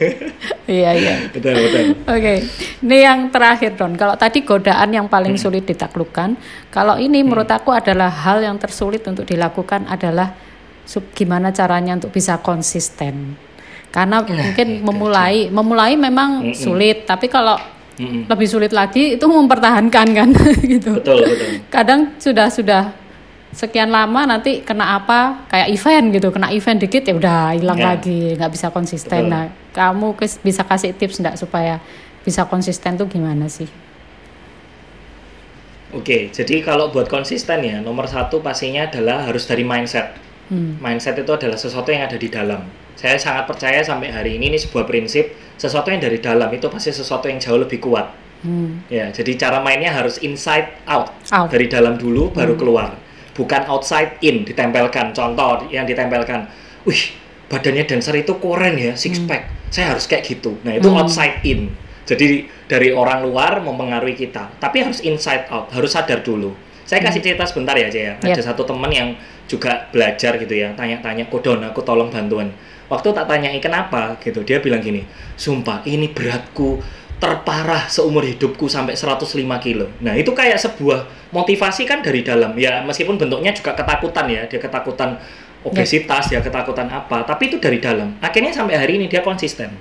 iya 0.66 0.90
iya. 0.98 1.16
betul 1.30 1.54
betul 1.54 1.86
Oke, 2.10 2.34
ini 2.82 2.98
yang 2.98 3.30
terakhir 3.30 3.78
Don. 3.78 3.94
Kalau 3.94 4.18
tadi 4.18 4.42
godaan 4.42 4.90
yang 4.90 5.06
paling 5.06 5.38
Hmm. 5.38 5.44
sulit 5.46 5.70
ditaklukkan, 5.70 6.34
kalau 6.70 6.98
ini 6.98 7.22
menurut 7.22 7.48
aku 7.48 7.70
adalah 7.70 8.10
hal 8.10 8.42
yang 8.42 8.58
tersulit 8.58 9.06
untuk 9.06 9.30
dilakukan 9.30 9.86
adalah 9.86 10.34
sub- 10.82 11.14
gimana 11.14 11.54
caranya 11.54 11.94
untuk 11.94 12.10
bisa 12.10 12.42
konsisten. 12.42 13.38
Karena 13.94 14.26
mungkin 14.26 14.82
itu, 14.82 14.82
memulai, 14.82 15.54
memulai 15.54 15.94
memang 15.94 16.50
Mm-mm. 16.50 16.58
sulit, 16.58 17.06
tapi 17.06 17.30
kalau 17.30 17.62
Mm-mm. 17.94 18.26
lebih 18.26 18.48
sulit 18.50 18.74
lagi 18.74 19.16
itu 19.16 19.26
mempertahankan 19.30 20.08
kan, 20.18 20.30
gitu. 20.74 20.98
betul 20.98 21.22
betul 21.22 21.50
Kadang 21.70 22.18
sudah 22.18 22.50
sudah 22.50 22.84
sekian 23.54 23.94
lama 23.94 24.26
nanti 24.26 24.66
kena 24.66 24.98
apa 24.98 25.46
kayak 25.46 25.70
event 25.70 26.06
gitu, 26.10 26.34
kena 26.34 26.50
event 26.50 26.82
dikit 26.82 27.06
ya 27.06 27.14
udah 27.14 27.54
hilang 27.54 27.78
Ya. 27.78 27.94
lagi, 27.94 28.34
nggak 28.34 28.50
bisa 28.50 28.74
konsisten. 28.74 29.30
Betul. 29.30 29.34
Nah, 29.34 29.46
kamu 29.78 30.08
bisa 30.42 30.66
kasih 30.66 30.98
tips 30.98 31.22
enggak 31.22 31.38
supaya 31.38 31.78
bisa 32.26 32.50
konsisten 32.50 32.98
tuh 32.98 33.06
gimana 33.06 33.46
sih? 33.46 33.70
Oke, 35.94 36.34
jadi 36.34 36.66
kalau 36.66 36.90
buat 36.90 37.06
konsisten 37.06 37.62
ya, 37.62 37.78
nomor 37.78 38.10
satu 38.10 38.42
pastinya 38.42 38.90
adalah 38.90 39.30
harus 39.30 39.46
dari 39.46 39.62
mindset. 39.62 40.18
Hmm. 40.50 40.82
Mindset 40.82 41.22
itu 41.22 41.30
adalah 41.30 41.54
sesuatu 41.54 41.94
yang 41.94 42.10
ada 42.10 42.18
di 42.18 42.34
dalam. 42.34 42.66
Saya 43.04 43.20
sangat 43.20 43.52
percaya 43.52 43.84
sampai 43.84 44.16
hari 44.16 44.40
ini 44.40 44.48
ini 44.48 44.56
sebuah 44.56 44.88
prinsip, 44.88 45.36
sesuatu 45.60 45.92
yang 45.92 46.00
dari 46.00 46.24
dalam 46.24 46.48
itu 46.56 46.72
pasti 46.72 46.96
sesuatu 46.96 47.28
yang 47.28 47.36
jauh 47.36 47.60
lebih 47.60 47.84
kuat. 47.84 48.08
Hmm. 48.48 48.80
Ya, 48.88 49.12
jadi 49.12 49.36
cara 49.36 49.60
mainnya 49.60 49.92
harus 49.92 50.24
inside 50.24 50.72
out. 50.88 51.12
Out. 51.28 51.52
Dari 51.52 51.68
dalam 51.68 52.00
dulu 52.00 52.32
baru 52.32 52.56
keluar. 52.56 52.96
Bukan 53.36 53.68
outside 53.68 54.24
in 54.24 54.48
ditempelkan. 54.48 55.12
Contoh 55.12 55.68
yang 55.68 55.84
ditempelkan. 55.84 56.48
Wih, 56.88 57.12
badannya 57.52 57.84
dancer 57.84 58.16
itu 58.16 58.40
keren 58.40 58.80
ya, 58.80 58.96
six 58.96 59.20
pack. 59.28 59.52
Saya 59.68 59.92
harus 59.92 60.08
kayak 60.08 60.24
gitu. 60.24 60.56
Nah, 60.64 60.72
itu 60.72 60.88
Hmm. 60.88 61.04
outside 61.04 61.44
in. 61.44 61.76
Jadi 62.08 62.48
dari 62.72 62.96
orang 62.96 63.28
luar 63.28 63.60
mempengaruhi 63.60 64.16
kita. 64.16 64.48
Tapi 64.64 64.80
harus 64.80 65.04
inside 65.04 65.52
out, 65.52 65.68
harus 65.76 65.92
sadar 65.92 66.24
dulu. 66.24 66.56
Saya 66.88 67.04
kasih 67.04 67.20
cerita 67.20 67.44
sebentar 67.44 67.76
ya, 67.76 67.92
Jaya. 67.92 68.16
Yep. 68.24 68.32
Ada 68.32 68.56
satu 68.56 68.64
teman 68.64 68.92
yang 68.92 69.16
juga 69.48 69.88
belajar 69.92 70.36
gitu 70.40 70.56
ya, 70.56 70.72
tanya-tanya, 70.76 71.28
"Kodon, 71.28 71.64
aku 71.64 71.84
tolong 71.84 72.08
bantuan." 72.08 72.52
Waktu 72.92 73.16
tak 73.16 73.26
tanyai 73.26 73.60
kenapa 73.64 74.20
gitu, 74.20 74.44
dia 74.44 74.60
bilang 74.60 74.84
gini, 74.84 75.08
"Sumpah, 75.40 75.82
ini 75.88 76.12
beratku 76.12 76.84
terparah 77.24 77.88
seumur 77.88 78.28
hidupku 78.28 78.68
sampai 78.68 79.00
105 79.00 79.56
kilo. 79.64 79.88
Nah 80.04 80.12
itu 80.12 80.36
kayak 80.36 80.60
sebuah 80.60 81.32
motivasi 81.32 81.88
kan 81.88 82.04
dari 82.04 82.20
dalam. 82.20 82.52
Ya 82.60 82.84
meskipun 82.84 83.16
bentuknya 83.16 83.56
juga 83.56 83.72
ketakutan 83.72 84.28
ya. 84.28 84.44
Dia 84.52 84.60
ketakutan 84.60 85.16
obesitas 85.64 86.28
ya 86.28 86.44
ketakutan 86.44 86.92
apa. 86.92 87.24
Tapi 87.24 87.48
itu 87.48 87.64
dari 87.64 87.80
dalam. 87.80 88.20
Akhirnya 88.20 88.52
sampai 88.52 88.76
hari 88.76 89.00
ini 89.00 89.08
dia 89.08 89.24
konsisten. 89.24 89.72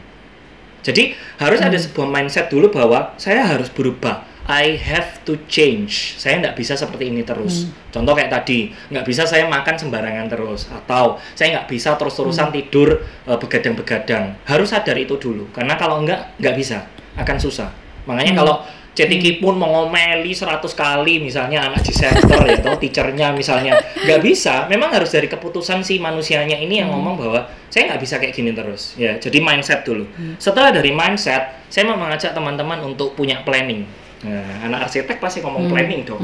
Jadi 0.87 1.19
harus 1.43 1.59
ada 1.59 1.75
sebuah 1.75 2.07
mindset 2.07 2.47
dulu 2.47 2.71
bahwa 2.71 3.15
saya 3.19 3.43
harus 3.43 3.71
berubah 3.71 4.23
I 4.49 4.75
have 4.75 5.23
to 5.23 5.39
change. 5.47 6.19
Saya 6.19 6.43
nggak 6.43 6.59
bisa 6.59 6.75
seperti 6.75 7.15
ini 7.15 7.23
terus. 7.23 7.71
Contoh 7.95 8.11
kayak 8.19 8.31
tadi 8.31 8.75
nggak 8.91 9.07
bisa 9.07 9.23
saya 9.23 9.47
makan 9.47 9.79
sembarangan 9.79 10.27
terus. 10.27 10.67
Atau 10.67 11.23
saya 11.39 11.59
nggak 11.59 11.69
bisa 11.71 11.95
terus-terusan 11.95 12.51
tidur 12.51 13.07
eh, 13.29 13.39
begadang-begadang. 13.39 14.43
Harus 14.43 14.75
sadar 14.75 14.99
itu 14.99 15.15
dulu. 15.15 15.47
Karena 15.55 15.79
kalau 15.79 16.03
nggak 16.03 16.43
nggak 16.43 16.55
bisa. 16.59 16.91
Akan 17.15 17.39
susah. 17.39 17.71
Makanya 18.03 18.35
kalau 18.35 18.67
CTK 18.93 19.41
pun 19.41 19.57
mau 19.57 19.73
ngomeli 19.73 20.37
100 20.37 20.61
kali 20.77 21.17
misalnya 21.17 21.65
anak 21.65 21.81
di 21.81 21.97
center 21.97 22.45
ya 22.45 22.61
atau 22.61 22.77
teachernya 22.77 23.31
misalnya. 23.31 23.79
Nggak 23.79 24.21
bisa. 24.21 24.67
Memang 24.67 24.91
harus 24.91 25.15
dari 25.15 25.31
keputusan 25.31 25.87
si 25.87 26.03
manusianya 26.03 26.59
ini 26.59 26.83
yang 26.83 26.91
ngomong 26.91 27.15
bahwa 27.15 27.41
saya 27.71 27.95
nggak 27.95 28.01
bisa 28.03 28.19
kayak 28.19 28.35
gini 28.35 28.51
terus. 28.51 28.99
Ya 28.99 29.17
jadi 29.23 29.39
mindset 29.39 29.87
dulu. 29.87 30.05
Setelah 30.37 30.75
dari 30.75 30.91
mindset 30.91 31.63
saya 31.71 31.89
mau 31.89 31.97
mengajak 31.97 32.35
teman-teman 32.35 32.83
untuk 32.85 33.15
punya 33.15 33.41
planning 33.47 34.02
nah, 34.23 34.67
anak 34.67 34.87
arsitek 34.87 35.19
pasti 35.19 35.41
ngomong 35.41 35.69
planning 35.69 36.03
dong. 36.03 36.23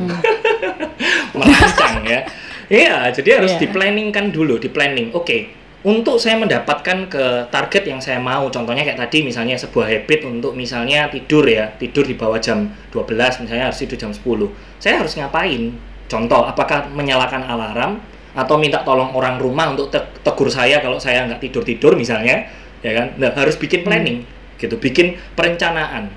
Merancang 1.37 2.03
ya. 2.05 2.21
Iya 2.69 3.09
jadi 3.11 3.41
harus 3.41 3.57
Iya. 3.57 3.61
di-planningkan 3.65 4.29
dulu 4.29 4.61
di 4.61 4.69
planning 4.69 5.09
oke 5.17 5.57
untuk 5.79 6.21
saya 6.21 6.37
mendapatkan 6.37 7.09
ke 7.09 7.25
target 7.49 7.87
yang 7.89 7.97
saya 7.97 8.21
mau 8.21 8.51
contohnya 8.51 8.85
kayak 8.85 8.99
tadi 9.09 9.25
misalnya 9.25 9.57
sebuah 9.57 9.89
habit 9.89 10.27
untuk 10.27 10.53
misalnya 10.53 11.09
tidur 11.09 11.47
ya. 11.49 11.71
Tidur 11.79 12.05
di 12.05 12.13
bawah 12.13 12.37
jam 12.37 12.69
12 12.93 13.47
misalnya 13.47 13.71
harus 13.73 13.79
tidur 13.79 13.97
jam 13.97 14.11
10 14.13 14.53
saya 14.77 15.01
harus 15.01 15.15
ngapain? 15.17 15.73
Contoh 16.09 16.45
apakah 16.45 16.89
menyalakan 16.93 17.45
alarm 17.45 18.01
atau 18.33 18.55
minta 18.57 18.85
tolong 18.85 19.13
orang 19.13 19.41
rumah 19.41 19.73
untuk 19.73 19.89
te- 19.89 20.09
tegur 20.21 20.49
saya 20.49 20.79
kalau 20.81 20.97
saya 21.01 21.25
nggak 21.25 21.41
tidur 21.41 21.63
tidur 21.65 21.93
misalnya? 21.97 22.49
Ya 22.79 22.95
kan? 22.95 23.17
Nah, 23.19 23.33
harus 23.35 23.59
bikin 23.59 23.83
planning 23.83 24.23
gitu. 24.57 24.77
Bikin 24.77 25.17
perencanaan 25.35 26.11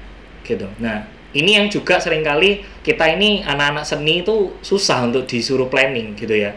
gitu. 0.44 0.68
Nah 0.80 1.06
ini 1.32 1.56
yang 1.56 1.68
juga 1.72 2.00
sering 2.00 2.24
kali 2.24 2.64
kita 2.84 3.08
ini 3.16 3.44
anak-anak 3.44 3.88
seni 3.88 4.24
itu 4.24 4.52
susah 4.60 5.08
untuk 5.08 5.24
disuruh 5.28 5.72
planning 5.72 6.16
gitu 6.20 6.36
ya. 6.36 6.52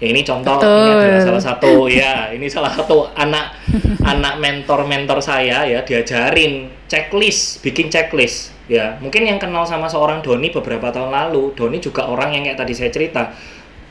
Ya, 0.00 0.16
ini 0.16 0.24
contoh 0.24 0.56
ini 0.64 0.96
Betul. 0.96 0.96
adalah 0.96 1.20
salah 1.20 1.44
satu 1.44 1.72
ya 1.92 2.32
ini 2.32 2.48
salah 2.48 2.72
satu 2.72 3.12
anak 3.12 3.52
anak 4.00 4.40
mentor 4.40 4.88
mentor 4.88 5.20
saya 5.20 5.68
ya 5.68 5.84
diajarin 5.84 6.72
checklist 6.88 7.60
bikin 7.60 7.92
checklist 7.92 8.56
ya. 8.64 8.96
Mungkin 8.96 9.28
yang 9.28 9.36
kenal 9.36 9.68
sama 9.68 9.92
seorang 9.92 10.24
Doni 10.24 10.48
beberapa 10.48 10.88
tahun 10.88 11.12
lalu 11.12 11.52
Doni 11.52 11.84
juga 11.84 12.08
orang 12.08 12.32
yang 12.32 12.48
kayak 12.48 12.58
tadi 12.64 12.72
saya 12.72 12.88
cerita 12.88 13.28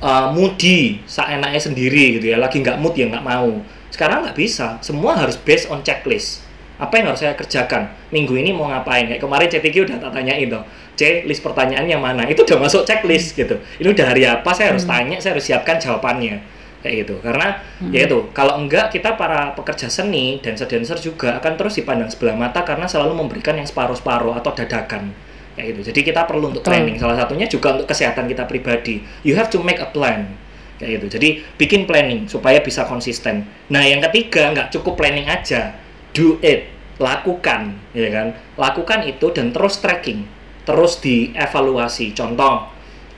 uh, 0.01 0.33
moody 0.33 1.05
seenaknya 1.05 1.61
sendiri 1.61 2.17
gitu 2.17 2.33
ya 2.33 2.41
lagi 2.41 2.57
nggak 2.57 2.81
mood 2.81 2.97
ya 2.97 3.05
nggak 3.05 3.25
mau. 3.25 3.61
Sekarang 3.93 4.25
nggak 4.25 4.37
bisa 4.39 4.81
semua 4.81 5.13
harus 5.13 5.37
based 5.37 5.69
on 5.69 5.85
checklist 5.85 6.48
apa 6.79 6.93
yang 6.95 7.11
harus 7.11 7.19
saya 7.19 7.35
kerjakan? 7.35 7.91
Minggu 8.15 8.39
ini 8.39 8.55
mau 8.55 8.71
ngapain? 8.71 9.03
Kayak 9.03 9.19
kemarin 9.19 9.47
CTQ 9.51 9.75
udah 9.83 9.97
tak 9.99 10.11
tanyain 10.15 10.47
tuh 10.47 10.63
C 10.95 11.27
list 11.27 11.43
pertanyaannya 11.43 11.95
mana? 11.99 12.23
Itu 12.27 12.47
udah 12.47 12.59
masuk 12.59 12.87
checklist 12.87 13.35
gitu. 13.35 13.59
Ini 13.79 13.87
udah 13.91 14.05
hari 14.07 14.23
apa? 14.23 14.51
Saya 14.55 14.71
harus 14.71 14.87
tanya 14.87 15.19
saya 15.19 15.35
harus 15.35 15.43
siapkan 15.43 15.75
jawabannya. 15.75 16.39
Kayak 16.79 16.95
gitu. 17.03 17.15
Karena 17.19 17.59
ya 17.91 18.07
itu 18.07 18.31
kalau 18.31 18.55
enggak 18.59 18.95
kita 18.95 19.19
para 19.19 19.51
pekerja 19.55 19.91
seni 19.91 20.39
dan 20.39 20.55
dancer 20.55 20.95
juga 21.03 21.35
akan 21.43 21.59
terus 21.59 21.75
dipandang 21.75 22.07
sebelah 22.07 22.39
mata 22.39 22.63
karena 22.63 22.87
selalu 22.87 23.15
memberikan 23.15 23.55
yang 23.59 23.67
separuh-separuh 23.67 24.35
atau 24.39 24.51
dadakan. 24.55 25.11
Kayak 25.59 25.67
gitu. 25.75 25.91
Jadi 25.91 25.99
kita 26.15 26.23
perlu 26.23 26.55
untuk 26.55 26.63
Betul. 26.63 26.79
planning 26.79 26.95
salah 26.95 27.19
satunya 27.19 27.47
juga 27.51 27.75
untuk 27.75 27.91
kesehatan 27.91 28.31
kita 28.31 28.47
pribadi. 28.47 29.03
You 29.27 29.35
have 29.35 29.51
to 29.51 29.59
make 29.59 29.83
a 29.83 29.91
plan. 29.91 30.31
Kayak 30.79 31.03
gitu. 31.03 31.19
Jadi 31.19 31.29
bikin 31.59 31.83
planning 31.83 32.31
supaya 32.31 32.63
bisa 32.63 32.87
konsisten. 32.87 33.43
Nah 33.67 33.83
yang 33.83 33.99
ketiga 33.99 34.55
nggak 34.55 34.71
cukup 34.71 34.95
planning 34.95 35.27
aja 35.27 35.75
do 36.13 36.37
it 36.41 36.69
lakukan 36.99 37.79
ya 37.95 38.09
kan? 38.11 38.27
Lakukan 38.59 39.07
itu 39.07 39.31
dan 39.31 39.55
terus 39.55 39.79
tracking 39.79 40.27
terus 40.69 41.01
dievaluasi. 41.01 42.13
Contoh 42.13 42.69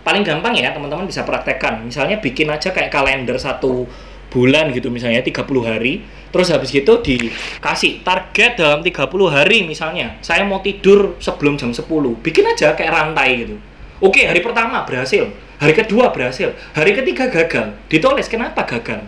paling 0.07 0.23
gampang 0.23 0.55
ya 0.55 0.71
teman-teman 0.71 1.03
bisa 1.03 1.27
praktekkan. 1.27 1.83
Misalnya 1.83 2.23
bikin 2.23 2.47
aja 2.47 2.71
kayak 2.71 2.87
kalender 2.87 3.35
satu 3.35 3.83
bulan 4.31 4.71
gitu 4.71 4.87
misalnya 4.87 5.19
30 5.19 5.43
hari. 5.67 6.07
Terus 6.31 6.47
habis 6.47 6.71
gitu 6.71 7.03
dikasih 7.03 8.07
target 8.07 8.55
dalam 8.55 8.79
30 8.79 8.95
hari 9.27 9.67
misalnya. 9.67 10.15
Saya 10.23 10.47
mau 10.47 10.63
tidur 10.63 11.19
sebelum 11.19 11.59
jam 11.59 11.75
10 11.75 11.83
bikin 12.23 12.47
aja 12.47 12.71
kayak 12.71 12.91
rantai 12.91 13.43
gitu. 13.43 13.59
Oke 13.99 14.25
hari 14.25 14.39
pertama 14.39 14.81
berhasil 14.87 15.27
hari 15.61 15.77
kedua 15.77 16.09
berhasil 16.15 16.55
hari 16.71 16.95
ketiga 16.95 17.27
gagal. 17.27 17.75
Ditulis 17.91 18.31
kenapa 18.31 18.63
gagal? 18.63 19.03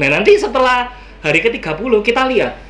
Nah 0.00 0.08
nanti 0.08 0.32
setelah 0.40 0.90
hari 1.20 1.44
ke-30 1.44 1.92
kita 2.02 2.24
lihat 2.26 2.65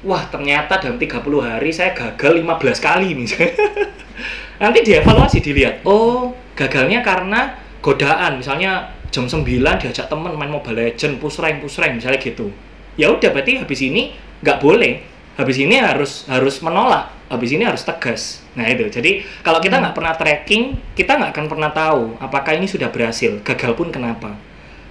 wah 0.00 0.24
ternyata 0.32 0.80
dalam 0.80 0.96
30 0.96 1.20
hari 1.44 1.70
saya 1.72 1.92
gagal 1.92 2.40
15 2.40 2.80
kali 2.80 3.08
misalnya 3.12 3.52
nanti 4.62 4.78
dievaluasi 4.84 5.40
dilihat. 5.40 5.82
Oh. 5.88 6.36
Gagalnya 6.52 7.00
karena 7.00 7.56
godaan. 7.80 8.44
Misalnya 8.44 8.92
jam 9.08 9.24
9 9.24 9.40
diajak 9.80 10.06
temen 10.12 10.36
main 10.36 10.52
Mobile 10.52 10.92
Legend 10.92 11.16
push 11.16 11.40
rank 11.40 11.64
push 11.64 11.80
rank 11.80 11.96
misalnya 11.96 12.20
gitu. 12.20 12.52
Ya 13.00 13.08
udah 13.08 13.32
berarti 13.32 13.56
habis 13.64 13.80
ini 13.80 14.12
nggak 14.44 14.60
boleh. 14.60 15.00
Habis 15.40 15.56
ini 15.56 15.80
harus 15.80 16.28
harus 16.28 16.60
menolak. 16.60 17.08
Habis 17.32 17.56
ini 17.56 17.64
harus 17.64 17.80
tegas. 17.80 18.44
Nah 18.52 18.68
itu. 18.68 18.84
Jadi 18.92 19.24
kalau 19.40 19.64
kita 19.64 19.80
nggak 19.80 19.96
pernah 19.96 20.12
tracking 20.12 20.76
kita 20.92 21.16
nggak 21.16 21.32
akan 21.32 21.46
pernah 21.48 21.70
tahu 21.72 22.20
apakah 22.20 22.52
ini 22.52 22.68
sudah 22.68 22.92
berhasil. 22.92 23.40
Gagal 23.40 23.72
pun 23.72 23.88
kenapa? 23.88 24.36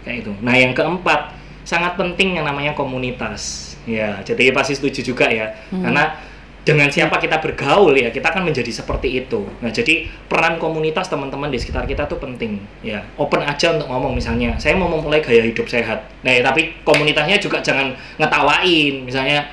Kayak 0.01 0.25
itu. 0.25 0.33
Nah 0.41 0.57
yang 0.57 0.73
keempat 0.73 1.37
sangat 1.61 1.93
penting 1.93 2.41
yang 2.41 2.49
namanya 2.49 2.73
komunitas 2.73 3.68
ya 3.85 4.19
jadi 4.23 4.51
pasti 4.51 4.75
setuju 4.75 5.13
juga 5.13 5.29
ya. 5.29 5.53
Karena 5.69 6.15
dengan 6.59 6.91
siapa 6.91 7.17
kita 7.17 7.41
bergaul 7.41 7.97
ya 7.97 8.11
kita 8.13 8.29
akan 8.29 8.45
menjadi 8.51 8.69
seperti 8.69 9.25
itu. 9.25 9.41
Nah 9.63 9.71
jadi 9.71 10.05
peran 10.27 10.59
komunitas 10.61 11.07
teman-teman 11.07 11.49
di 11.49 11.57
sekitar 11.57 11.87
kita 11.87 12.05
tuh 12.05 12.19
penting 12.19 12.59
ya. 12.83 13.01
Open 13.15 13.41
aja 13.41 13.73
untuk 13.73 13.89
ngomong 13.89 14.13
misalnya 14.13 14.53
saya 14.59 14.75
mau 14.75 14.85
memulai 14.85 15.23
gaya 15.23 15.41
hidup 15.41 15.65
sehat. 15.65 16.05
Nah 16.21 16.29
ya, 16.29 16.43
tapi 16.43 16.77
komunitasnya 16.83 17.39
juga 17.39 17.63
jangan 17.63 17.95
ngetawain 18.19 19.07
misalnya 19.07 19.49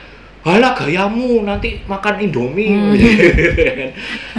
Halah 0.47 0.79
gayamu 0.79 1.43
nanti 1.43 1.83
makan 1.91 2.23
Indomie. 2.23 2.71
Gitu 2.95 3.67
kan. 3.67 3.91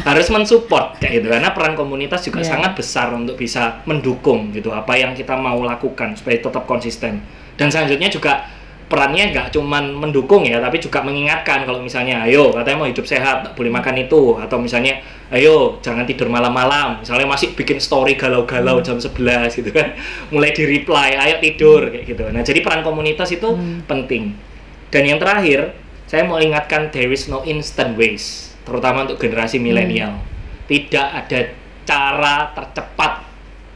harus 0.07 0.31
mensupport 0.31 0.95
kayak 1.03 1.19
gitu. 1.19 1.27
Karena 1.27 1.51
peran 1.51 1.75
komunitas 1.75 2.23
juga 2.23 2.39
Iya. 2.39 2.55
sangat 2.55 2.79
besar 2.79 3.11
untuk 3.11 3.35
bisa 3.35 3.83
mendukung 3.83 4.55
gitu 4.55 4.71
apa 4.71 4.95
yang 4.95 5.11
kita 5.11 5.35
mau 5.35 5.59
lakukan 5.67 6.15
supaya 6.15 6.39
tetap 6.39 6.63
konsisten. 6.63 7.19
Dan 7.59 7.67
selanjutnya 7.67 8.07
juga 8.07 8.47
perannya 8.87 9.35
nggak 9.35 9.51
cuman 9.51 9.91
mendukung 9.91 10.47
ya 10.47 10.63
tapi 10.63 10.79
juga 10.79 11.03
mengingatkan 11.03 11.67
kalau 11.67 11.83
misalnya 11.83 12.23
ayo 12.23 12.55
katanya 12.55 12.77
mau 12.79 12.87
hidup 12.87 13.03
sehat 13.03 13.43
tak 13.43 13.53
boleh 13.59 13.67
makan 13.67 14.07
itu. 14.07 14.39
Atau 14.39 14.63
misalnya 14.63 15.03
ayo 15.35 15.75
jangan 15.83 16.07
tidur 16.07 16.31
malam-malam. 16.31 17.03
Misalnya 17.03 17.27
masih 17.27 17.51
bikin 17.51 17.83
story 17.83 18.15
galau-galau 18.15 18.79
jam 18.79 18.95
11 18.95 19.59
gitu 19.59 19.69
kan 19.75 19.91
mulai 20.33 20.55
di 20.55 20.63
reply 20.63 21.19
ayo 21.19 21.35
tidur 21.43 21.91
kayak 21.91 22.05
gitu. 22.07 22.23
Nah 22.31 22.41
jadi 22.41 22.59
peran 22.63 22.81
komunitas 22.81 23.27
itu 23.35 23.51
penting. 23.85 24.33
Dan 24.87 25.03
yang 25.03 25.19
terakhir 25.19 25.75
saya 26.07 26.23
mau 26.23 26.39
ingatkan 26.39 26.87
there 26.95 27.11
is 27.11 27.27
no 27.27 27.43
instant 27.43 27.99
ways 27.99 28.55
terutama 28.63 29.03
untuk 29.03 29.19
generasi 29.19 29.59
milenial. 29.59 30.15
Tidak 30.67 31.07
ada 31.11 31.39
cara 31.83 32.51
tercepat. 32.55 33.23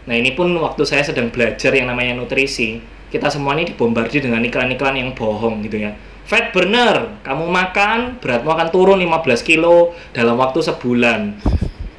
Nah 0.07 0.16
ini 0.16 0.36
pun 0.36 0.51
waktu 0.59 0.84
saya 0.88 1.03
sedang 1.03 1.32
belajar 1.32 1.72
yang 1.72 1.88
namanya 1.88 2.16
nutrisi, 2.20 2.80
kita 3.12 3.28
semua 3.28 3.53
ini 3.59 3.68
dibombardir 3.68 4.24
dengan 4.24 4.39
iklan-iklan 4.41 4.95
yang 4.95 5.12
bohong 5.12 5.59
gitu 5.68 5.84
ya. 5.84 5.91
Fat 6.24 6.55
burner, 6.55 7.20
kamu 7.28 7.43
makan 7.51 7.99
beratmu 8.24 8.49
akan 8.55 8.68
turun 8.72 9.03
15 9.03 9.43
kilo 9.43 9.91
dalam 10.16 10.39
waktu 10.39 10.64
sebulan. 10.64 11.43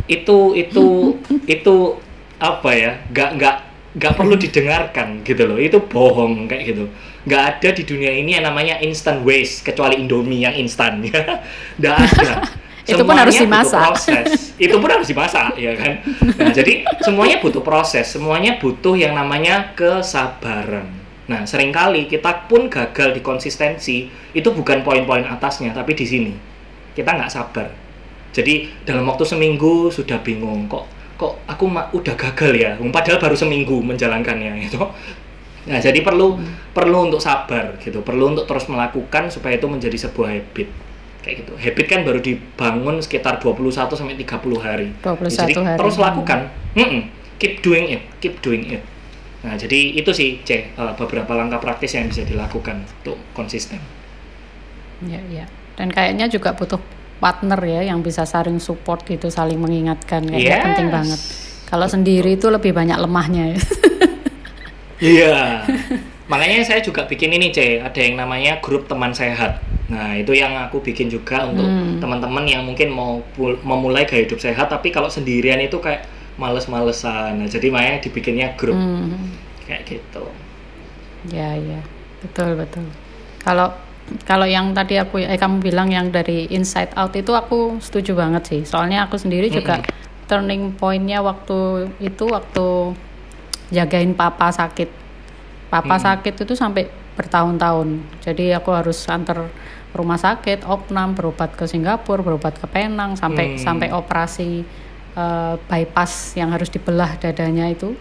Itu 0.08 0.56
itu 0.56 1.14
itu 1.54 2.00
apa 2.40 2.70
ya? 2.72 2.92
Nggak 3.12 3.30
nggak 3.36 3.56
nggak 3.92 4.12
perlu 4.16 4.34
didengarkan 4.40 5.20
gitu 5.20 5.44
loh. 5.44 5.60
Itu 5.60 5.84
bohong 5.84 6.48
kayak 6.48 6.64
gitu. 6.72 6.88
Nggak 7.28 7.42
ada 7.54 7.68
di 7.76 7.82
dunia 7.84 8.10
ini 8.16 8.34
yang 8.40 8.48
namanya 8.48 8.80
instant 8.80 9.20
waste 9.22 9.68
kecuali 9.68 10.00
Indomie 10.00 10.42
yang 10.48 10.56
instan 10.56 11.04
ya. 11.04 11.44
Nggak 11.78 11.96
ada. 12.08 12.32
Itu 12.82 13.06
pun 13.06 13.14
harus 13.14 13.38
Semuanya 13.38 13.62
butuh 13.62 13.62
dimasak. 13.62 13.82
proses 13.94 14.42
itu 14.58 14.74
pun 14.78 14.90
harus 14.90 15.06
dimasak 15.06 15.54
ya 15.54 15.72
kan 15.78 15.92
nah 16.38 16.50
jadi 16.50 16.82
semuanya 16.98 17.38
butuh 17.38 17.62
proses 17.62 18.10
semuanya 18.10 18.58
butuh 18.58 18.98
yang 18.98 19.14
namanya 19.14 19.70
kesabaran 19.78 21.01
nah 21.32 21.48
sering 21.48 21.72
kali 21.72 22.04
kita 22.04 22.44
pun 22.44 22.68
gagal 22.68 23.16
di 23.16 23.24
konsistensi 23.24 24.04
itu 24.36 24.48
bukan 24.52 24.84
poin-poin 24.84 25.24
atasnya 25.24 25.72
tapi 25.72 25.96
di 25.96 26.04
sini. 26.04 26.32
Kita 26.92 27.16
nggak 27.16 27.32
sabar. 27.32 27.72
Jadi 28.36 28.84
dalam 28.84 29.08
waktu 29.08 29.24
seminggu 29.24 29.88
sudah 29.88 30.20
bingung 30.20 30.68
kok 30.68 30.84
kok 31.16 31.40
aku 31.48 31.72
udah 31.72 32.14
gagal 32.20 32.52
ya? 32.52 32.76
Padahal 32.76 33.16
baru 33.16 33.36
seminggu 33.36 33.80
menjalankannya 33.80 34.60
itu 34.68 34.76
nah 35.62 35.78
jadi 35.78 36.02
perlu 36.02 36.36
perlu 36.76 37.08
untuk 37.08 37.24
sabar 37.24 37.80
gitu. 37.80 38.04
Perlu 38.04 38.36
untuk 38.36 38.44
terus 38.44 38.68
melakukan 38.68 39.32
supaya 39.32 39.56
itu 39.56 39.64
menjadi 39.64 39.96
sebuah 39.96 40.28
habit. 40.36 40.68
Kayak 41.24 41.34
gitu. 41.46 41.52
Habit 41.56 41.86
kan 41.88 42.00
baru 42.04 42.20
dibangun 42.20 43.00
sekitar 43.00 43.40
21 43.40 43.88
sampai 43.94 44.18
30 44.20 44.26
hari. 44.60 44.88
21 45.00 45.32
jadi 45.32 45.54
hari. 45.64 45.78
terus 45.80 45.96
lakukan. 45.96 46.52
Mm-mm. 46.76 47.02
keep 47.40 47.62
doing 47.64 47.88
it. 47.94 48.02
Keep 48.20 48.42
doing 48.44 48.68
it 48.68 48.91
nah 49.42 49.54
jadi 49.54 49.98
itu 49.98 50.10
sih 50.10 50.38
C 50.42 50.50
eh, 50.70 50.92
beberapa 50.94 51.34
langkah 51.34 51.58
praktis 51.58 51.92
yang 51.92 52.06
bisa 52.06 52.22
dilakukan 52.22 52.82
untuk 53.00 53.18
konsisten 53.32 53.82
Ya, 55.02 55.18
ya. 55.26 55.50
Dan 55.74 55.90
kayaknya 55.90 56.30
juga 56.30 56.54
butuh 56.54 56.78
partner 57.18 57.58
ya 57.58 57.90
yang 57.90 58.06
bisa 58.06 58.22
saling 58.22 58.62
support 58.62 59.02
gitu, 59.02 59.26
saling 59.28 59.58
mengingatkan 59.58 60.22
kayaknya 60.22 60.38
Yes. 60.54 60.62
penting 60.62 60.88
banget. 60.88 61.20
Kalau 61.66 61.86
sendiri 61.86 62.38
itu 62.38 62.46
lebih 62.46 62.70
banyak 62.70 62.94
lemahnya 62.96 63.50
ya. 63.50 63.58
Iya. 65.02 65.66
Makanya 66.30 66.62
saya 66.62 66.78
juga 66.78 67.02
bikin 67.04 67.34
ini, 67.34 67.50
C. 67.50 67.82
Ada 67.82 67.98
yang 67.98 68.14
namanya 68.14 68.62
grup 68.62 68.86
teman 68.86 69.10
sehat. 69.10 69.58
Nah, 69.90 70.14
itu 70.14 70.30
yang 70.32 70.54
aku 70.56 70.78
bikin 70.78 71.10
juga 71.10 71.42
untuk 71.44 71.66
Hmm. 71.66 71.98
teman-teman 71.98 72.46
yang 72.46 72.62
mungkin 72.62 72.88
mau 72.88 73.18
memulai 73.66 74.06
gaya 74.06 74.22
hidup 74.22 74.38
sehat, 74.38 74.70
tapi 74.70 74.88
kalau 74.88 75.10
sendirian 75.10 75.58
itu 75.58 75.76
kayak 75.76 76.06
males-malesan. 76.42 77.38
Nah, 77.38 77.46
jadi 77.46 77.70
makanya 77.70 78.02
dibikinnya 78.02 78.58
grup 78.58 78.74
Hmm. 78.74 79.30
kayak 79.62 79.86
gitu. 79.86 80.26
Ya, 81.30 81.54
ya. 81.54 81.78
Betul, 82.18 82.58
betul. 82.58 82.82
Kalau 83.46 83.70
kalau 84.26 84.44
yang 84.44 84.74
tadi 84.74 84.98
aku 84.98 85.22
eh 85.22 85.38
kamu 85.38 85.62
bilang 85.62 85.88
yang 85.88 86.10
dari 86.10 86.50
inside 86.50 86.90
out 86.98 87.14
itu 87.14 87.30
aku 87.30 87.78
setuju 87.78 88.18
banget 88.18 88.42
sih. 88.50 88.60
Soalnya 88.66 89.06
aku 89.06 89.14
sendiri 89.14 89.46
juga 89.46 89.78
turning 90.26 90.74
pointnya 90.74 91.22
waktu 91.22 91.86
itu 92.02 92.24
waktu 92.26 92.98
jagain 93.70 94.12
papa 94.12 94.50
sakit. 94.50 94.90
Papa 95.70 95.96
Hmm. 95.96 96.04
sakit 96.04 96.34
itu 96.44 96.52
sampai 96.52 96.90
bertahun-tahun. 97.14 98.02
Jadi 98.20 98.52
aku 98.52 98.74
harus 98.74 98.98
antar 99.08 99.48
rumah 99.92 100.16
sakit, 100.16 100.64
opnam, 100.64 101.12
berobat 101.12 101.52
ke 101.52 101.68
Singapura, 101.68 102.24
berobat 102.24 102.56
ke 102.56 102.66
Penang 102.66 103.14
sampai 103.14 103.56
Hmm. 103.56 103.60
sampai 103.60 103.88
operasi 103.92 104.64
eh, 105.12 105.54
bypass 105.62 106.32
yang 106.34 106.50
harus 106.50 106.68
dibelah 106.68 107.16
dadanya 107.16 107.68
itu. 107.68 107.92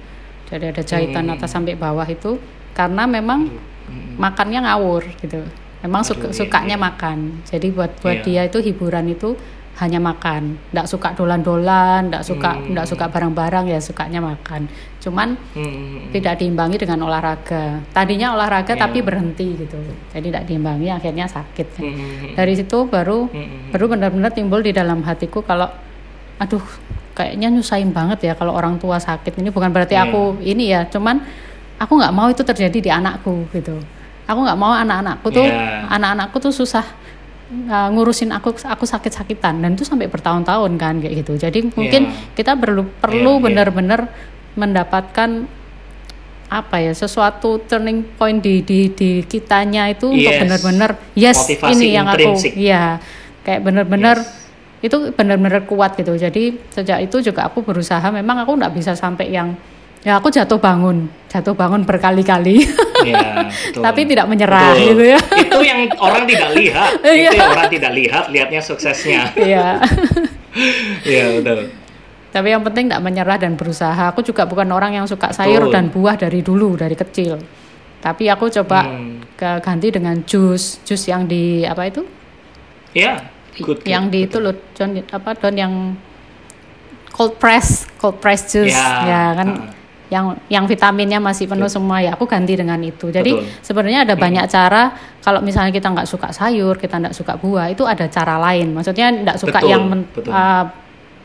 jadi 0.48 0.76
ada 0.76 0.84
jahitan 0.84 1.32
Hmm. 1.32 1.36
atas 1.40 1.48
sampai 1.48 1.80
bawah 1.80 2.04
itu 2.04 2.36
karena 2.72 3.08
memang 3.08 3.48
Hmm. 3.48 4.20
makannya 4.20 4.60
ngawur 4.62 5.00
gitu 5.18 5.40
memang 5.80 6.04
suka, 6.04 6.28
iya, 6.28 6.36
sukanya 6.36 6.76
iya. 6.76 6.84
makan 6.84 7.18
jadi 7.48 7.68
buat 7.72 7.92
buat 8.00 8.20
Iya. 8.20 8.24
dia 8.28 8.42
itu 8.46 8.60
hiburan 8.62 9.08
itu 9.08 9.40
hanya 9.80 9.98
makan 9.98 10.60
nggak 10.70 10.84
suka 10.86 11.16
dolan-dolan 11.16 12.12
nggak 12.12 12.22
suka 12.22 12.52
Hmm. 12.54 12.76
nggak 12.76 12.84
suka 12.84 13.08
barang-barang 13.08 13.66
ya 13.66 13.80
sukanya 13.80 14.20
makan 14.20 14.68
cuman 15.00 15.40
Hmm. 15.56 16.12
tidak 16.12 16.36
diimbangi 16.38 16.76
dengan 16.76 17.00
olahraga 17.02 17.80
tadinya 17.90 18.36
olahraga 18.36 18.76
Iya. 18.76 18.82
tapi 18.84 19.00
berhenti 19.00 19.56
gitu 19.56 19.80
jadi 20.12 20.36
tidak 20.36 20.44
diimbangi 20.46 20.92
akhirnya 20.92 21.26
sakit 21.26 21.68
kan. 21.72 21.84
Hmm. 21.88 22.36
dari 22.36 22.54
situ 22.54 22.78
baru 22.86 23.32
Hmm. 23.32 23.72
baru 23.72 23.88
benar-benar 23.88 24.36
timbul 24.36 24.60
di 24.60 24.76
dalam 24.76 25.00
hatiku 25.02 25.40
kalau 25.42 25.72
aduh 26.38 26.62
kayaknya 27.12 27.52
nyusahin 27.52 27.92
banget 27.92 28.24
ya 28.24 28.34
kalau 28.34 28.52
orang 28.52 28.80
tua 28.80 28.98
sakit 28.98 29.36
ini 29.38 29.52
bukan 29.52 29.70
berarti 29.70 29.96
Iya. 29.96 30.08
aku 30.08 30.40
ini 30.42 30.72
ya 30.72 30.88
cuman 30.88 31.20
aku 31.76 31.92
nggak 31.98 32.14
mau 32.14 32.28
itu 32.28 32.42
terjadi 32.42 32.78
di 32.78 32.90
anakku 32.90 33.46
gitu 33.52 33.76
aku 34.24 34.40
nggak 34.42 34.56
mau 34.56 34.72
anak-anakku 34.72 35.28
tuh 35.30 35.44
Iya. 35.44 35.92
anak-anakku 35.92 36.38
tuh 36.40 36.54
susah 36.54 36.86
uh, 37.68 37.88
ngurusin 37.92 38.32
aku 38.32 38.56
aku 38.56 38.86
sakit-sakitan 38.86 39.60
dan 39.60 39.76
itu 39.76 39.84
sampai 39.84 40.08
bertahun-tahun 40.08 40.72
kan 40.76 41.04
kayak 41.04 41.26
gitu 41.26 41.36
jadi 41.36 41.60
mungkin 41.68 42.02
Iya. 42.08 42.32
kita 42.34 42.56
perlu 42.56 42.88
perlu 42.98 43.32
Iya, 43.32 43.40
iya. 43.40 43.44
benar-benar 43.44 44.00
mendapatkan 44.56 45.48
apa 46.52 46.84
ya 46.84 46.92
sesuatu 46.92 47.64
turning 47.64 48.04
point 48.16 48.44
di 48.44 48.60
di 48.60 48.92
di 48.92 49.24
kitanya 49.24 49.88
itu 49.88 50.12
untuk 50.12 50.28
Yes. 50.28 50.42
benar-benar 50.44 50.90
yes 51.16 51.38
Motivasi 51.48 51.72
ini 51.74 51.88
yang 51.96 52.08
aku 52.08 52.36
ya 52.56 53.00
kayak 53.42 53.62
benar-benar 53.64 54.20
Yes. 54.20 54.40
Itu 54.82 55.14
benar-benar 55.14 55.64
kuat 55.70 55.94
gitu. 55.96 56.18
Jadi 56.18 56.58
sejak 56.74 57.06
itu 57.06 57.22
juga 57.22 57.48
aku 57.48 57.62
berusaha. 57.62 58.04
Memang 58.10 58.42
aku 58.42 58.58
nggak 58.58 58.74
bisa 58.74 58.98
sampai 58.98 59.30
yang 59.30 59.54
ya 60.02 60.18
aku 60.18 60.34
jatuh 60.34 60.58
bangun. 60.58 61.06
Jatuh 61.30 61.54
bangun 61.54 61.86
berkali-kali. 61.86 62.66
Betul. 63.02 63.82
tapi 63.82 64.06
tidak 64.06 64.30
menyerah 64.30 64.78
Betul. 64.78 64.86
gitu 64.94 65.04
ya. 65.10 65.20
Itu 65.50 65.60
yang 65.66 65.80
orang 65.98 66.24
tidak 66.30 66.50
lihat. 66.54 66.92
Iya. 67.02 67.30
itu 67.34 67.38
yang 67.42 67.52
orang 67.58 67.70
tidak 67.74 67.92
lihat 67.98 68.24
lihatnya 68.30 68.62
suksesnya. 68.62 69.22
Iya. 69.34 69.68
iya 71.02 71.26
betul. 71.40 71.60
Tapi 72.32 72.48
yang 72.48 72.64
penting 72.64 72.88
tidak 72.88 73.04
menyerah 73.04 73.38
dan 73.42 73.58
berusaha. 73.60 74.14
Aku 74.14 74.24
juga 74.24 74.46
bukan 74.48 74.70
orang 74.72 74.96
yang 74.96 75.06
suka 75.10 75.34
sayur 75.36 75.68
Betul. 75.68 75.74
dan 75.74 75.84
buah 75.92 76.16
dari 76.16 76.40
dulu 76.40 76.78
dari 76.80 76.96
kecil. 76.96 77.42
Tapi 78.02 78.30
aku 78.32 78.50
coba 78.62 78.86
Hmm. 78.88 79.22
ganti 79.38 79.90
dengan 79.92 80.22
jus. 80.24 80.80
Jus 80.86 81.02
yang 81.10 81.26
di 81.26 81.66
apa 81.66 81.90
itu? 81.90 82.06
Iya, 82.94 83.18
good, 83.54 83.80
good, 83.80 83.80
yang 83.84 84.08
di 84.08 84.26
itu 84.26 84.38
betul. 84.38 84.46
loh 84.48 84.56
John 84.74 84.92
apa 84.98 85.30
Don 85.36 85.56
yang 85.56 85.74
cold 87.12 87.36
press 87.36 87.88
cold 87.98 88.18
press 88.18 88.48
juice 88.48 88.72
Ya, 88.72 89.04
ya 89.04 89.24
kan 89.36 89.48
ah. 89.52 89.70
yang 90.08 90.26
yang 90.48 90.66
vitaminnya 90.68 91.20
masih 91.20 91.48
penuh 91.48 91.68
semua 91.68 92.00
ya 92.00 92.16
aku 92.16 92.28
ganti 92.28 92.56
dengan 92.56 92.80
itu 92.80 93.08
jadi 93.08 93.32
Betul. 93.32 93.48
sebenarnya 93.64 94.04
ada 94.04 94.16
banyak 94.16 94.44
cara 94.48 94.92
kalau 95.20 95.40
misalnya 95.40 95.72
kita 95.72 95.88
nggak 95.88 96.08
suka 96.08 96.32
sayur 96.32 96.76
kita 96.76 97.00
nggak 97.00 97.16
suka 97.16 97.36
buah 97.36 97.72
itu 97.72 97.84
ada 97.84 98.08
cara 98.08 98.36
lain 98.38 98.72
maksudnya 98.72 99.08
nggak 99.08 99.38
suka 99.40 99.60
Betul, 99.60 99.72
yang 99.72 99.84
men- 99.88 100.08
betul. 100.12 100.32
uh, 100.32 100.68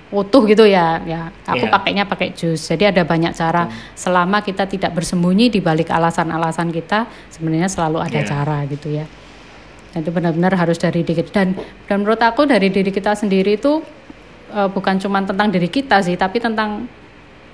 utuh 0.07 0.47
gitu 0.47 0.63
ya 0.63 1.03
ya 1.03 1.35
aku 1.43 1.67
Iya. 1.67 1.73
pakainya 1.75 2.05
pakai 2.07 2.31
jus 2.31 2.63
jadi 2.63 2.95
ada 2.95 3.03
banyak 3.03 3.35
cara 3.35 3.67
selama 3.99 4.39
kita 4.39 4.63
tidak 4.65 4.95
bersembunyi 4.95 5.51
di 5.51 5.59
balik 5.59 5.91
alasan-alasan 5.91 6.71
kita 6.71 7.11
sebenarnya 7.27 7.67
selalu 7.67 7.99
ada 7.99 8.23
Iya. 8.23 8.27
cara 8.27 8.59
gitu 8.71 8.87
ya 8.95 9.03
dan 9.97 10.05
itu 10.05 10.13
benar-benar 10.13 10.53
harus 10.53 10.77
dari 10.77 11.01
diri 11.01 11.25
dan 11.25 11.57
dan 11.89 12.05
menurut 12.05 12.21
aku 12.21 12.45
dari 12.45 12.69
diri 12.69 12.93
kita 12.93 13.17
sendiri 13.17 13.57
itu 13.57 13.81
eh, 14.53 14.69
bukan 14.69 15.01
cuma 15.01 15.25
tentang 15.25 15.49
diri 15.49 15.73
kita 15.73 16.05
sih 16.05 16.21
tapi 16.21 16.37
tentang 16.37 16.85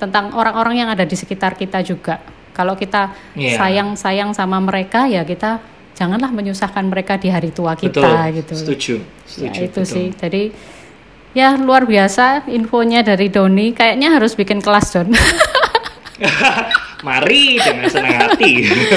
tentang 0.03 0.34
orang-orang 0.34 0.82
yang 0.82 0.90
ada 0.90 1.07
di 1.07 1.14
sekitar 1.14 1.55
kita 1.55 1.78
juga. 1.86 2.18
Kalau 2.51 2.74
kita 2.74 3.14
Iya. 3.38 3.62
sayang 3.62 3.95
sayang 3.95 4.34
sama 4.34 4.59
mereka 4.59 5.07
ya 5.07 5.22
kita 5.22 5.62
janganlah 5.95 6.34
menyusahkan 6.34 6.82
mereka 6.82 7.14
di 7.14 7.30
hari 7.30 7.55
tua 7.55 7.78
kita 7.78 8.03
betul. 8.03 8.34
gitu. 8.43 8.55
Setuju 8.59 8.95
ya 8.99 9.07
setuju 9.30 9.61
itu 9.62 9.80
betul. 9.86 9.95
sih. 9.95 10.07
Jadi 10.11 10.43
ya 11.38 11.55
luar 11.55 11.86
biasa 11.86 12.51
infonya 12.51 13.07
dari 13.07 13.30
Doni. 13.30 13.70
Kayaknya 13.70 14.18
harus 14.18 14.34
bikin 14.34 14.59
kelas 14.59 14.90
Don. 14.99 15.14
Mari 17.07 17.62
dengan 17.62 17.86
senang 17.86 18.18
hati. 18.18 18.53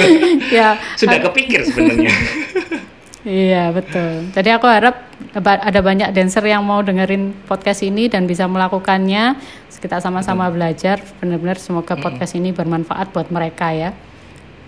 Ya. 0.58 0.78
Sudah 0.98 1.18
kepikir 1.22 1.62
sebenarnya 1.66 2.10
Iya 3.26 3.74
betul. 3.74 4.30
Jadi 4.30 4.54
aku 4.54 4.70
harap 4.70 5.02
ada 5.34 5.80
banyak 5.82 6.14
dancer 6.14 6.46
yang 6.46 6.62
mau 6.62 6.78
dengerin 6.78 7.34
podcast 7.44 7.82
ini 7.82 8.06
dan 8.06 8.22
bisa 8.24 8.46
melakukannya. 8.46 9.34
Kita 9.76 9.98
sama-sama 9.98 10.46
belajar. 10.46 11.02
Benar-benar 11.18 11.58
semoga 11.58 11.98
podcast 11.98 12.38
ini 12.38 12.54
bermanfaat 12.54 13.10
buat 13.10 13.26
mereka 13.28 13.74
ya. 13.74 13.90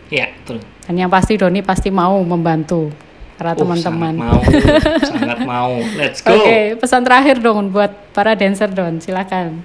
ya 0.09 0.27
betul 0.41 0.59
Dan 0.89 0.95
yang 0.97 1.11
pasti 1.13 1.37
Doni 1.37 1.61
pasti 1.61 1.93
mau 1.93 2.19
membantu 2.25 2.91
para 3.37 3.55
Oh, 3.55 3.63
teman-teman. 3.63 4.19
sangat 4.19 4.27
mau 4.27 4.41
sangat 5.15 5.39
mau 5.47 5.73
let's 5.95 6.19
go 6.19 6.35
Oke, 6.35 6.75
pesan 6.75 7.07
terakhir 7.07 7.39
dong 7.39 7.71
buat 7.71 7.93
para 8.11 8.35
dancer 8.35 8.67
Don, 8.69 8.99
silakan. 8.99 9.63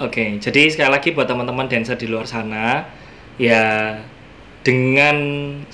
Oke, 0.00 0.40
jadi 0.40 0.72
sekali 0.72 0.90
lagi 0.90 1.08
buat 1.12 1.28
teman-teman 1.28 1.68
dancer 1.68 1.94
di 1.94 2.08
luar 2.08 2.24
sana, 2.24 2.88
ya 3.36 3.98
dengan 4.62 5.16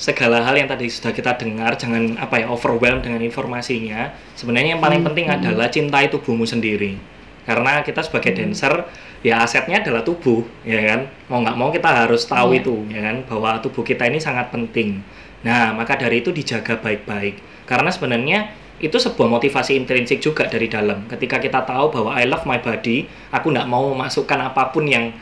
segala 0.01 0.41
hal 0.41 0.57
yang 0.57 0.68
tadi 0.68 0.89
sudah 0.89 1.12
kita 1.12 1.36
dengar, 1.36 1.76
jangan 1.76 2.16
apa 2.16 2.41
ya 2.41 2.49
overwhelm 2.49 3.05
dengan 3.05 3.20
informasinya. 3.20 4.16
Sebenarnya 4.32 4.76
yang 4.76 4.82
paling 4.82 5.05
penting 5.05 5.28
adalah 5.28 5.68
cintai 5.68 6.09
tubuhmu 6.09 6.49
sendiri. 6.49 6.97
Karena 7.45 7.80
kita 7.84 8.05
sebagai 8.05 8.32
dancer, 8.36 8.89
ya 9.24 9.45
asetnya 9.45 9.80
adalah 9.80 10.05
tubuh, 10.05 10.45
ya 10.64 10.80
kan. 10.84 11.01
Mau 11.28 11.41
nggak 11.45 11.57
mau 11.57 11.68
kita 11.72 12.05
harus 12.05 12.24
tahu 12.24 12.57
Iya. 12.57 12.61
itu, 12.64 12.76
ya 12.93 13.01
kan, 13.05 13.16
bahwa 13.28 13.51
tubuh 13.61 13.84
kita 13.84 14.09
ini 14.09 14.20
sangat 14.20 14.53
penting. 14.53 15.01
Nah, 15.45 15.72
maka 15.76 15.97
dari 15.97 16.24
itu 16.24 16.32
dijaga 16.32 16.80
baik-baik. 16.80 17.41
Karena 17.68 17.93
sebenarnya 17.93 18.53
itu 18.80 18.97
sebuah 18.97 19.28
motivasi 19.28 19.76
intrinsik 19.76 20.20
juga 20.24 20.49
dari 20.49 20.68
dalam. 20.68 21.05
Ketika 21.09 21.36
kita 21.41 21.64
tahu 21.64 21.93
bahwa 21.93 22.16
I 22.16 22.24
love 22.24 22.49
my 22.49 22.61
body, 22.61 23.05
aku 23.32 23.53
nggak 23.53 23.68
mau 23.68 23.93
memasukkan 23.93 24.49
apa 24.49 24.72
pun 24.72 24.89
yang 24.89 25.12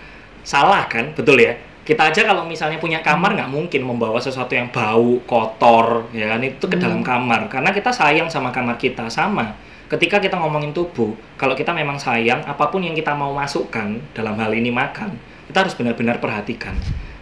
salah 0.47 0.87
kan, 0.87 1.11
betul 1.19 1.43
ya? 1.43 1.59
Kita 1.87 2.11
aja 2.11 2.27
kalau 2.27 2.43
misalnya 2.43 2.83
punya 2.83 2.99
kamar 2.99 3.39
nggak 3.39 3.47
mungkin 3.47 3.87
membawa 3.87 4.19
sesuatu 4.19 4.59
yang 4.59 4.75
bau, 4.75 5.23
kotor, 5.23 6.11
ya 6.11 6.35
kan 6.35 6.43
itu 6.43 6.67
ke 6.67 6.75
dalam 6.75 7.07
kamar. 7.07 7.47
Karena 7.47 7.71
kita 7.71 7.95
sayang 7.95 8.27
sama 8.27 8.51
kamar 8.51 8.75
kita 8.75 9.07
sama. 9.07 9.55
Ketika 9.87 10.19
kita 10.19 10.35
ngomongin 10.35 10.75
tubuh, 10.75 11.15
kalau 11.39 11.55
kita 11.55 11.71
memang 11.71 11.95
sayang, 11.95 12.43
apa 12.43 12.75
pun 12.75 12.83
yang 12.83 12.99
kita 12.99 13.15
mau 13.15 13.31
masukkan 13.31 14.03
dalam 14.19 14.35
hal 14.35 14.51
ini 14.51 14.75
makan, 14.75 15.15
kita 15.47 15.63
harus 15.63 15.79
benar-benar 15.79 16.19
perhatikan 16.19 16.75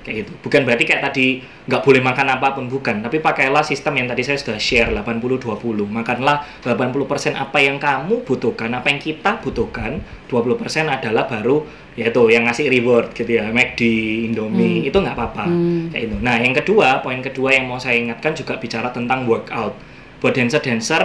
kayak 0.05 0.29
gitu. 0.29 0.33
Bukan 0.45 0.69
berarti 0.69 0.85
kayak 0.85 1.03
tadi 1.11 1.41
nggak 1.41 1.81
boleh 1.81 2.05
makan 2.05 2.27
apa 2.37 2.53
pun 2.53 2.69
bukan, 2.69 3.01
tapi 3.01 3.25
pakailah 3.25 3.65
sistem 3.65 4.05
yang 4.05 4.07
tadi 4.07 4.21
saya 4.21 4.37
sudah 4.37 4.61
share 4.61 4.93
80-20. 4.93 5.89
Makanlah 5.89 6.45
80% 6.61 7.35
apa 7.35 7.59
yang 7.59 7.81
kamu 7.81 8.23
butuhkan, 8.23 8.69
apa 8.77 8.93
yang 8.93 9.01
kita 9.01 9.41
butuhkan, 9.41 10.05
20% 10.29 10.61
adalah 10.87 11.25
baru 11.25 11.65
yaitu 11.95 12.21
yang 12.27 12.45
ngasih 12.45 12.69
reward 12.69 13.15
gitu 13.15 13.39
ya, 13.39 13.49
McD, 13.49 13.81
Indomie, 14.29 14.85
itu 14.85 14.99
nggak 14.99 15.15
apa-apa. 15.15 15.47
Hmm. 15.47 15.89
Kayak 15.95 16.11
itu. 16.11 16.17
Nah, 16.21 16.37
yang 16.43 16.53
kedua, 16.53 17.01
poin 17.01 17.23
kedua 17.23 17.55
yang 17.55 17.71
mau 17.71 17.79
saya 17.79 17.97
ingatkan 17.97 18.35
juga 18.35 18.59
bicara 18.59 18.91
tentang 18.91 19.25
workout. 19.25 19.79
Buat 20.19 20.35
dancer-dancer, 20.35 21.03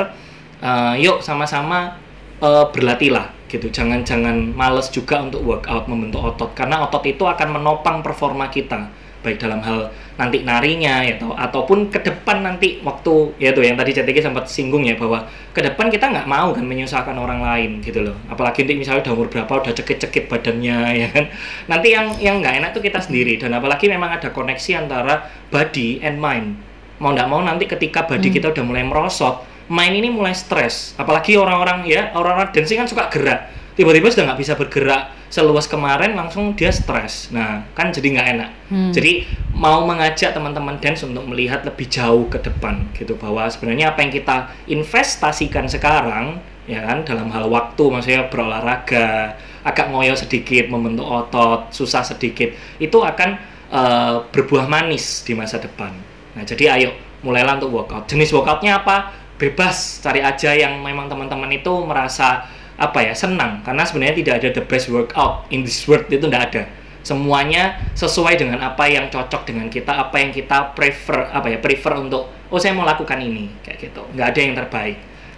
eh, 0.59 0.93
yuk 0.99 1.21
sama-sama 1.21 1.95
eh, 2.41 2.65
berlatihlah 2.73 3.38
gitu. 3.49 3.67
Jangan-jangan 3.73 4.53
males 4.53 4.93
juga 4.93 5.19
untuk 5.25 5.41
workout 5.41 5.89
membentuk 5.89 6.21
otot. 6.21 6.53
Karena 6.53 6.85
otot 6.85 7.01
itu 7.09 7.25
akan 7.25 7.57
menopang 7.57 8.05
performa 8.05 8.47
kita. 8.47 8.87
Baik 9.19 9.35
dalam 9.35 9.59
hal 9.59 9.91
nanti 10.15 10.47
narinya 10.47 11.03
ya 11.03 11.19
atau 11.19 11.35
ataupun 11.35 11.91
ke 11.91 11.99
depan 11.99 12.39
nanti 12.39 12.79
waktu 12.79 13.35
ya 13.35 13.51
tuh 13.51 13.67
yang 13.67 13.75
tadi 13.75 13.91
CTG 13.91 14.23
sempat 14.23 14.47
singgung 14.47 14.87
ya 14.87 14.95
bahwa 14.95 15.27
ke 15.51 15.59
depan 15.59 15.91
kita 15.91 16.07
nggak 16.07 16.23
mau 16.23 16.55
kan 16.55 16.63
menyusahkan 16.63 17.19
orang 17.19 17.43
lain 17.43 17.83
gitu 17.83 17.99
loh. 17.99 18.15
Apalagi 18.31 18.63
nanti 18.63 18.79
misalnya 18.79 19.03
udah 19.03 19.13
umur 19.19 19.27
berapa 19.27 19.51
udah 19.51 19.75
cekit-cekit 19.75 20.31
badannya 20.31 20.77
ya 21.03 21.07
kan. 21.11 21.27
Nanti 21.67 21.91
yang 21.91 22.15
yang 22.15 22.39
nggak 22.39 22.63
enak 22.63 22.69
tuh 22.71 22.79
kita 22.79 23.03
sendiri. 23.03 23.35
Dan 23.35 23.51
apalagi 23.59 23.91
memang 23.91 24.15
ada 24.15 24.31
koneksi 24.31 24.87
antara 24.87 25.27
body 25.51 25.99
and 25.99 26.23
mind. 26.23 26.55
Mau 27.03 27.11
nggak 27.11 27.27
mau 27.27 27.43
nanti 27.43 27.67
ketika 27.67 28.07
body 28.07 28.31
kita 28.31 28.55
udah 28.55 28.63
mulai 28.63 28.87
merosot 28.87 29.48
mind 29.69 29.95
ini 30.01 30.09
mulai 30.09 30.33
stres. 30.33 30.97
Apalagi 30.97 31.37
orang-orang 31.37 31.85
ya 31.85 32.11
orang-orang 32.17 32.49
dancing 32.51 32.81
kan 32.81 32.89
suka 32.89 33.07
gerak. 33.13 33.53
Tiba-tiba 33.77 34.11
sudah 34.11 34.33
nggak 34.33 34.39
bisa 34.43 34.53
bergerak 34.59 35.15
seluas 35.29 35.69
kemarin 35.69 36.17
langsung 36.17 36.57
dia 36.57 36.73
stres. 36.73 37.29
Nah 37.31 37.63
kan 37.77 37.93
jadi 37.93 38.07
nggak 38.17 38.27
enak. 38.35 38.51
Hmm. 38.69 38.93
jadi 38.93 39.25
mau 39.53 39.81
mengajak 39.85 40.33
teman-teman 40.33 40.77
dance 40.77 41.01
untuk 41.01 41.25
melihat 41.25 41.65
lebih 41.65 41.87
jauh 41.87 42.27
ke 42.27 42.41
depan 42.41 42.89
gitu. 42.97 43.15
Bahwa 43.15 43.45
sebenarnya 43.47 43.93
apa 43.93 44.03
yang 44.03 44.11
kita 44.11 44.51
investasikan 44.67 45.69
sekarang 45.69 46.41
ya 46.69 46.85
kan 46.85 47.01
dalam 47.01 47.33
hal 47.33 47.49
waktu 47.49 47.81
maksudnya 47.81 48.29
berolahraga 48.29 49.33
agak 49.65 49.89
ngoyo 49.89 50.13
sedikit 50.13 50.69
membentuk 50.69 51.05
otot 51.05 51.73
susah 51.73 52.05
sedikit 52.05 52.53
itu 52.77 52.97
akan 53.01 53.29
eh, 53.73 54.15
berbuah 54.29 54.69
manis 54.69 55.25
di 55.25 55.33
masa 55.33 55.57
depan. 55.61 55.93
Nah 56.37 56.43
jadi 56.45 56.77
ayo 56.77 56.89
mulailah 57.25 57.59
untuk 57.59 57.73
workout. 57.73 58.05
Jenis 58.05 58.31
workoutnya 58.31 58.79
apa 58.79 59.11
bebas 59.39 60.03
cari 60.03 60.19
aja 60.19 60.51
yang 60.51 60.83
memang 60.83 61.07
teman-teman 61.07 61.47
itu 61.55 61.71
merasa 61.87 62.43
apa 62.75 62.99
ya 63.01 63.15
senang. 63.15 63.63
Karena 63.63 63.87
sebenarnya 63.87 64.15
tidak 64.19 64.33
ada 64.43 64.49
the 64.59 64.63
best 64.67 64.91
workout 64.91 65.47
in 65.49 65.63
this 65.63 65.87
world 65.87 66.05
itu 66.11 66.27
tidak 66.27 66.51
ada. 66.51 66.63
Semuanya 66.99 67.79
sesuai 67.95 68.35
dengan 68.35 68.59
apa 68.59 68.85
yang 68.91 69.07
cocok 69.07 69.47
dengan 69.47 69.71
kita 69.71 69.95
apa 69.95 70.19
yang 70.19 70.35
kita 70.35 70.75
prefer 70.75 71.31
apa 71.31 71.47
ya 71.47 71.57
prefer 71.63 71.95
untuk 71.95 72.27
oh 72.51 72.59
saya 72.59 72.75
mau 72.75 72.83
lakukan 72.83 73.17
ini 73.23 73.47
kayak 73.63 73.89
gitu. 73.89 74.03
Nggak 74.13 74.27
ada 74.35 74.39
yang 74.43 74.53
terbaik. 74.59 74.97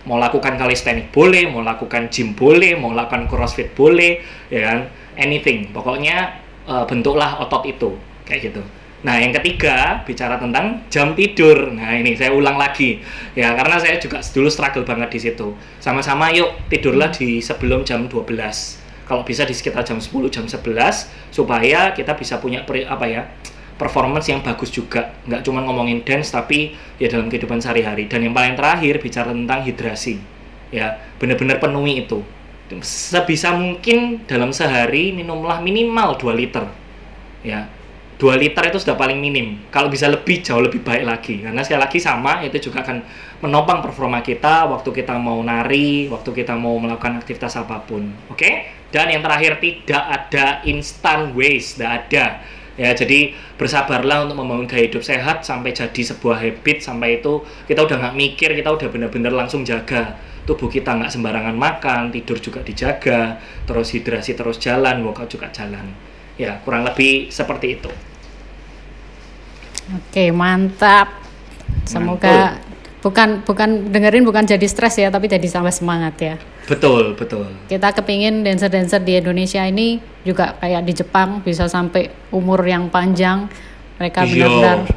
Mau 0.10 0.18
lakukan 0.18 0.58
calisthenics 0.58 1.14
boleh 1.14 1.45
mau 1.45 1.62
lakukan 1.62 2.10
gym 2.10 2.34
boleh 2.34 2.74
mau 2.74 2.89
lakukan 2.89 3.30
crossfit 3.30 3.70
boleh 3.78 4.18
ya 4.49 4.74
kan? 4.74 4.80
Anything. 5.14 5.70
Pokoknya 5.70 6.41
uh, 6.66 6.89
bentuklah 6.89 7.38
otot 7.38 7.70
itu 7.70 7.93
kayak 8.26 8.49
gitu 8.49 8.81
Nah, 9.02 9.18
yang 9.18 9.34
ketiga 9.34 10.06
bicara 10.06 10.38
tentang 10.38 10.86
jam 10.93 11.18
tidur. 11.18 11.74
Nah, 11.74 11.97
ini 11.97 12.14
saya 12.14 12.38
ulang 12.38 12.62
lagi 12.62 13.02
ya 13.34 13.58
karena 13.58 13.82
saya 13.82 13.97
juga 13.97 14.22
dulu 14.22 14.49
struggle 14.49 14.86
banget 14.86 15.10
di 15.10 15.20
situ. 15.20 15.58
Sama-sama 15.82 16.30
yuk 16.30 16.54
tidurlah 16.70 17.10
di 17.10 17.41
sebelum 17.41 17.82
jam 17.82 18.06
12. 18.06 18.30
Kalau 19.10 19.26
bisa 19.26 19.43
di 19.43 19.58
sekitar 19.58 19.84
jam 19.84 19.97
10, 19.97 20.30
jam 20.30 20.45
11 20.45 21.34
supaya 21.34 21.91
kita 21.97 22.14
bisa 22.14 22.38
punya 22.38 22.62
apa 22.64 23.06
ya? 23.10 23.26
performance 23.82 24.30
yang 24.30 24.45
bagus 24.45 24.70
juga. 24.70 25.10
Nggak 25.26 25.41
cuma 25.41 25.66
ngomongin 25.66 26.06
dance 26.06 26.30
tapi 26.30 26.78
ya 27.02 27.10
dalam 27.10 27.34
kehidupan 27.34 27.58
sehari-hari. 27.58 28.06
Dan 28.06 28.30
yang 28.30 28.38
paling 28.38 28.54
terakhir 28.54 29.02
bicara 29.02 29.34
tentang 29.34 29.66
hidrasi. 29.66 30.22
Ya, 30.70 31.02
benar-benar 31.18 31.58
penuhi 31.58 32.06
itu. 32.06 32.22
Sebisa 32.86 33.58
mungkin 33.58 34.24
dalam 34.30 34.54
sehari 34.54 35.10
minumlah 35.12 35.66
minimal 35.66 36.22
2 36.22 36.30
liter. 36.38 36.70
Ya, 37.41 37.66
2 38.22 38.38
liter 38.38 38.69
itu 38.69 38.78
sudah 38.78 38.93
paling 38.93 39.17
minim. 39.17 39.57
Kalau 39.74 39.89
bisa 39.89 40.05
lebih 40.05 40.45
jauh 40.45 40.61
lebih 40.61 40.86
baik 40.86 41.09
lagi. 41.09 41.41
Karena 41.41 41.65
sekali 41.65 41.82
lagi 41.82 41.97
sama 41.97 42.45
itu 42.45 42.69
juga 42.69 42.86
akan 42.86 43.01
menopang 43.41 43.82
performa 43.82 44.22
kita 44.22 44.69
waktu 44.69 44.93
kita 44.93 45.17
mau 45.17 45.41
nari, 45.41 46.05
waktu 46.05 46.30
kita 46.30 46.53
mau 46.53 46.78
melakukan 46.78 47.17
aktivitas 47.17 47.57
apa 47.57 47.82
pun. 47.82 48.13
Oke? 48.30 48.38
Okay? 48.38 48.53
Dan 48.93 49.09
yang 49.09 49.26
terakhir 49.26 49.57
tidak 49.57 50.03
ada 50.05 50.61
instant 50.69 51.34
waste, 51.34 51.82
tidak 51.82 51.91
ada. 52.05 52.26
Ya, 52.78 52.93
jadi 52.93 53.34
bersabarlah 53.57 54.30
untuk 54.30 54.38
membangun 54.38 54.69
gaya 54.69 54.86
hidup 54.86 55.01
sehat 55.01 55.41
sampai 55.41 55.74
jadi 55.74 56.01
sebuah 56.13 56.38
habit 56.39 56.86
sampai 56.86 57.19
itu 57.19 57.41
kita 57.65 57.84
udah 57.84 57.97
nggak 58.05 58.15
mikir, 58.15 58.53
kita 58.53 58.69
udah 58.69 58.88
benar-benar 58.88 59.34
langsung 59.34 59.65
jaga 59.65 60.15
tubuh 60.45 60.69
kita 60.69 60.97
nggak 60.97 61.11
sembarangan 61.13 61.53
makan, 61.53 62.09
tidur 62.09 62.38
juga 62.41 62.65
dijaga, 62.65 63.38
terus 63.65 63.93
hidrasi 63.93 64.34
terus 64.34 64.57
jalan, 64.57 65.05
workout 65.05 65.30
juga 65.30 65.49
jalan. 65.53 65.93
Ya, 66.39 66.57
kurang 66.65 66.88
lebih 66.88 67.30
seperti 67.30 67.78
itu. 67.78 68.11
Oke, 69.90 70.30
mantap. 70.30 71.22
Semoga 71.88 72.62
bukan 73.02 73.42
bukan 73.42 73.90
dengerin 73.90 74.22
bukan 74.22 74.46
jadi 74.46 74.68
stres 74.70 75.02
ya, 75.02 75.10
tapi 75.10 75.26
jadi 75.26 75.44
sampai 75.50 75.74
semangat 75.74 76.16
ya. 76.22 76.36
Betul, 76.70 77.18
betul. 77.18 77.50
Kita 77.66 77.90
kepingin 77.92 78.46
dancer-dancer 78.46 79.02
di 79.02 79.18
Indonesia 79.18 79.66
ini 79.66 79.98
juga 80.22 80.56
kayak 80.62 80.86
di 80.86 80.94
Jepang 80.94 81.42
bisa 81.42 81.66
sampai 81.66 82.08
umur 82.30 82.62
yang 82.62 82.88
panjang. 82.94 83.50
Mereka 84.02 84.26
benar-benar. 84.26 84.78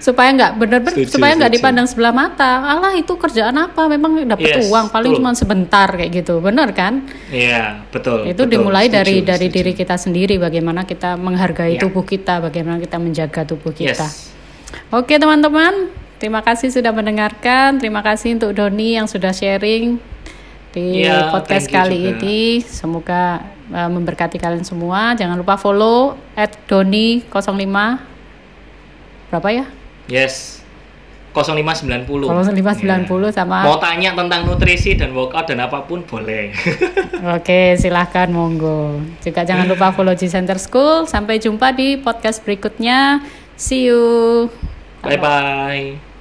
Supaya 0.00 0.32
nggak 0.32 0.52
benar-benar 0.56 1.04
supaya 1.04 1.32
nggak 1.36 1.52
dipandang 1.52 1.84
sebelah 1.84 2.16
mata. 2.16 2.64
Allah 2.64 2.96
itu 2.96 3.12
kerjaan 3.12 3.52
apa? 3.60 3.88
Memang 3.92 4.24
dapat 4.24 4.56
yes, 4.56 4.72
uang 4.72 4.88
paling 4.88 5.20
cuma 5.20 5.36
sebentar 5.36 5.88
kayak 5.92 6.24
gitu. 6.24 6.40
Benar 6.40 6.72
kan? 6.72 7.04
Iya 7.28 7.48
yeah, 7.52 7.66
betul 7.92 8.24
itu 8.24 8.40
betul, 8.40 8.48
dimulai 8.48 8.88
setuju, 8.88 8.96
dari 9.00 9.16
dari 9.20 9.46
diri 9.52 9.72
kita 9.76 10.00
sendiri 10.00 10.40
bagaimana 10.40 10.88
kita 10.88 11.20
menghargai 11.20 11.76
yeah. 11.76 11.82
tubuh 11.84 12.04
kita 12.08 12.40
bagaimana 12.40 12.80
kita 12.80 12.96
menjaga 12.96 13.44
tubuh 13.44 13.72
kita. 13.76 14.08
Yes. 14.08 14.32
oke 14.88 15.12
teman-teman. 15.12 15.92
Terima 16.16 16.40
kasih 16.40 16.72
sudah 16.72 16.92
mendengarkan. 16.96 17.76
Terima 17.76 18.00
kasih 18.00 18.40
untuk 18.40 18.56
Doni 18.56 18.96
yang 18.96 19.04
sudah 19.04 19.36
sharing 19.36 20.00
di 20.72 21.04
yeah, 21.04 21.28
podcast 21.28 21.68
kali 21.68 22.00
juga. 22.00 22.12
ini. 22.16 22.40
Semoga 22.64 23.53
uh, 23.70 23.88
memberkati 23.88 24.36
kalian 24.36 24.66
semua 24.66 25.14
jangan 25.14 25.38
lupa 25.38 25.56
follow 25.56 26.18
at 26.34 26.56
Doni 26.68 27.22
05 27.30 28.14
berapa 29.30 29.48
ya? 29.50 29.64
Yes. 30.06 30.64
0590. 31.34 32.30
0590 32.30 33.10
yeah. 33.10 33.34
sama 33.34 33.66
Mau 33.66 33.82
tanya 33.82 34.14
tentang 34.14 34.46
nutrisi 34.46 34.94
dan 34.94 35.10
workout 35.10 35.50
dan 35.50 35.66
apa 35.66 35.82
pun 35.82 36.06
boleh. 36.06 36.54
Oke, 37.36 37.74
silahkan 37.74 38.30
monggo. 38.30 39.02
Juga 39.18 39.42
jangan 39.42 39.66
lupa 39.66 39.90
follow 39.90 40.14
G 40.14 40.30
Center 40.30 40.54
School. 40.62 41.10
Sampai 41.10 41.42
jumpa 41.42 41.74
di 41.74 41.98
podcast 41.98 42.38
berikutnya. 42.46 43.18
See 43.58 43.90
you. 43.90 44.46
Bye 45.02 45.18
bye. 45.18 46.13